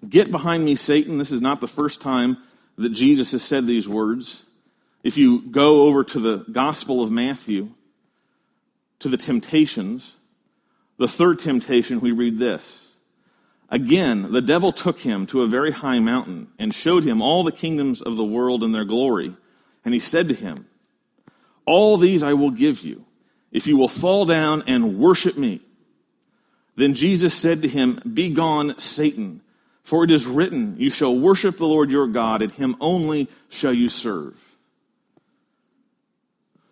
get 0.08 0.32
behind 0.32 0.66
me, 0.66 0.76
Satan. 0.76 1.18
This 1.18 1.32
is 1.32 1.42
not 1.42 1.62
the 1.62 1.68
first 1.68 2.02
time 2.02 2.38
that 2.78 2.90
Jesus 2.90 3.32
has 3.32 3.44
said 3.44 3.66
these 3.66 3.88
words. 3.88 4.46
If 5.04 5.18
you 5.18 5.42
go 5.42 5.84
over 5.84 6.04
to 6.04 6.20
the 6.20 6.38
Gospel 6.52 7.02
of 7.02 7.12
Matthew, 7.12 7.70
to 9.00 9.10
the 9.10 9.18
temptations, 9.18 10.16
the 10.98 11.08
third 11.08 11.40
temptation, 11.40 12.00
we 12.00 12.12
read 12.12 12.38
this. 12.38 12.94
Again, 13.70 14.32
the 14.32 14.42
devil 14.42 14.72
took 14.72 15.00
him 15.00 15.26
to 15.28 15.42
a 15.42 15.48
very 15.48 15.72
high 15.72 16.00
mountain 16.00 16.48
and 16.58 16.74
showed 16.74 17.04
him 17.04 17.22
all 17.22 17.44
the 17.44 17.52
kingdoms 17.52 18.02
of 18.02 18.16
the 18.16 18.24
world 18.24 18.64
and 18.64 18.74
their 18.74 18.86
glory. 18.86 19.36
And 19.84 19.94
he 19.94 20.00
said 20.00 20.28
to 20.30 20.34
him, 20.34 20.68
All 21.66 21.98
these 21.98 22.24
I 22.24 22.34
will 22.34 22.52
give 22.52 22.84
you 22.84 23.06
if 23.52 23.68
you 23.68 23.78
will 23.78 23.90
fall 23.90 24.26
down 24.26 24.64
and 24.68 24.98
worship 24.98 25.38
me. 25.38 25.62
Then 26.76 26.94
Jesus 26.94 27.34
said 27.34 27.62
to 27.62 27.68
him, 27.68 28.00
Be 28.14 28.30
gone, 28.30 28.78
Satan, 28.78 29.42
for 29.88 30.04
it 30.04 30.12
is 30.12 30.28
written, 30.28 30.76
You 30.78 30.90
shall 30.90 31.18
worship 31.18 31.56
the 31.56 31.66
Lord 31.66 31.92
your 31.92 32.08
God, 32.08 32.42
and 32.42 32.52
him 32.52 32.76
only 32.82 33.30
shall 33.48 33.72
you 33.72 33.88
serve. 33.88 34.36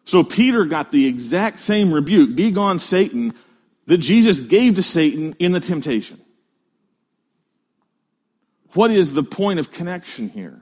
So 0.04 0.22
Peter 0.22 0.66
got 0.66 0.92
the 0.92 1.08
exact 1.08 1.62
same 1.62 1.94
rebuke, 1.94 2.36
Be 2.36 2.52
gone, 2.52 2.78
Satan, 2.78 3.34
that 3.86 4.00
Jesus 4.00 4.42
gave 4.42 4.76
to 4.76 4.84
Satan 4.84 5.34
in 5.40 5.54
the 5.54 5.62
temptation. 5.62 6.20
What 8.74 8.92
is 8.92 9.14
the 9.14 9.24
point 9.24 9.60
of 9.60 9.72
connection 9.72 10.28
here? 10.28 10.60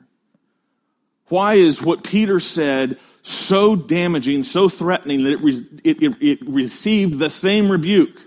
Why 1.30 1.56
is 1.56 1.82
what 1.82 2.04
Peter 2.04 2.39
said 2.39 3.00
so 3.24 3.76
damaging, 3.76 4.44
so 4.44 4.70
threatening 4.70 5.24
that 5.24 5.32
it, 5.32 5.42
re- 5.42 5.68
it, 5.84 6.04
it, 6.04 6.18
it 6.22 6.39
received 6.48 7.18
the 7.18 7.32
same 7.32 7.72
rebuke? 7.72 8.22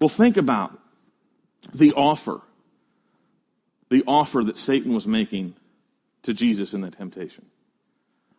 Well, 0.00 0.08
think 0.08 0.36
about 0.36 0.78
the 1.74 1.92
offer, 1.92 2.40
the 3.90 4.04
offer 4.06 4.42
that 4.44 4.56
Satan 4.56 4.94
was 4.94 5.06
making 5.06 5.54
to 6.22 6.32
Jesus 6.32 6.72
in 6.72 6.82
the 6.82 6.90
temptation. 6.90 7.46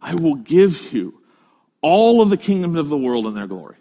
I 0.01 0.15
will 0.15 0.35
give 0.35 0.93
you 0.93 1.21
all 1.81 2.21
of 2.21 2.29
the 2.29 2.37
kingdoms 2.37 2.77
of 2.77 2.89
the 2.89 2.97
world 2.97 3.25
and 3.25 3.35
their 3.35 3.47
glory. 3.47 3.75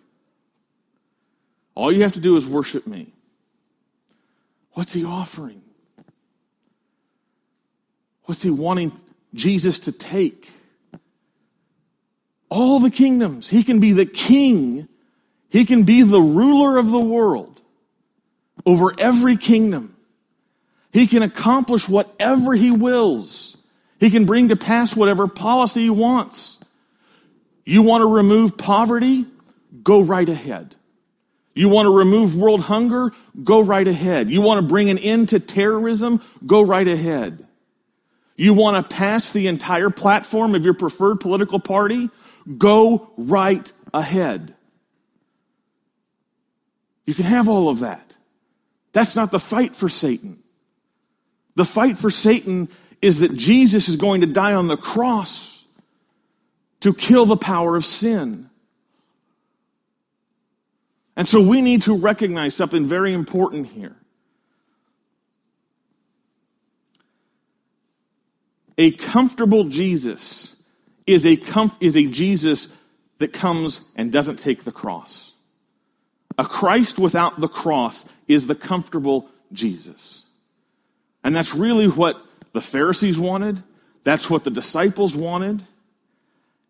All 1.74 1.92
you 1.92 2.02
have 2.02 2.12
to 2.12 2.20
do 2.20 2.36
is 2.36 2.46
worship 2.46 2.86
me. 2.86 3.12
What's 4.72 4.92
he 4.92 5.04
offering? 5.04 5.62
What's 8.24 8.42
he 8.42 8.50
wanting 8.50 8.92
Jesus 9.34 9.78
to 9.80 9.92
take? 9.92 10.50
All 12.48 12.80
the 12.80 12.90
kingdoms. 12.90 13.48
He 13.48 13.62
can 13.62 13.78
be 13.78 13.92
the 13.92 14.06
king. 14.06 14.88
He 15.50 15.64
can 15.64 15.84
be 15.84 16.02
the 16.02 16.20
ruler 16.20 16.78
of 16.78 16.90
the 16.90 17.04
world 17.04 17.57
over 18.68 18.92
every 18.98 19.38
kingdom. 19.38 19.96
He 20.92 21.06
can 21.06 21.22
accomplish 21.22 21.88
whatever 21.88 22.52
he 22.52 22.70
wills. 22.70 23.56
He 23.98 24.10
can 24.10 24.26
bring 24.26 24.48
to 24.48 24.56
pass 24.56 24.94
whatever 24.94 25.26
policy 25.26 25.84
he 25.84 25.90
wants. 25.90 26.60
You 27.64 27.80
want 27.80 28.02
to 28.02 28.06
remove 28.06 28.58
poverty? 28.58 29.24
Go 29.82 30.02
right 30.02 30.28
ahead. 30.28 30.74
You 31.54 31.70
want 31.70 31.86
to 31.86 31.96
remove 31.96 32.36
world 32.36 32.60
hunger? 32.60 33.12
Go 33.42 33.62
right 33.62 33.88
ahead. 33.88 34.30
You 34.30 34.42
want 34.42 34.60
to 34.60 34.68
bring 34.68 34.90
an 34.90 34.98
end 34.98 35.30
to 35.30 35.40
terrorism? 35.40 36.20
Go 36.46 36.60
right 36.60 36.86
ahead. 36.86 37.46
You 38.36 38.52
want 38.52 38.76
to 38.76 38.96
pass 38.96 39.30
the 39.30 39.46
entire 39.46 39.88
platform 39.88 40.54
of 40.54 40.62
your 40.62 40.74
preferred 40.74 41.20
political 41.20 41.58
party? 41.58 42.10
Go 42.58 43.10
right 43.16 43.72
ahead. 43.94 44.54
You 47.06 47.14
can 47.14 47.24
have 47.24 47.48
all 47.48 47.70
of 47.70 47.80
that. 47.80 48.07
That's 48.92 49.14
not 49.14 49.30
the 49.30 49.40
fight 49.40 49.76
for 49.76 49.88
Satan. 49.88 50.42
The 51.54 51.64
fight 51.64 51.98
for 51.98 52.10
Satan 52.10 52.68
is 53.02 53.20
that 53.20 53.34
Jesus 53.34 53.88
is 53.88 53.96
going 53.96 54.20
to 54.20 54.26
die 54.26 54.54
on 54.54 54.68
the 54.68 54.76
cross 54.76 55.64
to 56.80 56.94
kill 56.94 57.26
the 57.26 57.36
power 57.36 57.76
of 57.76 57.84
sin. 57.84 58.48
And 61.16 61.26
so 61.26 61.40
we 61.42 61.60
need 61.60 61.82
to 61.82 61.96
recognize 61.96 62.54
something 62.54 62.86
very 62.86 63.12
important 63.12 63.66
here. 63.66 63.96
A 68.78 68.92
comfortable 68.92 69.64
Jesus 69.64 70.54
is 71.04 71.26
a, 71.26 71.36
comf- 71.36 71.76
is 71.80 71.96
a 71.96 72.06
Jesus 72.06 72.72
that 73.18 73.32
comes 73.32 73.80
and 73.96 74.12
doesn't 74.12 74.38
take 74.38 74.62
the 74.62 74.70
cross. 74.70 75.32
A 76.38 76.44
Christ 76.44 76.98
without 76.98 77.40
the 77.40 77.48
cross 77.48 78.08
is 78.28 78.46
the 78.46 78.54
comfortable 78.54 79.28
Jesus. 79.52 80.24
And 81.24 81.34
that's 81.34 81.54
really 81.54 81.88
what 81.88 82.22
the 82.52 82.60
Pharisees 82.60 83.18
wanted. 83.18 83.62
That's 84.04 84.30
what 84.30 84.44
the 84.44 84.50
disciples 84.50 85.14
wanted. 85.16 85.62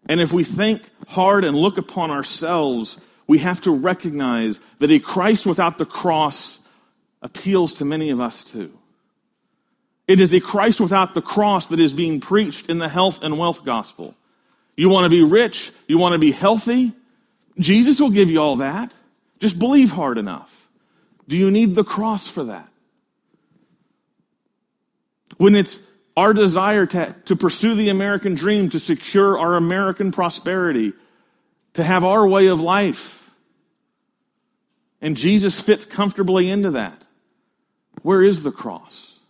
And 0.09 0.21
if 0.21 0.33
we 0.33 0.43
think 0.43 0.83
hard 1.09 1.45
and 1.45 1.57
look 1.57 1.77
upon 1.77 2.11
ourselves, 2.11 2.99
we 3.27 3.39
have 3.39 3.61
to 3.61 3.71
recognize 3.71 4.59
that 4.79 4.91
a 4.91 4.99
Christ 4.99 5.47
without 5.47 5.77
the 5.77 5.87
cross 5.87 6.61
appeals 7.21 7.75
to 7.75 7.85
many 7.85 8.11
of 8.11 8.21
us 8.21 8.43
too. 8.45 8.77
It 10.07 10.21
is 10.21 10.33
a 10.33 10.41
Christ 10.41 10.81
without 10.81 11.13
the 11.13 11.21
cross 11.21 11.69
that 11.69 11.79
is 11.79 11.93
being 11.93 12.21
preached 12.21 12.71
in 12.71 12.79
the 12.79 12.89
health 12.89 13.23
and 13.23 13.39
wealth 13.39 13.65
gospel. 13.65 14.15
You 14.77 14.89
want 14.89 15.05
to 15.05 15.11
be 15.11 15.23
rich? 15.23 15.71
You 15.87 15.99
want 15.99 16.15
to 16.15 16.19
be 16.19 16.33
healthy? 16.33 16.93
Jesus 17.59 18.01
will 18.01 18.11
give 18.11 18.31
you 18.31 18.41
all 18.41 18.57
that. 18.57 18.95
Just 19.39 19.59
believe 19.59 19.93
hard 19.93 20.19
enough. 20.19 20.69
Do 21.27 21.37
you 21.37 21.51
need 21.51 21.75
the 21.75 21.85
cross 21.85 22.27
for 22.27 22.45
that? 22.45 22.69
When 25.37 25.55
it's 25.55 25.81
our 26.17 26.35
desire 26.35 26.85
to, 26.87 27.15
to 27.27 27.37
pursue 27.37 27.75
the 27.75 27.91
American 27.91 28.35
dream, 28.35 28.71
to 28.71 28.81
secure 28.81 29.39
our 29.39 29.55
American 29.55 30.11
prosperity, 30.11 30.93
to 31.75 31.85
have 31.85 32.05
our 32.05 32.27
way 32.27 32.49
of 32.49 32.61
life, 32.61 33.31
and 35.01 35.17
Jesus 35.17 35.61
fits 35.61 35.85
comfortably 35.85 36.51
into 36.51 36.73
that, 36.73 37.05
where 38.03 38.25
is 38.25 38.43
the 38.43 38.51
cross? 38.51 39.21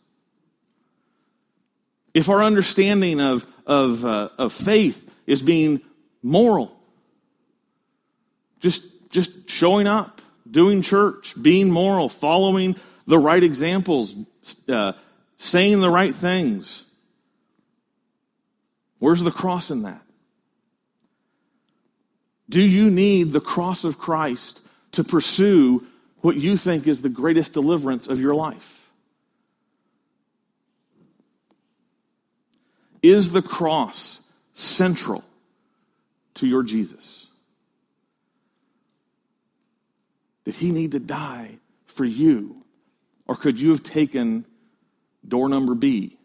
If 2.14 2.30
our 2.30 2.42
understanding 2.42 3.20
of, 3.20 3.44
of, 3.66 4.04
uh, 4.04 4.30
of 4.38 4.52
faith 4.52 5.08
is 5.26 5.42
being 5.42 5.82
moral, 6.22 6.74
just, 8.60 8.86
just 9.10 9.48
showing 9.48 9.86
up, 9.86 10.20
doing 10.50 10.82
church, 10.82 11.34
being 11.40 11.70
moral, 11.70 12.08
following 12.08 12.76
the 13.06 13.18
right 13.18 13.42
examples, 13.42 14.14
uh, 14.68 14.92
saying 15.36 15.80
the 15.80 15.90
right 15.90 16.14
things. 16.14 16.84
Where's 18.98 19.22
the 19.22 19.30
cross 19.30 19.70
in 19.70 19.82
that? 19.82 20.02
Do 22.48 22.60
you 22.60 22.90
need 22.90 23.32
the 23.32 23.40
cross 23.40 23.84
of 23.84 23.98
Christ 23.98 24.60
to 24.92 25.04
pursue 25.04 25.86
what 26.20 26.36
you 26.36 26.56
think 26.56 26.86
is 26.86 27.02
the 27.02 27.08
greatest 27.08 27.52
deliverance 27.52 28.08
of 28.08 28.18
your 28.20 28.34
life? 28.34 28.90
Is 33.02 33.32
the 33.32 33.42
cross 33.42 34.20
central 34.54 35.24
to 36.34 36.46
your 36.46 36.62
Jesus? 36.62 37.27
Did 40.48 40.54
he 40.54 40.70
need 40.70 40.92
to 40.92 40.98
die 40.98 41.58
for 41.84 42.06
you? 42.06 42.64
Or 43.26 43.36
could 43.36 43.60
you 43.60 43.68
have 43.68 43.82
taken 43.82 44.46
door 45.28 45.46
number 45.46 45.74
B 45.74 46.16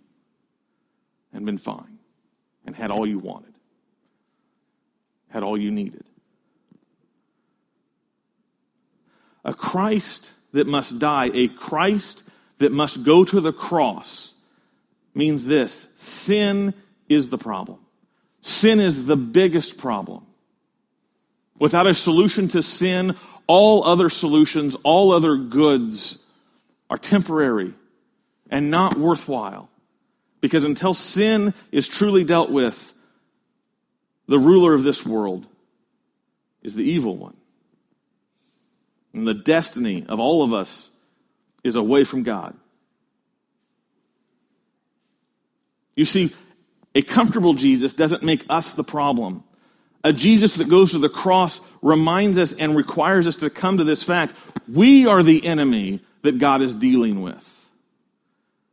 and 1.33 1.45
been 1.45 1.57
fine 1.57 1.99
and 2.65 2.73
had 2.73 2.89
all 2.89 3.05
you 3.05 3.19
wanted, 3.19 3.53
had 5.27 5.43
all 5.43 5.57
you 5.57 5.71
needed. 5.71 6.05
A 9.43 9.53
Christ 9.53 10.31
that 10.53 10.67
must 10.67 10.99
die, 10.99 11.29
a 11.33 11.49
Christ 11.49 12.23
that 12.59 12.71
must 12.71 13.03
go 13.03 13.25
to 13.25 13.41
the 13.41 13.51
cross 13.51 14.35
means 15.13 15.45
this 15.45 15.89
sin 15.97 16.73
is 17.09 17.27
the 17.27 17.37
problem. 17.37 17.79
Sin 18.39 18.79
is 18.79 19.05
the 19.05 19.17
biggest 19.17 19.77
problem. 19.77 20.25
Without 21.59 21.87
a 21.87 21.93
solution 21.93 22.47
to 22.47 22.63
sin, 22.63 23.17
all 23.47 23.83
other 23.83 24.09
solutions, 24.09 24.75
all 24.83 25.11
other 25.11 25.35
goods 25.37 26.23
are 26.89 26.97
temporary 26.97 27.73
and 28.49 28.69
not 28.69 28.97
worthwhile. 28.97 29.69
Because 30.41 30.63
until 30.63 30.93
sin 30.93 31.53
is 31.71 31.87
truly 31.87 32.23
dealt 32.23 32.49
with, 32.49 32.93
the 34.27 34.39
ruler 34.39 34.73
of 34.73 34.83
this 34.83 35.05
world 35.05 35.47
is 36.61 36.75
the 36.75 36.83
evil 36.83 37.15
one. 37.15 37.35
And 39.13 39.27
the 39.27 39.33
destiny 39.33 40.05
of 40.07 40.19
all 40.19 40.43
of 40.43 40.53
us 40.53 40.89
is 41.63 41.75
away 41.75 42.03
from 42.03 42.23
God. 42.23 42.55
You 45.95 46.05
see, 46.05 46.33
a 46.95 47.01
comfortable 47.01 47.53
Jesus 47.53 47.93
doesn't 47.93 48.23
make 48.23 48.45
us 48.49 48.73
the 48.73 48.83
problem. 48.83 49.43
A 50.03 50.11
Jesus 50.11 50.55
that 50.55 50.69
goes 50.69 50.91
to 50.91 50.99
the 50.99 51.09
cross 51.09 51.61
reminds 51.81 52.37
us 52.37 52.53
and 52.53 52.75
requires 52.75 53.27
us 53.27 53.37
to 53.37 53.49
come 53.49 53.77
to 53.77 53.83
this 53.83 54.03
fact 54.03 54.35
we 54.67 55.07
are 55.07 55.23
the 55.23 55.45
enemy 55.45 56.01
that 56.21 56.39
God 56.39 56.61
is 56.61 56.73
dealing 56.75 57.21
with. 57.21 57.49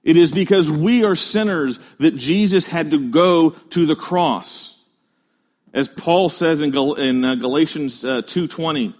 It 0.03 0.17
is 0.17 0.33
because 0.33 0.71
we 0.71 1.05
are 1.05 1.15
sinners 1.15 1.79
that 1.99 2.17
Jesus 2.17 2.67
had 2.67 2.93
to 2.93 3.11
go 3.11 3.51
to 3.51 3.87
the 3.87 3.97
cross. 3.97 4.79
As 5.73 5.89
Paul 5.89 6.29
says 6.29 6.61
in, 6.63 6.75
uh, 6.75 7.35
Galatians 7.35 8.03
2:20, 8.03 8.89
uh, 8.89 8.93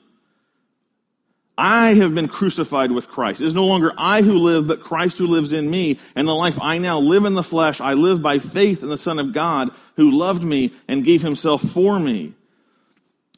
I 1.61 1.93
have 1.93 2.15
been 2.15 2.27
crucified 2.27 2.91
with 2.91 3.09
Christ. 3.09 3.43
It 3.43 3.47
is 3.47 3.55
no 3.55 3.67
longer 3.67 3.93
I 3.99 4.23
who 4.23 4.39
live, 4.39 4.67
but 4.67 4.81
Christ 4.81 5.19
who 5.19 5.27
lives 5.27 5.53
in 5.53 5.71
me. 5.71 5.99
And 6.17 6.27
the 6.27 6.33
life 6.33 6.59
I 6.59 6.79
now 6.79 6.99
live 6.99 7.27
in 7.27 7.35
the 7.35 7.43
flesh, 7.43 7.83
I 7.83 7.93
live 7.93 8.23
by 8.23 8.39
faith 8.39 8.83
in 8.83 8.89
the 8.89 8.97
Son 8.97 9.19
of 9.19 9.35
God 9.35 9.71
who 9.97 10.11
loved 10.11 10.43
me 10.43 10.73
and 10.89 11.05
gave 11.05 11.21
himself 11.21 11.61
for 11.61 12.01
me. 12.01 12.33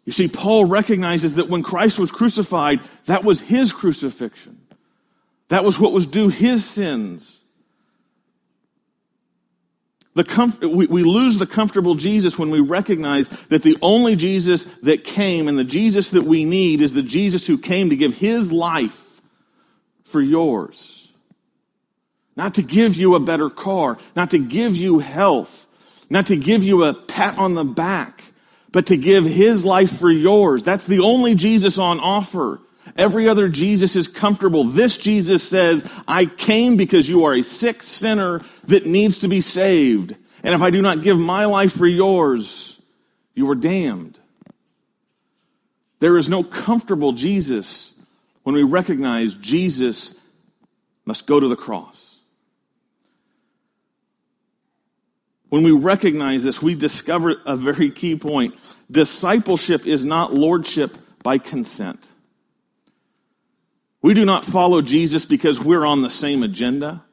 You 0.05 0.13
see, 0.13 0.29
Paul 0.29 0.67
recognizes 0.67 1.35
that 1.35 1.49
when 1.49 1.65
Christ 1.65 1.99
was 1.99 2.13
crucified, 2.13 2.81
that 3.07 3.25
was 3.25 3.41
his 3.41 3.73
crucifixion. 3.73 4.57
That 5.49 5.65
was 5.65 5.81
what 5.81 5.93
was 5.93 6.07
due 6.07 6.29
his 6.29 6.65
sins. 6.65 7.42
The 10.14 10.25
comf- 10.25 10.61
we, 10.61 10.87
we 10.87 11.03
lose 11.03 11.38
the 11.38 11.46
comfortable 11.46 11.94
Jesus 11.94 12.38
when 12.38 12.51
we 12.51 12.61
recognize 12.61 13.29
that 13.29 13.62
the 13.62 13.79
only 13.81 14.14
Jesus 14.14 14.64
that 14.83 15.05
came 15.05 15.48
and 15.48 15.59
the 15.59 15.64
Jesus 15.64 16.11
that 16.11 16.25
we 16.25 16.44
need 16.44 16.83
is 16.83 16.92
the 16.92 17.03
Jesus 17.03 17.46
who 17.46 17.57
came 17.57 17.88
to 17.88 17.96
give 17.96 18.18
his 18.18 18.53
life 18.53 19.22
for 20.05 20.20
yours. 20.20 21.11
Not 22.37 22.55
to 22.55 22.62
give 22.62 22.94
you 22.94 23.14
a 23.14 23.20
better 23.20 23.48
car, 23.48 23.98
not 24.14 24.31
to 24.31 24.38
give 24.38 24.77
you 24.77 24.98
health, 24.98 25.66
not 26.11 26.27
to 26.27 26.37
give 26.37 26.62
you 26.62 26.85
a 26.85 26.92
pat 26.92 27.38
on 27.38 27.55
the 27.55 27.64
back, 27.64 28.22
but 28.70 28.87
to 28.87 28.96
give 28.96 29.25
his 29.25 29.64
life 29.64 29.98
for 29.98 30.11
yours. 30.11 30.64
That's 30.64 30.87
the 30.87 31.01
only 31.01 31.35
Jesus 31.35 31.79
on 31.79 32.01
offer. 32.01 32.61
Every 32.96 33.29
other 33.29 33.48
Jesus 33.48 33.96
is 33.96 34.09
comfortable. 34.09 34.64
This 34.64 34.96
Jesus 34.96 35.46
says, 35.46 35.88
I 36.07 36.27
came 36.27 36.77
because 36.77 37.09
you 37.09 37.25
are 37.25 37.35
a 37.35 37.42
sick 37.42 37.83
sinner 37.83 38.40
that 38.64 38.87
needs 38.87 39.18
to 39.18 39.29
be 39.29 39.40
saved. 39.40 40.14
And 40.42 40.55
if 40.55 40.62
I 40.62 40.70
do 40.70 40.83
not 40.83 41.03
give 41.03 41.18
my 41.18 41.44
life 41.44 41.72
for 41.72 41.87
yours, 41.87 42.81
you 43.35 43.48
are 43.51 43.55
damned. 43.55 44.18
There 46.01 46.18
is 46.18 46.29
no 46.29 46.42
comfortable 46.42 47.12
Jesus 47.12 47.94
when 48.42 48.55
we 48.55 48.62
recognize 48.64 49.35
Jesus 49.35 50.20
must 51.05 51.27
go 51.27 51.38
to 51.38 51.48
the 51.48 51.57
cross. 51.57 52.16
When 55.48 55.62
we 55.64 55.70
recognize 55.70 56.42
this, 56.42 56.62
we 56.62 56.75
discover 56.75 57.37
a 57.44 57.57
very 57.57 57.90
key 57.90 58.16
point. 58.16 58.55
Discipleship 58.90 59.87
is 59.87 60.05
not 60.05 60.33
lordship 60.33 60.96
by 61.22 61.38
consent. 61.38 62.09
We 64.01 64.14
do 64.14 64.25
not 64.25 64.44
follow 64.44 64.83
Jesus 64.83 65.25
because 65.25 65.62
we're 65.62 65.87
on 65.87 66.03
the 66.03 66.11
same 66.11 66.42
agenda, 66.42 67.05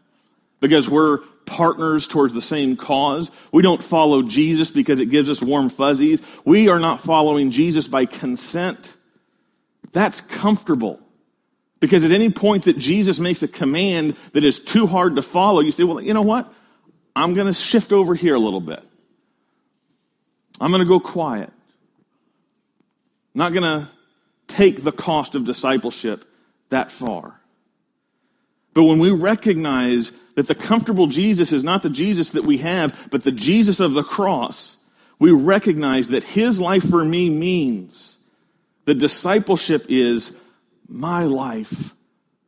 because 0.62 0.90
we're 0.90 1.20
partners 1.50 2.08
towards 2.08 2.34
the 2.34 2.42
same 2.42 2.76
cause. 2.76 3.32
We 3.52 3.64
don't 3.64 3.84
follow 3.84 4.22
Jesus 4.22 4.70
because 4.70 5.00
it 5.00 5.08
gives 5.08 5.30
us 5.30 5.42
warm 5.42 5.70
fuzzies. 5.70 6.22
We 6.46 6.70
are 6.70 6.80
not 6.80 7.00
following 7.00 7.50
Jesus 7.50 7.88
by 7.88 8.06
consent. 8.06 8.96
That's 9.92 10.22
comfortable. 10.22 11.00
Because 11.80 12.04
at 12.04 12.12
any 12.12 12.30
point 12.30 12.66
that 12.66 12.78
Jesus 12.78 13.20
makes 13.20 13.42
a 13.42 13.48
command 13.48 14.16
that 14.34 14.44
is 14.44 14.60
too 14.60 14.86
hard 14.86 15.16
to 15.16 15.22
follow, 15.22 15.62
you 15.62 15.72
say, 15.72 15.84
well, 15.84 16.00
you 16.00 16.14
know 16.14 16.22
what? 16.22 16.54
I'm 17.16 17.34
going 17.34 17.48
to 17.48 17.54
shift 17.54 17.92
over 17.92 18.14
here 18.14 18.36
a 18.36 18.40
little 18.40 18.62
bit. 18.62 18.84
I'm 20.62 20.72
going 20.72 20.84
to 20.84 20.88
go 20.88 21.00
quiet. 21.00 21.50
I'm 23.34 23.40
not 23.40 23.54
going 23.54 23.64
to 23.64 23.88
take 24.48 24.84
the 24.84 24.92
cost 24.92 25.36
of 25.36 25.46
discipleship 25.46 26.26
that 26.70 26.92
far. 26.92 27.40
But 28.74 28.84
when 28.84 29.00
we 29.00 29.12
recognize 29.12 30.12
that 30.40 30.48
the 30.48 30.56
comfortable 30.56 31.08
Jesus 31.08 31.52
is 31.52 31.66
not 31.66 31.84
the 31.84 31.90
Jesus 31.90 32.30
that 32.30 32.46
we 32.46 32.60
have, 32.60 33.10
but 33.12 33.24
the 33.24 33.32
Jesus 33.32 33.82
of 33.82 33.94
the 33.94 34.04
cross, 34.04 34.78
we 35.20 35.34
recognize 35.34 36.08
that 36.08 36.24
his 36.24 36.62
life 36.62 36.90
for 36.90 37.04
me 37.04 37.30
means 37.30 38.18
the 38.86 38.94
discipleship 38.94 39.88
is 39.90 40.40
my 40.88 41.24
life 41.24 41.94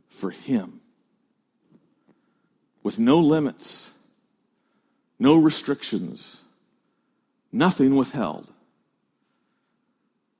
for 0.07 0.29
him. 0.29 0.79
With 2.81 2.97
no 2.97 3.19
limits, 3.19 3.91
no 5.19 5.35
restrictions, 5.35 6.39
nothing 7.51 7.97
withheld. 7.97 8.49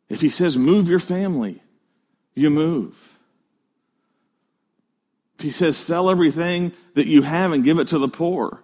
If 0.08 0.22
he 0.22 0.30
says, 0.30 0.56
move 0.56 0.88
your 0.88 1.00
family, 1.00 1.62
you 2.34 2.50
move. 2.50 3.11
He 5.42 5.52
says, 5.52 5.78
sell 5.78 6.10
everything 6.10 6.72
that 6.94 7.08
you 7.08 7.22
have 7.22 7.52
and 7.52 7.64
give 7.64 7.80
it 7.80 7.90
to 7.90 7.98
the 7.98 8.08
poor. 8.08 8.64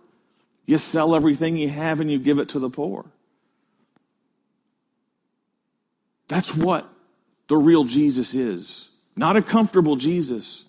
You 0.65 0.77
sell 0.77 1.15
everything 1.15 1.57
you 1.57 1.69
have 1.69 1.99
and 1.99 2.11
you 2.11 2.19
give 2.19 2.39
it 2.39 2.49
to 2.49 2.59
the 2.59 2.69
poor. 2.69 3.05
That's 6.27 6.53
what 6.55 6.87
the 7.47 7.57
real 7.57 7.85
Jesus 7.85 8.33
is. 8.33 8.89
Not 9.15 9.37
a 9.37 9.41
comfortable 9.41 9.95
Jesus, 9.95 10.65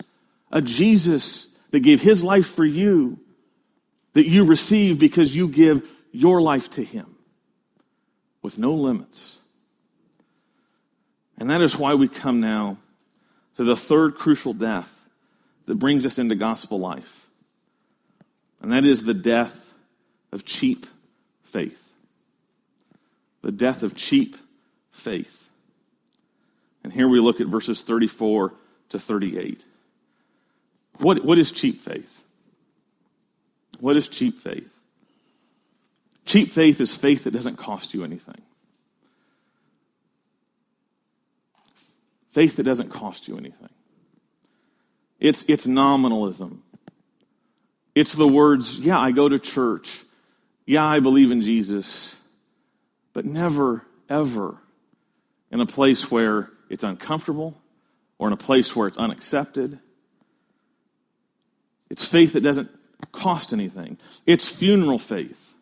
a 0.51 0.63
Jesus 0.63 1.49
that 1.71 1.81
gave 1.81 2.01
his 2.01 2.23
life 2.25 2.47
for 2.47 2.65
you, 2.65 3.19
that 4.15 4.29
you 4.29 4.47
receive 4.47 4.99
because 4.99 5.35
you 5.35 5.49
give 5.49 5.87
your 6.13 6.41
life 6.41 6.71
to 6.71 6.83
him 6.83 7.17
with 8.41 8.59
no 8.59 8.73
limits. 8.73 9.41
And 11.39 11.51
that 11.51 11.61
is 11.61 11.77
why 11.77 11.95
we 11.95 12.09
come 12.09 12.41
now 12.41 12.79
to 13.57 13.65
the 13.65 13.77
third 13.77 14.15
crucial 14.15 14.53
death 14.53 14.98
that 15.69 15.75
brings 15.75 16.07
us 16.07 16.19
into 16.19 16.35
gospel 16.35 16.81
life. 16.81 17.29
And 18.61 18.73
that 18.73 18.85
is 18.85 19.05
the 19.05 19.15
death 19.15 19.75
of 20.33 20.45
cheap 20.45 20.87
faith. 21.45 21.93
The 23.43 23.53
death 23.53 23.83
of 23.83 23.95
cheap 23.95 24.37
faith. 24.91 25.49
And 26.83 26.93
here 26.93 27.07
we 27.07 27.21
look 27.21 27.41
at 27.41 27.47
verses 27.47 27.83
34 27.83 28.55
to 28.89 28.99
38. 28.99 29.65
What, 31.01 31.23
what 31.25 31.39
is 31.39 31.53
cheap 31.53 31.81
faith? 31.81 32.25
What 33.79 33.95
is 33.95 34.09
cheap 34.09 34.41
faith? 34.41 34.69
Cheap 36.25 36.51
faith 36.51 36.81
is 36.81 36.95
faith 36.95 37.25
that 37.25 37.33
doesn't 37.33 37.57
cost 37.57 37.93
you 37.93 38.05
anything. 38.05 38.41
Faith 42.31 42.57
that 42.57 42.65
doesn't 42.65 42.89
cost 42.89 43.29
you 43.29 43.37
anything. 43.37 43.69
It's, 45.19 45.45
it's 45.49 45.67
nominalism. 45.67 46.63
It's 47.95 48.13
the 48.13 48.29
words, 48.29 48.79
yeah, 48.79 48.99
I 48.99 49.11
go 49.11 49.29
to 49.29 49.39
church. 49.39 50.05
Yeah, 50.67 50.85
I 50.85 51.01
believe 51.01 51.33
in 51.33 51.41
Jesus. 51.41 52.15
But 53.13 53.25
never, 53.25 53.85
ever 54.09 54.59
in 55.51 55.61
a 55.61 55.67
place 55.67 56.11
where 56.11 56.51
it's 56.69 56.85
uncomfortable 56.85 57.61
or 58.19 58.29
in 58.29 58.33
a 58.33 58.37
place 58.37 58.77
where 58.77 58.87
it's 58.87 58.99
unaccepted. 58.99 59.79
It's 61.91 62.07
faith 62.07 62.35
that 62.35 62.43
doesn't 62.43 62.71
cost 63.13 63.53
anything. 63.53 63.99
It's 64.27 64.49
funeral 64.49 64.99
faith. 64.99 65.55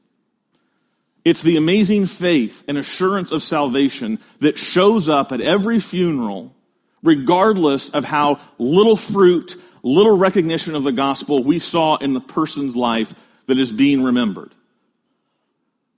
It's 1.25 1.43
the 1.43 1.57
amazing 1.57 2.07
faith 2.07 2.65
and 2.69 2.79
assurance 2.79 3.33
of 3.33 3.43
salvation 3.43 4.19
that 4.41 4.59
shows 4.59 5.09
up 5.09 5.33
at 5.33 5.41
every 5.41 5.81
funeral 5.81 6.55
regardless 7.03 7.91
of 7.91 8.05
how 8.05 8.41
little 8.59 8.97
fruit, 8.97 9.57
little 9.83 10.17
recognition 10.17 10.75
of 10.75 10.83
the 10.83 10.93
gospel 10.93 11.43
we 11.43 11.59
saw 11.59 11.97
in 11.97 12.13
the 12.13 12.21
person's 12.21 12.77
life 12.77 13.15
that 13.47 13.59
is 13.59 13.73
being 13.73 14.03
remembered. 14.03 14.53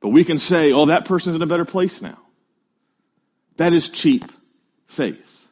But 0.01 0.11
we 0.11 0.24
can 0.24 0.38
say, 0.38 0.72
oh, 0.72 0.86
that 0.86 1.05
person's 1.05 1.36
in 1.36 1.42
a 1.42 1.46
better 1.46 1.64
place 1.64 2.01
now. 2.01 2.18
That 3.57 3.72
is 3.72 3.88
cheap 3.88 4.24
faith. 4.86 5.49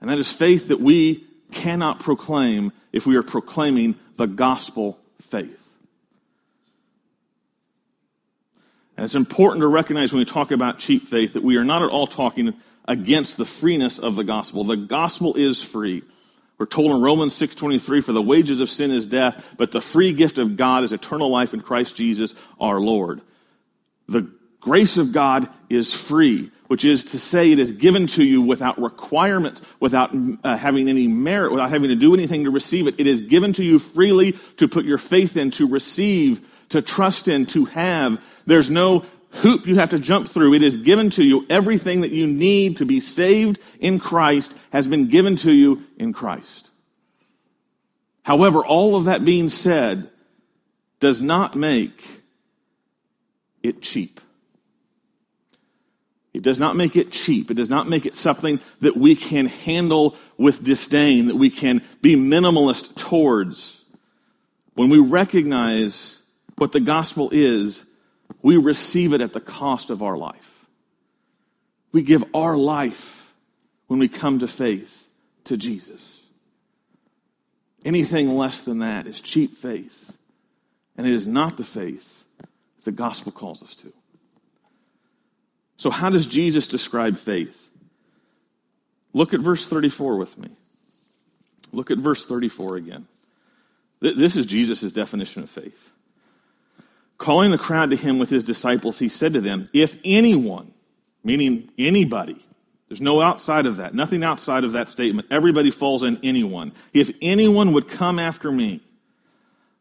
And 0.00 0.10
that 0.10 0.18
is 0.18 0.32
faith 0.32 0.68
that 0.68 0.80
we 0.80 1.24
cannot 1.52 2.00
proclaim 2.00 2.72
if 2.92 3.06
we 3.06 3.16
are 3.16 3.22
proclaiming 3.22 3.96
the 4.16 4.26
gospel 4.26 4.98
faith. 5.20 5.60
And 8.96 9.04
it's 9.04 9.14
important 9.14 9.60
to 9.60 9.66
recognize 9.66 10.12
when 10.12 10.20
we 10.20 10.24
talk 10.24 10.52
about 10.52 10.78
cheap 10.78 11.06
faith 11.06 11.32
that 11.32 11.42
we 11.42 11.56
are 11.56 11.64
not 11.64 11.82
at 11.82 11.90
all 11.90 12.06
talking 12.06 12.54
against 12.84 13.36
the 13.36 13.44
freeness 13.44 13.98
of 13.98 14.16
the 14.16 14.24
gospel. 14.24 14.64
The 14.64 14.76
gospel 14.76 15.34
is 15.34 15.62
free. 15.62 16.02
We're 16.58 16.66
told 16.66 16.92
in 16.92 17.00
Romans 17.00 17.34
6:23 17.34 18.00
for 18.00 18.12
the 18.12 18.22
wages 18.22 18.60
of 18.60 18.70
sin 18.70 18.90
is 18.90 19.06
death, 19.06 19.54
but 19.56 19.72
the 19.72 19.80
free 19.80 20.12
gift 20.12 20.38
of 20.38 20.56
God 20.56 20.84
is 20.84 20.92
eternal 20.92 21.30
life 21.30 21.52
in 21.52 21.60
Christ 21.60 21.96
Jesus 21.96 22.34
our 22.60 22.80
Lord. 22.80 23.20
The 24.08 24.28
grace 24.60 24.96
of 24.96 25.12
God 25.12 25.48
is 25.68 25.92
free, 25.92 26.50
which 26.68 26.84
is 26.84 27.04
to 27.04 27.18
say 27.18 27.52
it 27.52 27.58
is 27.58 27.72
given 27.72 28.06
to 28.08 28.24
you 28.24 28.40
without 28.40 28.80
requirements, 28.80 29.60
without 29.80 30.14
uh, 30.42 30.56
having 30.56 30.88
any 30.88 31.06
merit, 31.06 31.52
without 31.52 31.70
having 31.70 31.90
to 31.90 31.96
do 31.96 32.14
anything 32.14 32.44
to 32.44 32.50
receive 32.50 32.86
it. 32.86 32.94
It 32.98 33.06
is 33.06 33.20
given 33.20 33.52
to 33.54 33.64
you 33.64 33.78
freely 33.78 34.32
to 34.56 34.66
put 34.66 34.84
your 34.84 34.98
faith 34.98 35.36
in, 35.36 35.50
to 35.52 35.68
receive, 35.68 36.40
to 36.70 36.80
trust 36.80 37.28
in, 37.28 37.46
to 37.46 37.66
have. 37.66 38.24
There's 38.46 38.70
no 38.70 39.04
hoop 39.36 39.66
you 39.66 39.76
have 39.76 39.90
to 39.90 39.98
jump 39.98 40.28
through. 40.28 40.54
It 40.54 40.62
is 40.62 40.76
given 40.76 41.10
to 41.10 41.24
you. 41.24 41.46
Everything 41.50 42.00
that 42.02 42.12
you 42.12 42.26
need 42.26 42.78
to 42.78 42.86
be 42.86 43.00
saved 43.00 43.58
in 43.80 43.98
Christ 43.98 44.56
has 44.70 44.86
been 44.86 45.08
given 45.08 45.36
to 45.36 45.52
you 45.52 45.82
in 45.96 46.12
Christ. 46.12 46.70
However, 48.22 48.64
all 48.64 48.96
of 48.96 49.04
that 49.04 49.24
being 49.24 49.48
said 49.48 50.10
does 51.00 51.20
not 51.20 51.54
make 51.54 52.22
it 53.62 53.82
cheap. 53.82 54.20
It 56.32 56.42
does 56.42 56.58
not 56.58 56.74
make 56.74 56.96
it 56.96 57.12
cheap. 57.12 57.50
It 57.50 57.54
does 57.54 57.70
not 57.70 57.88
make 57.88 58.06
it 58.06 58.16
something 58.16 58.58
that 58.80 58.96
we 58.96 59.14
can 59.14 59.46
handle 59.46 60.16
with 60.36 60.64
disdain, 60.64 61.26
that 61.26 61.36
we 61.36 61.48
can 61.48 61.80
be 62.02 62.16
minimalist 62.16 62.96
towards. 62.96 63.82
When 64.74 64.90
we 64.90 64.98
recognize 64.98 66.20
what 66.58 66.72
the 66.72 66.80
gospel 66.80 67.30
is, 67.32 67.84
we 68.44 68.58
receive 68.58 69.14
it 69.14 69.22
at 69.22 69.32
the 69.32 69.40
cost 69.40 69.88
of 69.88 70.02
our 70.02 70.18
life. 70.18 70.66
We 71.92 72.02
give 72.02 72.22
our 72.34 72.58
life 72.58 73.32
when 73.86 73.98
we 73.98 74.06
come 74.06 74.38
to 74.40 74.46
faith 74.46 75.08
to 75.44 75.56
Jesus. 75.56 76.20
Anything 77.86 78.36
less 78.36 78.60
than 78.60 78.80
that 78.80 79.06
is 79.06 79.22
cheap 79.22 79.56
faith, 79.56 80.14
and 80.94 81.06
it 81.06 81.14
is 81.14 81.26
not 81.26 81.56
the 81.56 81.64
faith 81.64 82.24
that 82.76 82.84
the 82.84 82.92
gospel 82.92 83.32
calls 83.32 83.62
us 83.62 83.74
to. 83.76 83.90
So, 85.78 85.88
how 85.88 86.10
does 86.10 86.26
Jesus 86.26 86.68
describe 86.68 87.16
faith? 87.16 87.68
Look 89.14 89.32
at 89.32 89.40
verse 89.40 89.66
34 89.66 90.18
with 90.18 90.36
me. 90.36 90.50
Look 91.72 91.90
at 91.90 91.96
verse 91.96 92.26
34 92.26 92.76
again. 92.76 93.06
This 94.00 94.36
is 94.36 94.44
Jesus' 94.44 94.92
definition 94.92 95.42
of 95.42 95.48
faith. 95.48 95.92
Calling 97.24 97.50
the 97.52 97.56
crowd 97.56 97.88
to 97.88 97.96
him 97.96 98.18
with 98.18 98.28
his 98.28 98.44
disciples, 98.44 98.98
he 98.98 99.08
said 99.08 99.32
to 99.32 99.40
them, 99.40 99.66
If 99.72 99.96
anyone, 100.04 100.70
meaning 101.22 101.70
anybody, 101.78 102.36
there's 102.86 103.00
no 103.00 103.22
outside 103.22 103.64
of 103.64 103.76
that, 103.76 103.94
nothing 103.94 104.22
outside 104.22 104.62
of 104.62 104.72
that 104.72 104.90
statement, 104.90 105.28
everybody 105.30 105.70
falls 105.70 106.02
in 106.02 106.18
anyone. 106.22 106.72
If 106.92 107.10
anyone 107.22 107.72
would 107.72 107.88
come 107.88 108.18
after 108.18 108.52
me, 108.52 108.82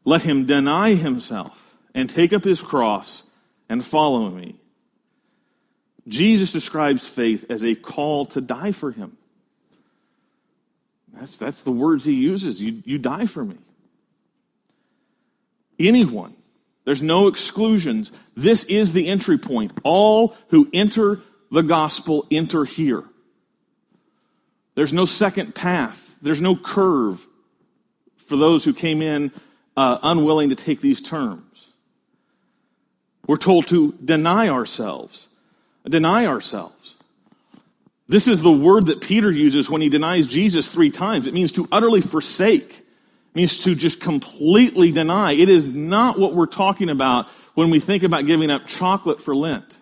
let 0.05 0.21
him 0.21 0.45
deny 0.45 0.93
himself 0.93 1.75
and 1.93 2.09
take 2.09 2.31
up 2.31 2.45
his 2.45 2.61
cross 2.61 3.23
and 3.67 3.85
follow 3.85 4.29
me. 4.29 4.55
Jesus 6.07 6.53
describes 6.53 7.05
faith 7.05 7.45
as 7.49 7.65
a 7.65 7.75
call 7.75 8.25
to 8.27 8.39
die 8.39 8.71
for 8.71 8.91
him. 8.91 9.17
That's, 11.11 11.35
that's 11.35 11.59
the 11.59 11.73
words 11.73 12.05
he 12.05 12.13
uses. 12.13 12.61
You, 12.61 12.81
you 12.85 12.99
die 12.99 13.25
for 13.25 13.43
me. 13.43 13.57
Anyone 15.77 16.37
there's 16.85 17.01
no 17.01 17.27
exclusions. 17.27 18.11
This 18.35 18.65
is 18.65 18.93
the 18.93 19.07
entry 19.07 19.37
point. 19.37 19.71
All 19.83 20.35
who 20.49 20.69
enter 20.73 21.21
the 21.51 21.63
gospel 21.63 22.25
enter 22.29 22.65
here. 22.65 23.03
There's 24.75 24.93
no 24.93 25.05
second 25.05 25.55
path. 25.55 26.15
There's 26.21 26.41
no 26.41 26.55
curve 26.55 27.25
for 28.17 28.37
those 28.37 28.65
who 28.65 28.73
came 28.73 29.01
in 29.01 29.31
uh, 29.77 29.99
unwilling 30.01 30.49
to 30.49 30.55
take 30.55 30.81
these 30.81 31.01
terms. 31.01 31.69
We're 33.27 33.37
told 33.37 33.67
to 33.67 33.93
deny 34.03 34.49
ourselves. 34.49 35.27
Deny 35.85 36.25
ourselves. 36.25 36.95
This 38.07 38.27
is 38.27 38.41
the 38.41 38.51
word 38.51 38.87
that 38.87 39.01
Peter 39.01 39.31
uses 39.31 39.69
when 39.69 39.81
he 39.81 39.89
denies 39.89 40.27
Jesus 40.27 40.67
three 40.67 40.91
times. 40.91 41.27
It 41.27 41.33
means 41.33 41.51
to 41.53 41.67
utterly 41.71 42.01
forsake 42.01 42.82
means 43.33 43.63
to 43.63 43.75
just 43.75 43.99
completely 43.99 44.91
deny. 44.91 45.33
It 45.33 45.49
is 45.49 45.67
not 45.67 46.19
what 46.19 46.33
we're 46.33 46.45
talking 46.45 46.89
about 46.89 47.27
when 47.55 47.69
we 47.69 47.79
think 47.79 48.03
about 48.03 48.25
giving 48.25 48.51
up 48.51 48.67
chocolate 48.67 49.21
for 49.21 49.35
Lent. 49.35 49.77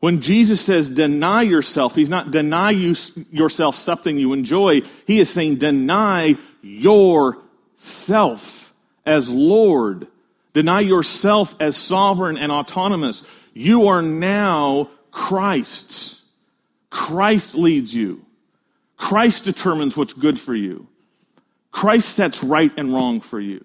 When 0.00 0.20
Jesus 0.20 0.60
says 0.60 0.88
deny 0.88 1.42
yourself, 1.42 1.94
he's 1.94 2.10
not 2.10 2.30
deny 2.30 2.70
you, 2.70 2.94
yourself 3.30 3.74
something 3.74 4.16
you 4.16 4.32
enjoy. 4.32 4.82
He 5.06 5.18
is 5.18 5.28
saying 5.28 5.56
deny 5.56 6.36
yourself 6.62 8.72
as 9.04 9.28
Lord. 9.28 10.06
Deny 10.54 10.80
yourself 10.80 11.54
as 11.60 11.76
sovereign 11.76 12.38
and 12.38 12.52
autonomous. 12.52 13.24
You 13.54 13.88
are 13.88 14.02
now 14.02 14.90
Christ's. 15.10 16.22
Christ 16.90 17.54
leads 17.54 17.94
you. 17.94 18.24
Christ 18.96 19.44
determines 19.44 19.96
what's 19.96 20.12
good 20.12 20.38
for 20.38 20.54
you. 20.54 20.88
Christ 21.78 22.16
sets 22.16 22.42
right 22.42 22.72
and 22.76 22.92
wrong 22.92 23.20
for 23.20 23.38
you. 23.38 23.64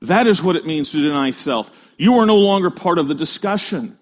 That 0.00 0.26
is 0.26 0.42
what 0.42 0.56
it 0.56 0.64
means 0.64 0.92
to 0.92 1.02
deny 1.02 1.30
self. 1.30 1.70
You 1.98 2.14
are 2.14 2.24
no 2.24 2.38
longer 2.38 2.70
part 2.70 2.98
of 2.98 3.06
the 3.06 3.14
discussion. 3.14 3.98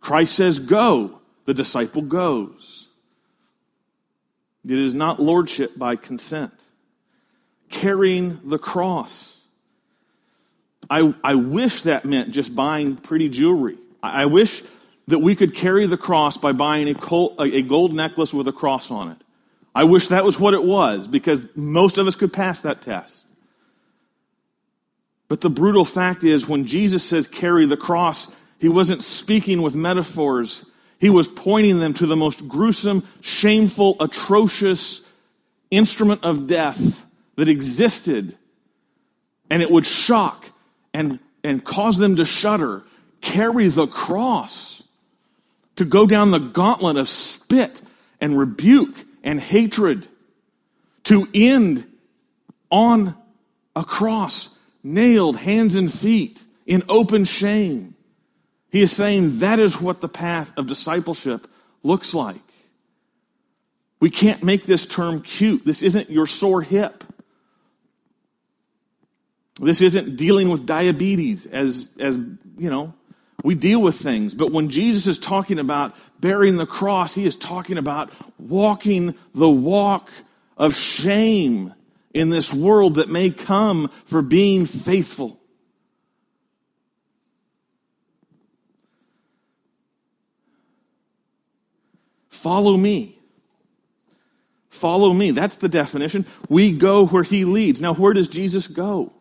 Christ 0.00 0.34
says, 0.34 0.58
Go. 0.58 1.20
The 1.44 1.54
disciple 1.54 2.02
goes. 2.02 2.88
It 4.64 4.76
is 4.76 4.92
not 4.92 5.20
lordship 5.20 5.78
by 5.78 5.94
consent. 5.94 6.52
Carrying 7.68 8.40
the 8.42 8.58
cross. 8.58 9.40
I, 10.90 11.14
I 11.22 11.36
wish 11.36 11.82
that 11.82 12.04
meant 12.04 12.32
just 12.32 12.56
buying 12.56 12.96
pretty 12.96 13.28
jewelry. 13.28 13.78
I, 14.02 14.22
I 14.22 14.26
wish 14.26 14.64
that 15.06 15.20
we 15.20 15.36
could 15.36 15.54
carry 15.54 15.86
the 15.86 15.96
cross 15.96 16.36
by 16.36 16.50
buying 16.50 16.88
a, 16.88 16.94
col- 16.94 17.36
a 17.38 17.62
gold 17.62 17.94
necklace 17.94 18.34
with 18.34 18.48
a 18.48 18.52
cross 18.52 18.90
on 18.90 19.12
it. 19.12 19.18
I 19.76 19.84
wish 19.84 20.08
that 20.08 20.24
was 20.24 20.40
what 20.40 20.54
it 20.54 20.62
was 20.62 21.06
because 21.06 21.54
most 21.54 21.98
of 21.98 22.06
us 22.06 22.16
could 22.16 22.32
pass 22.32 22.62
that 22.62 22.80
test. 22.80 23.26
But 25.28 25.42
the 25.42 25.50
brutal 25.50 25.84
fact 25.84 26.24
is, 26.24 26.48
when 26.48 26.64
Jesus 26.64 27.06
says 27.06 27.28
carry 27.28 27.66
the 27.66 27.76
cross, 27.76 28.34
he 28.58 28.70
wasn't 28.70 29.04
speaking 29.04 29.60
with 29.60 29.76
metaphors. 29.76 30.64
He 30.98 31.10
was 31.10 31.28
pointing 31.28 31.78
them 31.78 31.92
to 31.92 32.06
the 32.06 32.16
most 32.16 32.48
gruesome, 32.48 33.06
shameful, 33.20 33.98
atrocious 34.00 35.06
instrument 35.70 36.24
of 36.24 36.46
death 36.46 37.04
that 37.34 37.50
existed. 37.50 38.34
And 39.50 39.62
it 39.62 39.70
would 39.70 39.84
shock 39.84 40.52
and, 40.94 41.18
and 41.44 41.62
cause 41.62 41.98
them 41.98 42.16
to 42.16 42.24
shudder. 42.24 42.82
Carry 43.20 43.68
the 43.68 43.86
cross. 43.86 44.82
To 45.76 45.84
go 45.84 46.06
down 46.06 46.30
the 46.30 46.38
gauntlet 46.38 46.96
of 46.96 47.10
spit 47.10 47.82
and 48.22 48.38
rebuke 48.38 49.04
and 49.26 49.40
hatred 49.40 50.06
to 51.02 51.28
end 51.34 51.84
on 52.70 53.14
a 53.74 53.84
cross, 53.84 54.56
nailed 54.82 55.36
hands 55.36 55.74
and 55.74 55.92
feet 55.92 56.42
in 56.64 56.82
open 56.88 57.24
shame. 57.24 57.94
He 58.70 58.82
is 58.82 58.92
saying 58.92 59.40
that 59.40 59.58
is 59.58 59.80
what 59.80 60.00
the 60.00 60.08
path 60.08 60.56
of 60.56 60.68
discipleship 60.68 61.46
looks 61.82 62.14
like. 62.14 62.40
We 63.98 64.10
can't 64.10 64.42
make 64.42 64.64
this 64.64 64.86
term 64.86 65.22
cute. 65.22 65.64
This 65.64 65.82
isn't 65.82 66.08
your 66.08 66.26
sore 66.26 66.62
hip. 66.62 67.02
This 69.58 69.80
isn't 69.80 70.16
dealing 70.16 70.50
with 70.50 70.66
diabetes 70.66 71.46
as, 71.46 71.90
as, 71.98 72.16
you 72.16 72.70
know, 72.70 72.94
we 73.44 73.54
deal 73.54 73.80
with 73.80 73.96
things. 73.96 74.34
But 74.34 74.50
when 74.50 74.68
Jesus 74.68 75.06
is 75.06 75.18
talking 75.18 75.58
about 75.58 75.94
bearing 76.20 76.56
the 76.56 76.66
cross, 76.66 77.14
he 77.14 77.26
is 77.26 77.36
talking 77.36 77.78
about 77.78 78.10
walking 78.38 79.14
the 79.34 79.50
walk 79.50 80.10
of 80.56 80.74
shame 80.74 81.74
in 82.14 82.30
this 82.30 82.52
world 82.52 82.96
that 82.96 83.08
may 83.08 83.30
come 83.30 83.88
for 84.06 84.22
being 84.22 84.66
faithful. 84.66 85.38
Follow 92.30 92.76
me. 92.76 93.18
Follow 94.70 95.12
me. 95.12 95.30
That's 95.30 95.56
the 95.56 95.68
definition. 95.68 96.26
We 96.48 96.72
go 96.72 97.06
where 97.06 97.22
he 97.22 97.44
leads. 97.44 97.80
Now, 97.80 97.94
where 97.94 98.12
does 98.12 98.28
Jesus 98.28 98.66
go? 98.66 99.12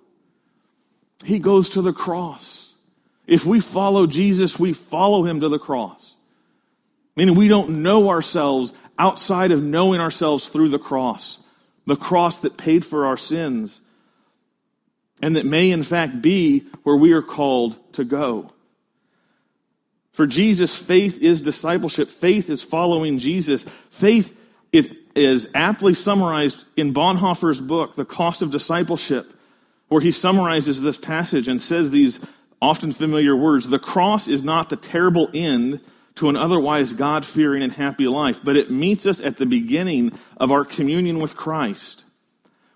He 1.24 1.40
goes 1.40 1.70
to 1.72 1.82
the 1.82 1.94
cross. 1.94 2.65
If 3.28 3.46
we 3.46 3.60
follow 3.60 4.08
Jesus, 4.08 4.60
we 4.60 4.74
follow 4.74 5.24
him 5.24 5.40
to 5.40 5.50
the 5.50 5.60
cross. 5.60 6.16
Meaning 7.16 7.36
we 7.36 7.48
don't 7.48 7.82
know 7.82 8.10
ourselves 8.10 8.74
outside 9.00 9.52
of 9.52 9.64
knowing 9.64 10.00
ourselves 10.00 10.48
through 10.48 10.70
the 10.70 10.80
cross. 10.80 11.40
the 11.86 11.96
cross 11.96 12.40
that 12.40 12.58
paid 12.58 12.86
for 12.86 13.06
our 13.06 13.18
sins, 13.18 13.82
and 15.22 15.36
that 15.36 15.46
may 15.46 15.72
in 15.72 15.84
fact 15.84 16.22
be 16.22 16.66
where 16.84 16.98
we 16.98 17.14
are 17.14 17.22
called 17.22 17.78
to 17.94 18.04
go. 18.04 18.50
For 20.12 20.26
Jesus, 20.26 20.78
faith 20.78 21.22
is 21.22 21.42
discipleship. 21.42 22.10
Faith 22.10 22.50
is 22.50 22.62
following 22.62 23.20
Jesus. 23.20 23.64
Faith 23.90 24.40
is, 24.72 24.98
is 25.14 25.50
aptly 25.54 25.94
summarized 25.94 26.66
in 26.78 26.94
Bonhoeffer's 26.94 27.60
book, 27.62 27.96
The 27.96 28.06
Cost 28.06 28.42
of 28.42 28.52
Discipleship, 28.52 29.34
where 29.90 30.02
he 30.02 30.12
summarizes 30.12 30.82
this 30.82 30.98
passage 30.98 31.48
and 31.48 31.62
says 31.62 31.92
these 31.92 32.20
often 32.62 32.92
familiar 32.92 33.36
words 33.36 33.70
The 33.70 33.80
cross 33.80 34.28
is 34.28 34.44
not 34.44 34.70
the 34.70 34.76
terrible 34.76 35.30
end 35.34 35.82
to 36.16 36.30
an 36.30 36.36
otherwise 36.36 36.94
God 36.94 37.26
fearing 37.26 37.62
and 37.62 37.74
happy 37.74 38.08
life, 38.08 38.42
but 38.44 38.56
it 38.56 38.72
meets 38.72 39.06
us 39.06 39.20
at 39.20 39.38
the 39.38 39.46
beginning 39.46 40.12
of 40.38 40.52
our 40.52 40.64
communion 40.64 41.20
with 41.20 41.36
Christ. 41.36 42.06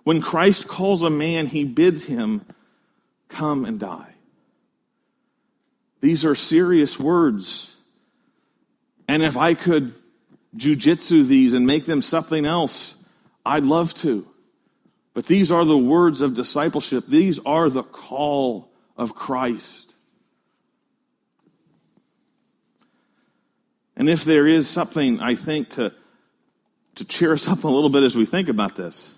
When 0.03 0.21
Christ 0.21 0.67
calls 0.67 1.03
a 1.03 1.09
man, 1.09 1.47
he 1.47 1.63
bids 1.63 2.05
him 2.05 2.45
come 3.29 3.63
and 3.63 3.79
die. 3.79 4.15
These 6.01 6.25
are 6.25 6.35
serious 6.35 6.99
words. 6.99 7.75
And 9.07 9.23
if 9.23 9.37
I 9.37 9.53
could 9.53 9.91
jujitsu 10.55 11.27
these 11.27 11.53
and 11.53 11.65
make 11.65 11.85
them 11.85 12.01
something 12.01 12.45
else, 12.45 12.95
I'd 13.45 13.65
love 13.65 13.93
to. 13.95 14.27
But 15.13 15.25
these 15.25 15.51
are 15.51 15.65
the 15.65 15.77
words 15.77 16.21
of 16.21 16.33
discipleship. 16.33 17.07
These 17.07 17.39
are 17.45 17.69
the 17.69 17.83
call 17.83 18.68
of 18.99 19.15
Christ. 19.15 19.95
And 23.95 24.09
if 24.09 24.23
there 24.23 24.45
is 24.45 24.67
something, 24.67 25.19
I 25.19 25.35
think, 25.35 25.69
to, 25.71 25.93
to 26.95 27.05
cheer 27.05 27.33
us 27.33 27.47
up 27.47 27.63
a 27.63 27.67
little 27.67 27.89
bit 27.89 28.03
as 28.03 28.15
we 28.15 28.25
think 28.25 28.49
about 28.49 28.75
this, 28.75 29.17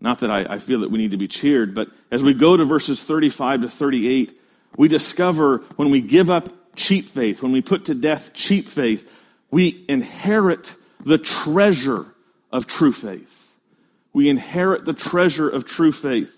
not 0.00 0.20
that 0.20 0.30
I, 0.30 0.54
I 0.54 0.58
feel 0.58 0.80
that 0.80 0.90
we 0.90 0.98
need 0.98 1.10
to 1.10 1.16
be 1.16 1.28
cheered, 1.28 1.74
but 1.74 1.88
as 2.10 2.22
we 2.22 2.32
go 2.32 2.56
to 2.56 2.64
verses 2.64 3.02
35 3.02 3.62
to 3.62 3.68
38, 3.68 4.40
we 4.76 4.88
discover 4.88 5.58
when 5.76 5.90
we 5.90 6.00
give 6.00 6.30
up 6.30 6.48
cheap 6.74 7.04
faith, 7.04 7.42
when 7.42 7.52
we 7.52 7.60
put 7.60 7.86
to 7.86 7.94
death 7.94 8.32
cheap 8.32 8.68
faith, 8.68 9.12
we 9.50 9.84
inherit 9.88 10.76
the 11.00 11.18
treasure 11.18 12.06
of 12.50 12.66
true 12.66 12.92
faith. 12.92 13.54
We 14.12 14.28
inherit 14.28 14.84
the 14.84 14.92
treasure 14.94 15.48
of 15.48 15.64
true 15.64 15.92
faith. 15.92 16.37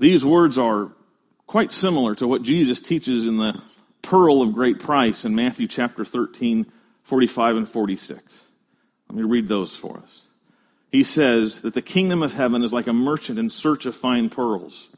These 0.00 0.24
words 0.24 0.56
are 0.56 0.92
quite 1.46 1.70
similar 1.70 2.14
to 2.14 2.26
what 2.26 2.42
Jesus 2.42 2.80
teaches 2.80 3.26
in 3.26 3.36
the 3.36 3.60
pearl 4.00 4.40
of 4.40 4.54
great 4.54 4.80
price 4.80 5.26
in 5.26 5.34
Matthew 5.34 5.68
chapter 5.68 6.06
13, 6.06 6.64
45 7.02 7.56
and 7.56 7.68
46. 7.68 8.46
Let 9.10 9.16
me 9.18 9.24
read 9.24 9.46
those 9.46 9.76
for 9.76 9.98
us. 9.98 10.28
He 10.90 11.02
says 11.02 11.60
that 11.60 11.74
the 11.74 11.82
kingdom 11.82 12.22
of 12.22 12.32
heaven 12.32 12.64
is 12.64 12.72
like 12.72 12.86
a 12.86 12.94
merchant 12.94 13.38
in 13.38 13.50
search 13.50 13.84
of 13.84 13.94
fine 13.94 14.30
pearls, 14.30 14.88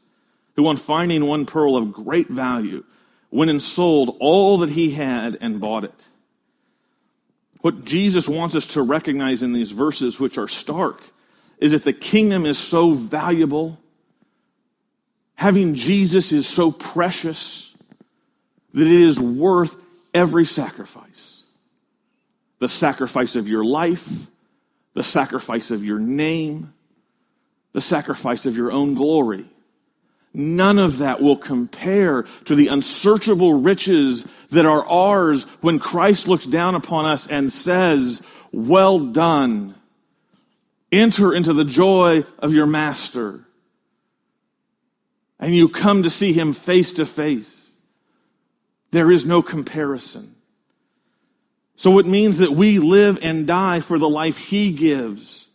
who 0.55 0.65
on 0.67 0.77
finding 0.77 1.27
one 1.27 1.45
pearl 1.45 1.75
of 1.75 1.91
great 1.91 2.29
value 2.29 2.85
went 3.29 3.51
and 3.51 3.61
sold 3.61 4.15
all 4.21 4.59
that 4.59 4.69
he 4.69 4.91
had 4.91 5.37
and 5.41 5.59
bought 5.59 5.83
it. 5.83 6.07
What 7.59 7.83
Jesus 7.83 8.29
wants 8.29 8.55
us 8.55 8.67
to 8.67 8.81
recognize 8.81 9.43
in 9.43 9.51
these 9.51 9.71
verses, 9.71 10.17
which 10.17 10.37
are 10.37 10.47
stark, 10.47 11.01
is 11.57 11.73
that 11.73 11.83
the 11.83 11.91
kingdom 11.91 12.45
is 12.45 12.57
so 12.57 12.93
valuable 12.93 13.82
Having 15.35 15.75
Jesus 15.75 16.31
is 16.31 16.47
so 16.47 16.71
precious 16.71 17.73
that 18.73 18.87
it 18.87 19.01
is 19.01 19.19
worth 19.19 19.81
every 20.13 20.45
sacrifice. 20.45 21.43
The 22.59 22.69
sacrifice 22.69 23.35
of 23.35 23.47
your 23.47 23.63
life, 23.63 24.27
the 24.93 25.03
sacrifice 25.03 25.71
of 25.71 25.83
your 25.83 25.99
name, 25.99 26.73
the 27.73 27.81
sacrifice 27.81 28.45
of 28.45 28.55
your 28.55 28.71
own 28.71 28.93
glory. 28.93 29.45
None 30.33 30.79
of 30.79 30.99
that 30.99 31.21
will 31.21 31.37
compare 31.37 32.23
to 32.45 32.55
the 32.55 32.69
unsearchable 32.69 33.53
riches 33.61 34.25
that 34.49 34.65
are 34.65 34.85
ours 34.87 35.43
when 35.61 35.77
Christ 35.77 36.27
looks 36.27 36.45
down 36.45 36.73
upon 36.73 37.05
us 37.05 37.27
and 37.27 37.51
says, 37.51 38.21
Well 38.51 38.99
done. 38.99 39.75
Enter 40.91 41.33
into 41.33 41.53
the 41.53 41.65
joy 41.65 42.23
of 42.39 42.53
your 42.53 42.67
master 42.67 43.45
and 45.43 45.53
you 45.53 45.67
come 45.67 46.03
to 46.03 46.09
see 46.09 46.31
him 46.31 46.53
face 46.53 46.93
to 46.93 47.05
face, 47.05 47.69
there 48.91 49.11
is 49.11 49.25
no 49.25 49.41
comparison. 49.41 50.33
So 51.75 51.99
it 51.99 52.05
means 52.05 52.37
that 52.37 52.51
we 52.51 52.79
live 52.79 53.19
and 53.21 53.45
die 53.45 53.81
for 53.81 53.99
the 53.99 54.07
life 54.07 54.37
he 54.37 54.71
gives. 54.71 55.49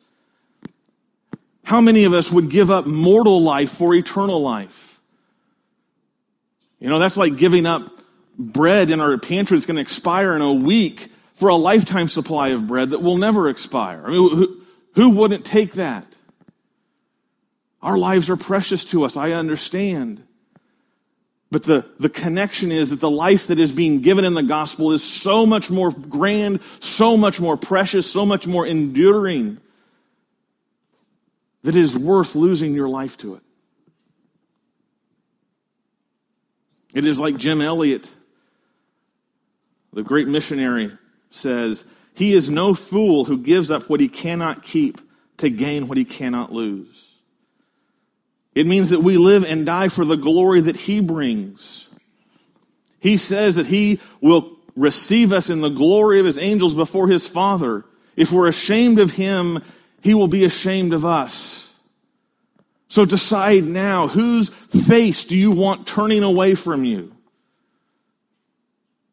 How 1.64 1.80
many 1.80 2.04
of 2.04 2.12
us 2.12 2.30
would 2.30 2.50
give 2.50 2.70
up 2.70 2.86
mortal 2.86 3.40
life 3.40 3.70
for 3.70 3.94
eternal 3.94 4.42
life? 4.42 5.00
You 6.80 6.90
know, 6.90 6.98
that's 6.98 7.16
like 7.16 7.38
giving 7.38 7.64
up 7.64 7.90
bread 8.38 8.90
in 8.90 9.00
our 9.00 9.16
pantry 9.16 9.56
that's 9.56 9.64
going 9.64 9.76
to 9.76 9.80
expire 9.80 10.36
in 10.36 10.42
a 10.42 10.52
week 10.52 11.08
for 11.32 11.48
a 11.48 11.56
lifetime 11.56 12.08
supply 12.08 12.48
of 12.48 12.66
bread 12.66 12.90
that 12.90 13.00
will 13.00 13.16
never 13.16 13.48
expire. 13.48 14.02
I 14.04 14.10
mean, 14.10 14.36
who, 14.36 14.62
who 14.96 15.10
wouldn't 15.10 15.46
take 15.46 15.72
that? 15.72 16.17
Our 17.82 17.96
lives 17.96 18.28
are 18.28 18.36
precious 18.36 18.84
to 18.86 19.04
us, 19.04 19.16
I 19.16 19.32
understand. 19.32 20.24
But 21.50 21.62
the, 21.62 21.86
the 21.98 22.10
connection 22.10 22.70
is 22.72 22.90
that 22.90 23.00
the 23.00 23.10
life 23.10 23.46
that 23.46 23.58
is 23.58 23.72
being 23.72 24.00
given 24.00 24.24
in 24.24 24.34
the 24.34 24.42
gospel 24.42 24.92
is 24.92 25.02
so 25.02 25.46
much 25.46 25.70
more 25.70 25.90
grand, 25.90 26.60
so 26.80 27.16
much 27.16 27.40
more 27.40 27.56
precious, 27.56 28.10
so 28.10 28.26
much 28.26 28.46
more 28.46 28.66
enduring 28.66 29.58
that 31.62 31.74
it 31.74 31.80
is 31.80 31.96
worth 31.96 32.34
losing 32.34 32.74
your 32.74 32.88
life 32.88 33.16
to 33.18 33.36
it. 33.36 33.42
It 36.94 37.06
is 37.06 37.18
like 37.18 37.36
Jim 37.36 37.60
Elliot, 37.60 38.12
the 39.92 40.02
great 40.02 40.28
missionary, 40.28 40.90
says, 41.30 41.84
He 42.14 42.34
is 42.34 42.50
no 42.50 42.74
fool 42.74 43.24
who 43.24 43.38
gives 43.38 43.70
up 43.70 43.88
what 43.88 44.00
he 44.00 44.08
cannot 44.08 44.62
keep 44.62 45.00
to 45.38 45.48
gain 45.48 45.88
what 45.88 45.98
he 45.98 46.04
cannot 46.04 46.52
lose. 46.52 47.07
It 48.58 48.66
means 48.66 48.90
that 48.90 48.98
we 48.98 49.18
live 49.18 49.44
and 49.44 49.64
die 49.64 49.86
for 49.86 50.04
the 50.04 50.16
glory 50.16 50.62
that 50.62 50.74
He 50.74 50.98
brings. 50.98 51.88
He 52.98 53.16
says 53.16 53.54
that 53.54 53.68
He 53.68 54.00
will 54.20 54.50
receive 54.74 55.32
us 55.32 55.48
in 55.48 55.60
the 55.60 55.68
glory 55.68 56.18
of 56.18 56.26
His 56.26 56.38
angels 56.38 56.74
before 56.74 57.06
His 57.06 57.28
Father. 57.28 57.84
If 58.16 58.32
we're 58.32 58.48
ashamed 58.48 58.98
of 58.98 59.12
Him, 59.12 59.62
He 60.02 60.12
will 60.12 60.26
be 60.26 60.44
ashamed 60.44 60.92
of 60.92 61.04
us. 61.04 61.72
So 62.88 63.04
decide 63.04 63.62
now 63.62 64.08
whose 64.08 64.48
face 64.48 65.24
do 65.24 65.36
you 65.38 65.52
want 65.52 65.86
turning 65.86 66.24
away 66.24 66.56
from 66.56 66.84
you? 66.84 67.14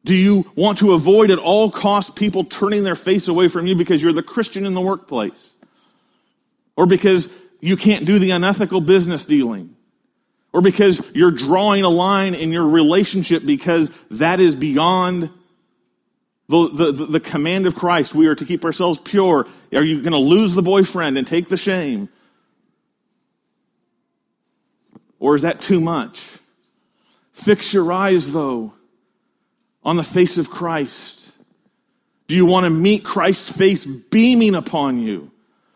Do 0.05 0.15
you 0.15 0.51
want 0.55 0.79
to 0.79 0.93
avoid 0.93 1.29
at 1.29 1.37
all 1.37 1.69
costs 1.69 2.09
people 2.09 2.45
turning 2.45 2.83
their 2.83 2.95
face 2.95 3.27
away 3.27 3.47
from 3.47 3.67
you 3.67 3.75
because 3.75 4.01
you're 4.01 4.11
the 4.11 4.23
Christian 4.23 4.65
in 4.65 4.73
the 4.73 4.81
workplace? 4.81 5.53
Or 6.75 6.87
because 6.87 7.29
you 7.59 7.77
can't 7.77 8.05
do 8.05 8.19
the 8.19 8.31
unethical 8.31 8.81
business 8.81 9.25
dealing. 9.25 9.75
Or 10.53 10.61
because 10.61 11.01
you're 11.13 11.31
drawing 11.31 11.83
a 11.83 11.89
line 11.89 12.33
in 12.33 12.51
your 12.51 12.67
relationship 12.67 13.45
because 13.45 13.89
that 14.11 14.39
is 14.39 14.55
beyond 14.55 15.29
the, 16.47 16.69
the, 16.69 16.91
the 16.91 17.19
command 17.19 17.67
of 17.67 17.75
Christ. 17.75 18.15
We 18.15 18.27
are 18.27 18.35
to 18.35 18.45
keep 18.45 18.63
ourselves 18.63 18.99
pure. 18.99 19.47
Are 19.73 19.83
you 19.83 20.01
going 20.01 20.13
to 20.13 20.17
lose 20.17 20.53
the 20.53 20.61
boyfriend 20.61 21.17
and 21.17 21.27
take 21.27 21.49
the 21.49 21.57
shame? 21.57 22.07
Or 25.19 25.35
is 25.35 25.41
that 25.41 25.59
too 25.59 25.81
much? 25.81 26.23
Fix 27.33 27.73
your 27.73 27.91
eyes, 27.91 28.31
though, 28.31 28.73
on 29.83 29.97
the 29.97 30.03
face 30.03 30.37
of 30.37 30.49
Christ. 30.49 31.31
Do 32.27 32.35
you 32.35 32.45
want 32.45 32.65
to 32.65 32.69
meet 32.69 33.03
Christ's 33.03 33.55
face 33.55 33.85
beaming 33.85 34.55
upon 34.55 34.99
you? 34.99 35.31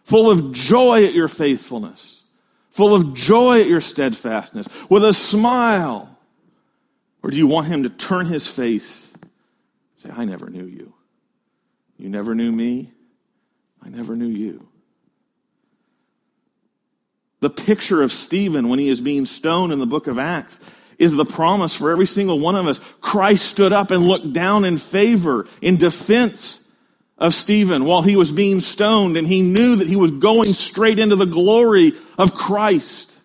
Full 0.09 0.31
of 0.31 0.51
joy 0.51 1.05
at 1.05 1.13
your 1.13 1.27
faithfulness, 1.27 2.23
full 2.71 2.95
of 2.95 3.13
joy 3.13 3.61
at 3.61 3.67
your 3.67 3.79
steadfastness, 3.79 4.67
with 4.89 5.05
a 5.05 5.13
smile? 5.13 6.17
Or 7.21 7.29
do 7.29 7.37
you 7.37 7.45
want 7.45 7.67
him 7.67 7.83
to 7.83 7.89
turn 7.89 8.25
his 8.25 8.47
face 8.47 9.13
and 9.21 9.29
say, 9.93 10.09
I 10.11 10.25
never 10.25 10.49
knew 10.49 10.65
you? 10.65 10.95
You 11.97 12.09
never 12.09 12.33
knew 12.33 12.51
me? 12.51 12.91
I 13.83 13.89
never 13.89 14.15
knew 14.15 14.25
you. 14.25 14.67
The 17.41 17.51
picture 17.51 18.01
of 18.01 18.11
Stephen 18.11 18.67
when 18.67 18.79
he 18.79 18.89
is 18.89 19.01
being 19.01 19.25
stoned 19.25 19.71
in 19.71 19.77
the 19.77 19.85
book 19.85 20.07
of 20.07 20.17
Acts 20.17 20.59
is 20.97 21.13
the 21.13 21.23
promise 21.23 21.75
for 21.75 21.91
every 21.91 22.07
single 22.07 22.39
one 22.39 22.55
of 22.55 22.67
us. 22.67 22.79
Christ 22.99 23.45
stood 23.45 23.73
up 23.73 23.91
and 23.91 24.03
looked 24.03 24.33
down 24.33 24.65
in 24.65 24.79
favor, 24.79 25.47
in 25.61 25.77
defense 25.77 26.65
of 27.19 27.33
Stephen 27.35 27.83
while 27.83 28.01
he 28.01 28.15
was 28.15 28.31
being 28.31 28.61
stoned, 28.61 29.17
and 29.17 29.27
he 29.27 29.41
knew 29.41 29.75
that 29.75 29.87
he 29.87 29.97
was 29.97 30.11
going 30.11 30.53
straight 30.53 30.97
into 30.97 31.17
the 31.17 31.25
glory 31.25 31.93
of 32.17 32.33
Christ. 32.33 33.17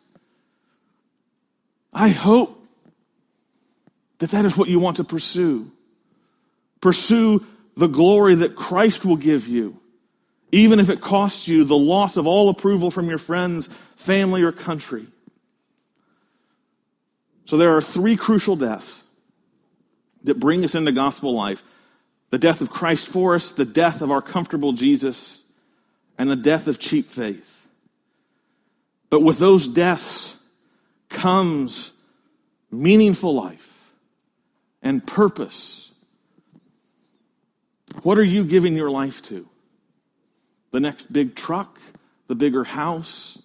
I 1.92 2.08
hope 2.08 2.66
that 4.18 4.32
that 4.32 4.44
is 4.44 4.56
what 4.56 4.68
you 4.68 4.80
want 4.80 4.96
to 4.96 5.04
pursue. 5.04 5.70
Pursue 6.80 7.46
the 7.76 7.86
glory 7.86 8.34
that 8.36 8.56
Christ 8.56 9.04
will 9.04 9.16
give 9.16 9.46
you, 9.46 9.80
even 10.50 10.80
if 10.80 10.90
it 10.90 11.00
costs 11.00 11.46
you 11.46 11.64
the 11.64 11.76
loss 11.76 12.16
of 12.16 12.26
all 12.26 12.48
approval 12.48 12.90
from 12.90 13.08
your 13.08 13.18
friends, 13.18 13.68
family, 13.96 14.42
or 14.42 14.50
country. 14.50 15.06
So 17.44 17.56
there 17.56 17.76
are 17.76 17.82
three 17.82 18.16
crucial 18.16 18.56
deaths 18.56 19.02
that 20.24 20.40
bring 20.40 20.64
us 20.64 20.74
into 20.74 20.92
gospel 20.92 21.34
life 21.34 21.62
the 22.34 22.38
death 22.38 22.60
of 22.60 22.68
Christ 22.68 23.06
for 23.06 23.36
us, 23.36 23.52
the 23.52 23.64
death 23.64 24.02
of 24.02 24.10
our 24.10 24.20
comfortable 24.20 24.72
Jesus, 24.72 25.40
and 26.18 26.28
the 26.28 26.34
death 26.34 26.66
of 26.66 26.80
cheap 26.80 27.08
faith. 27.08 27.68
But 29.08 29.20
with 29.22 29.38
those 29.38 29.68
deaths 29.68 30.34
comes 31.08 31.92
meaningful 32.72 33.36
life 33.36 33.88
and 34.82 35.06
purpose. 35.06 35.92
What 38.02 38.18
are 38.18 38.24
you 38.24 38.42
giving 38.42 38.74
your 38.74 38.90
life 38.90 39.22
to? 39.26 39.48
The 40.72 40.80
next 40.80 41.12
big 41.12 41.36
truck, 41.36 41.78
the 42.26 42.34
bigger 42.34 42.64
house, 42.64 43.38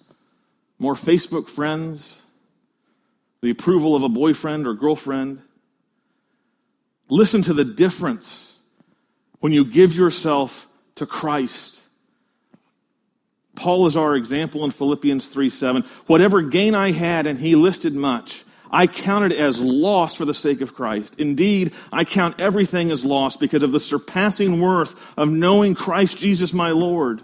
more 0.80 0.96
Facebook 0.96 1.48
friends, 1.48 2.24
the 3.42 3.52
approval 3.52 3.96
of 3.96 4.02
a 4.02 4.10
boyfriend 4.10 4.66
or 4.66 4.74
girlfriend. 4.74 5.44
Listen 7.08 7.44
to 7.44 7.54
the 7.54 7.66
difference 7.66 8.49
when 9.40 9.52
you 9.52 9.66
give 9.66 9.94
yourself 9.94 10.68
to 10.96 11.06
Christ. 11.06 11.82
Paul 13.56 13.86
is 13.88 13.98
our 13.98 14.16
example 14.16 14.64
in 14.64 14.72
Philippians 14.72 15.28
3 15.28 15.50
7. 15.50 15.84
Whatever 16.08 16.42
gain 16.42 16.76
I 16.76 16.92
had, 16.92 17.28
and 17.28 17.40
he 17.40 17.56
listed 17.56 17.94
much, 17.94 18.44
I 18.72 18.88
counted 18.88 19.34
as 19.34 19.60
loss 19.60 20.16
for 20.16 20.26
the 20.26 20.34
sake 20.34 20.62
of 20.62 20.76
Christ. 20.76 21.16
Indeed, 21.18 21.74
I 21.92 22.06
count 22.06 22.40
everything 22.40 22.92
as 22.92 23.04
loss 23.04 23.36
because 23.36 23.64
of 23.64 23.72
the 23.72 23.80
surpassing 23.80 24.62
worth 24.62 24.96
of 25.18 25.32
knowing 25.32 25.76
Christ 25.76 26.18
Jesus 26.18 26.54
my 26.54 26.72
Lord. 26.72 27.24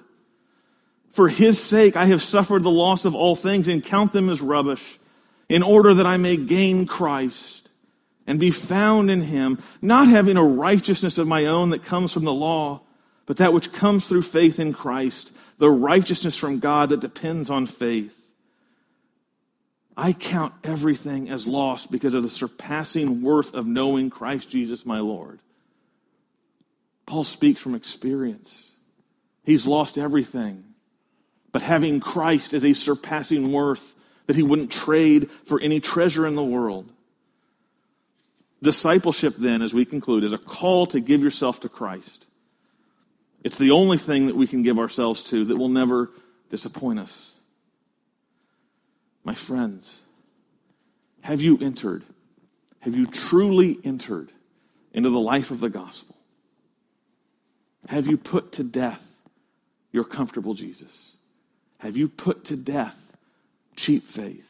For 1.12 1.30
his 1.30 1.62
sake, 1.64 1.96
I 1.96 2.08
have 2.08 2.22
suffered 2.22 2.64
the 2.64 2.72
loss 2.72 3.06
of 3.06 3.16
all 3.16 3.36
things 3.36 3.68
and 3.68 3.84
count 3.84 4.12
them 4.12 4.30
as 4.30 4.42
rubbish 4.42 5.00
in 5.48 5.64
order 5.64 5.94
that 5.94 6.06
I 6.06 6.18
may 6.18 6.36
gain 6.36 6.88
Christ 6.88 7.65
and 8.28 8.40
be 8.40 8.52
found 8.52 9.12
in 9.12 9.22
him, 9.22 9.60
not 9.82 10.08
having 10.08 10.38
a 10.38 10.44
righteousness 10.44 11.18
of 11.18 11.28
my 11.28 11.46
own 11.46 11.70
that 11.70 11.84
comes 11.84 12.12
from 12.12 12.24
the 12.24 12.34
law, 12.34 12.82
but 13.26 13.38
that 13.38 13.54
which 13.54 13.74
comes 13.74 14.06
through 14.06 14.22
faith 14.22 14.60
in 14.60 14.74
Christ, 14.74 15.32
the 15.58 15.70
righteousness 15.70 16.38
from 16.38 16.60
God 16.60 16.90
that 16.90 17.00
depends 17.02 17.50
on 17.50 17.66
faith. 17.66 18.20
I 19.98 20.12
count 20.14 20.54
everything 20.64 21.30
as 21.30 21.48
lost 21.48 21.92
because 21.92 22.14
of 22.14 22.24
the 22.24 22.30
surpassing 22.30 23.22
worth 23.22 23.54
of 23.54 23.66
knowing 23.66 24.10
Christ 24.10 24.50
Jesus 24.50 24.86
my 24.86 25.00
Lord. 25.00 25.40
Paul 27.06 27.24
speaks 27.24 27.62
from 27.62 27.76
experience. 27.76 28.74
He's 29.44 29.66
lost 29.66 29.98
everything. 29.98 30.66
But 31.52 31.62
having 31.62 32.02
Christ 32.02 32.54
as 32.54 32.66
a 32.66 32.74
surpassing 32.74 33.52
worth 33.54 33.96
that 34.26 34.36
he 34.36 34.44
wouldn't 34.44 34.72
trade 34.72 35.30
for 35.32 35.60
any 35.62 35.80
treasure 35.80 36.28
in 36.28 36.36
the 36.36 36.44
world. 36.44 36.92
Discipleship, 38.66 39.36
then, 39.38 39.62
as 39.62 39.74
we 39.74 39.86
conclude, 39.86 40.24
is 40.24 40.34
a 40.34 40.38
call 40.38 40.86
to 40.88 41.00
give 41.00 41.22
yourself 41.22 41.60
to 41.62 41.70
Christ. 41.70 42.28
It's 43.44 43.58
the 43.58 43.72
only 43.72 43.98
thing 43.98 44.28
that 44.28 44.36
we 44.36 44.48
can 44.48 44.64
give 44.64 44.80
ourselves 44.80 45.24
to 45.30 45.46
that 45.46 45.58
will 45.58 45.70
never 45.70 46.12
disappoint 46.50 47.00
us. 47.00 47.36
My 49.24 49.36
friends, 49.36 50.02
have 51.22 51.42
you 51.42 51.58
entered? 51.62 52.04
Have 52.80 52.96
you 52.96 53.06
truly 53.06 53.80
entered 53.84 54.32
into 54.94 55.10
the 55.10 55.20
life 55.20 55.52
of 55.52 55.60
the 55.60 55.70
gospel? 55.70 56.16
Have 57.88 58.08
you 58.08 58.18
put 58.18 58.52
to 58.54 58.64
death 58.64 59.18
your 59.92 60.04
comfortable 60.04 60.54
Jesus? 60.54 61.14
Have 61.80 61.96
you 61.96 62.10
put 62.10 62.46
to 62.46 62.58
death 62.58 63.06
cheap 63.76 64.08
faith. 64.08 64.50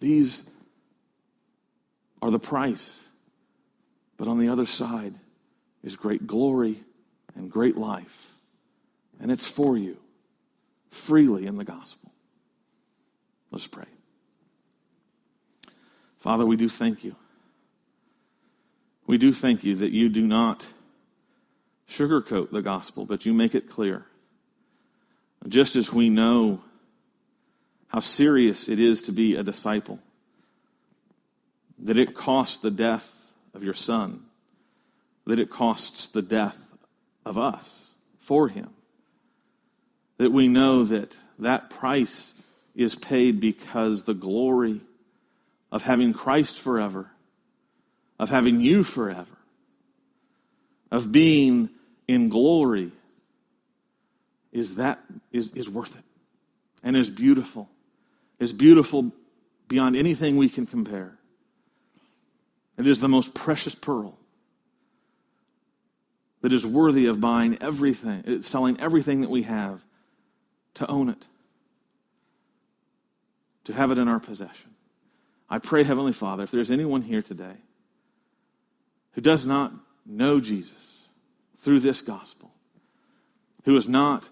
These 0.00 0.44
are 2.22 2.30
the 2.30 2.38
price. 2.38 3.04
But 4.16 4.28
on 4.28 4.38
the 4.38 4.48
other 4.48 4.66
side 4.66 5.14
is 5.82 5.96
great 5.96 6.26
glory 6.26 6.80
and 7.34 7.50
great 7.50 7.76
life. 7.76 8.32
And 9.20 9.30
it's 9.30 9.46
for 9.46 9.76
you 9.76 9.98
freely 10.90 11.46
in 11.46 11.56
the 11.56 11.64
gospel. 11.64 12.10
Let's 13.50 13.66
pray. 13.66 13.84
Father, 16.18 16.44
we 16.44 16.56
do 16.56 16.68
thank 16.68 17.04
you. 17.04 17.14
We 19.06 19.18
do 19.18 19.32
thank 19.32 19.62
you 19.62 19.76
that 19.76 19.92
you 19.92 20.08
do 20.08 20.22
not 20.22 20.66
sugarcoat 21.88 22.50
the 22.50 22.62
gospel, 22.62 23.04
but 23.04 23.24
you 23.24 23.32
make 23.32 23.54
it 23.54 23.70
clear. 23.70 24.06
Just 25.46 25.76
as 25.76 25.92
we 25.92 26.10
know 26.10 26.62
how 27.88 28.00
serious 28.00 28.68
it 28.68 28.80
is 28.80 29.02
to 29.02 29.12
be 29.12 29.36
a 29.36 29.44
disciple, 29.44 30.00
that 31.78 31.96
it 31.96 32.14
costs 32.14 32.58
the 32.58 32.70
death 32.70 33.24
of 33.54 33.62
your 33.62 33.74
son, 33.74 34.24
that 35.26 35.38
it 35.38 35.50
costs 35.50 36.08
the 36.08 36.22
death 36.22 36.68
of 37.24 37.36
us 37.36 37.90
for 38.20 38.48
him, 38.48 38.70
that 40.18 40.32
we 40.32 40.48
know 40.48 40.84
that 40.84 41.18
that 41.38 41.70
price 41.70 42.34
is 42.74 42.94
paid 42.94 43.40
because 43.40 44.04
the 44.04 44.14
glory 44.14 44.80
of 45.72 45.82
having 45.82 46.12
Christ 46.12 46.58
forever, 46.58 47.10
of 48.18 48.30
having 48.30 48.60
you 48.60 48.82
forever, 48.82 49.26
of 50.90 51.12
being 51.12 51.70
in 52.08 52.28
glory 52.28 52.92
is 54.52 54.76
that 54.76 55.00
is, 55.32 55.50
is 55.50 55.68
worth 55.68 55.96
it 55.98 56.04
and 56.82 56.96
is 56.96 57.10
beautiful. 57.10 57.68
Is 58.38 58.52
beautiful 58.52 59.12
beyond 59.66 59.96
anything 59.96 60.36
we 60.36 60.48
can 60.48 60.66
compare. 60.66 61.15
It 62.78 62.86
is 62.86 63.00
the 63.00 63.08
most 63.08 63.34
precious 63.34 63.74
pearl 63.74 64.18
that 66.42 66.52
is 66.52 66.66
worthy 66.66 67.06
of 67.06 67.20
buying 67.20 67.56
everything, 67.60 68.22
eh, 68.26 68.40
selling 68.40 68.78
everything 68.78 69.22
that 69.22 69.30
we 69.30 69.42
have 69.42 69.82
to 70.74 70.86
own 70.88 71.08
it, 71.08 71.26
to 73.64 73.72
have 73.72 73.90
it 73.90 73.98
in 73.98 74.08
our 74.08 74.20
possession. 74.20 74.74
I 75.48 75.58
pray, 75.58 75.84
Heavenly 75.84 76.12
Father, 76.12 76.44
if 76.44 76.50
there's 76.50 76.70
anyone 76.70 77.02
here 77.02 77.22
today 77.22 77.56
who 79.12 79.20
does 79.20 79.46
not 79.46 79.72
know 80.04 80.38
Jesus 80.38 81.06
through 81.56 81.80
this 81.80 82.02
gospel, 82.02 82.52
who 83.64 83.74
has 83.74 83.88
not 83.88 84.28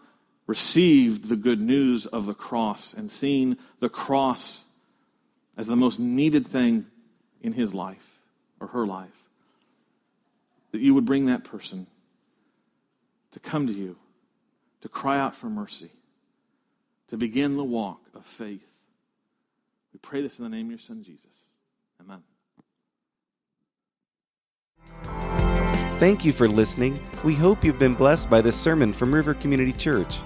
received 0.47 1.29
the 1.29 1.37
good 1.37 1.61
news 1.61 2.05
of 2.05 2.27
the 2.27 2.35
cross 2.35 2.93
and 2.93 3.11
seen 3.11 3.57
the 3.81 3.89
cross 3.89 4.67
as 5.57 5.67
the 5.67 5.77
most 5.77 5.99
needed 5.99 6.47
thing 6.47 6.87
in 7.41 7.55
his 7.55 7.73
life 7.73 8.14
or 8.65 8.69
her 8.69 8.87
life, 8.87 9.29
that 10.73 10.81
you 10.81 10.95
would 10.95 11.05
bring 11.05 11.27
that 11.27 11.45
person 11.45 11.87
to 13.33 13.41
come 13.41 13.67
to 13.67 13.73
you, 13.73 13.97
to 14.81 14.89
cry 14.89 15.19
out 15.19 15.37
for 15.37 15.47
mercy, 15.47 15.91
to 17.09 17.17
begin 17.17 17.57
the 17.57 17.65
walk 17.65 18.01
of 18.15 18.25
faith. 18.25 18.67
We 19.93 19.99
pray 20.01 20.23
this 20.23 20.39
in 20.39 20.45
the 20.45 20.49
name 20.49 20.67
of 20.67 20.71
your 20.71 20.79
Son, 20.79 21.03
Jesus. 21.03 21.31
Amen. 22.01 22.23
Thank 25.99 26.25
you 26.25 26.33
for 26.33 26.49
listening. 26.49 26.99
We 27.23 27.35
hope 27.35 27.65
you've 27.65 27.79
been 27.79 27.95
blessed 27.95 28.29
by 28.29 28.41
this 28.41 28.59
sermon 28.59 28.93
from 28.93 29.15
River 29.15 29.35
Community 29.35 29.73
Church. 29.73 30.21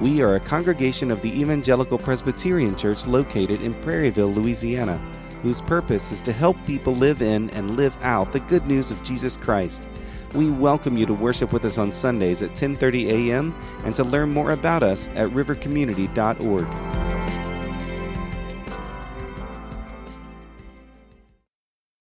We 0.00 0.22
are 0.22 0.34
a 0.34 0.40
congregation 0.40 1.10
of 1.10 1.20
the 1.22 1.30
Evangelical 1.30 1.98
Presbyterian 1.98 2.74
Church 2.74 3.06
located 3.06 3.60
in 3.60 3.74
Prairieville, 3.74 4.34
Louisiana, 4.34 5.00
whose 5.42 5.60
purpose 5.60 6.12
is 6.12 6.20
to 6.22 6.32
help 6.32 6.56
people 6.66 6.94
live 6.94 7.22
in 7.22 7.50
and 7.50 7.76
live 7.76 7.96
out 8.02 8.32
the 8.32 8.40
good 8.40 8.66
news 8.66 8.90
of 8.90 9.02
Jesus 9.02 9.36
Christ. 9.36 9.86
We 10.34 10.50
welcome 10.50 10.96
you 10.96 11.04
to 11.06 11.14
worship 11.14 11.52
with 11.52 11.64
us 11.64 11.78
on 11.78 11.92
Sundays 11.92 12.42
at 12.42 12.54
10:30 12.54 13.10
a.m. 13.10 13.54
and 13.84 13.94
to 13.94 14.04
learn 14.04 14.30
more 14.30 14.52
about 14.52 14.82
us 14.82 15.08
at 15.14 15.28
rivercommunity.org. 15.30 17.11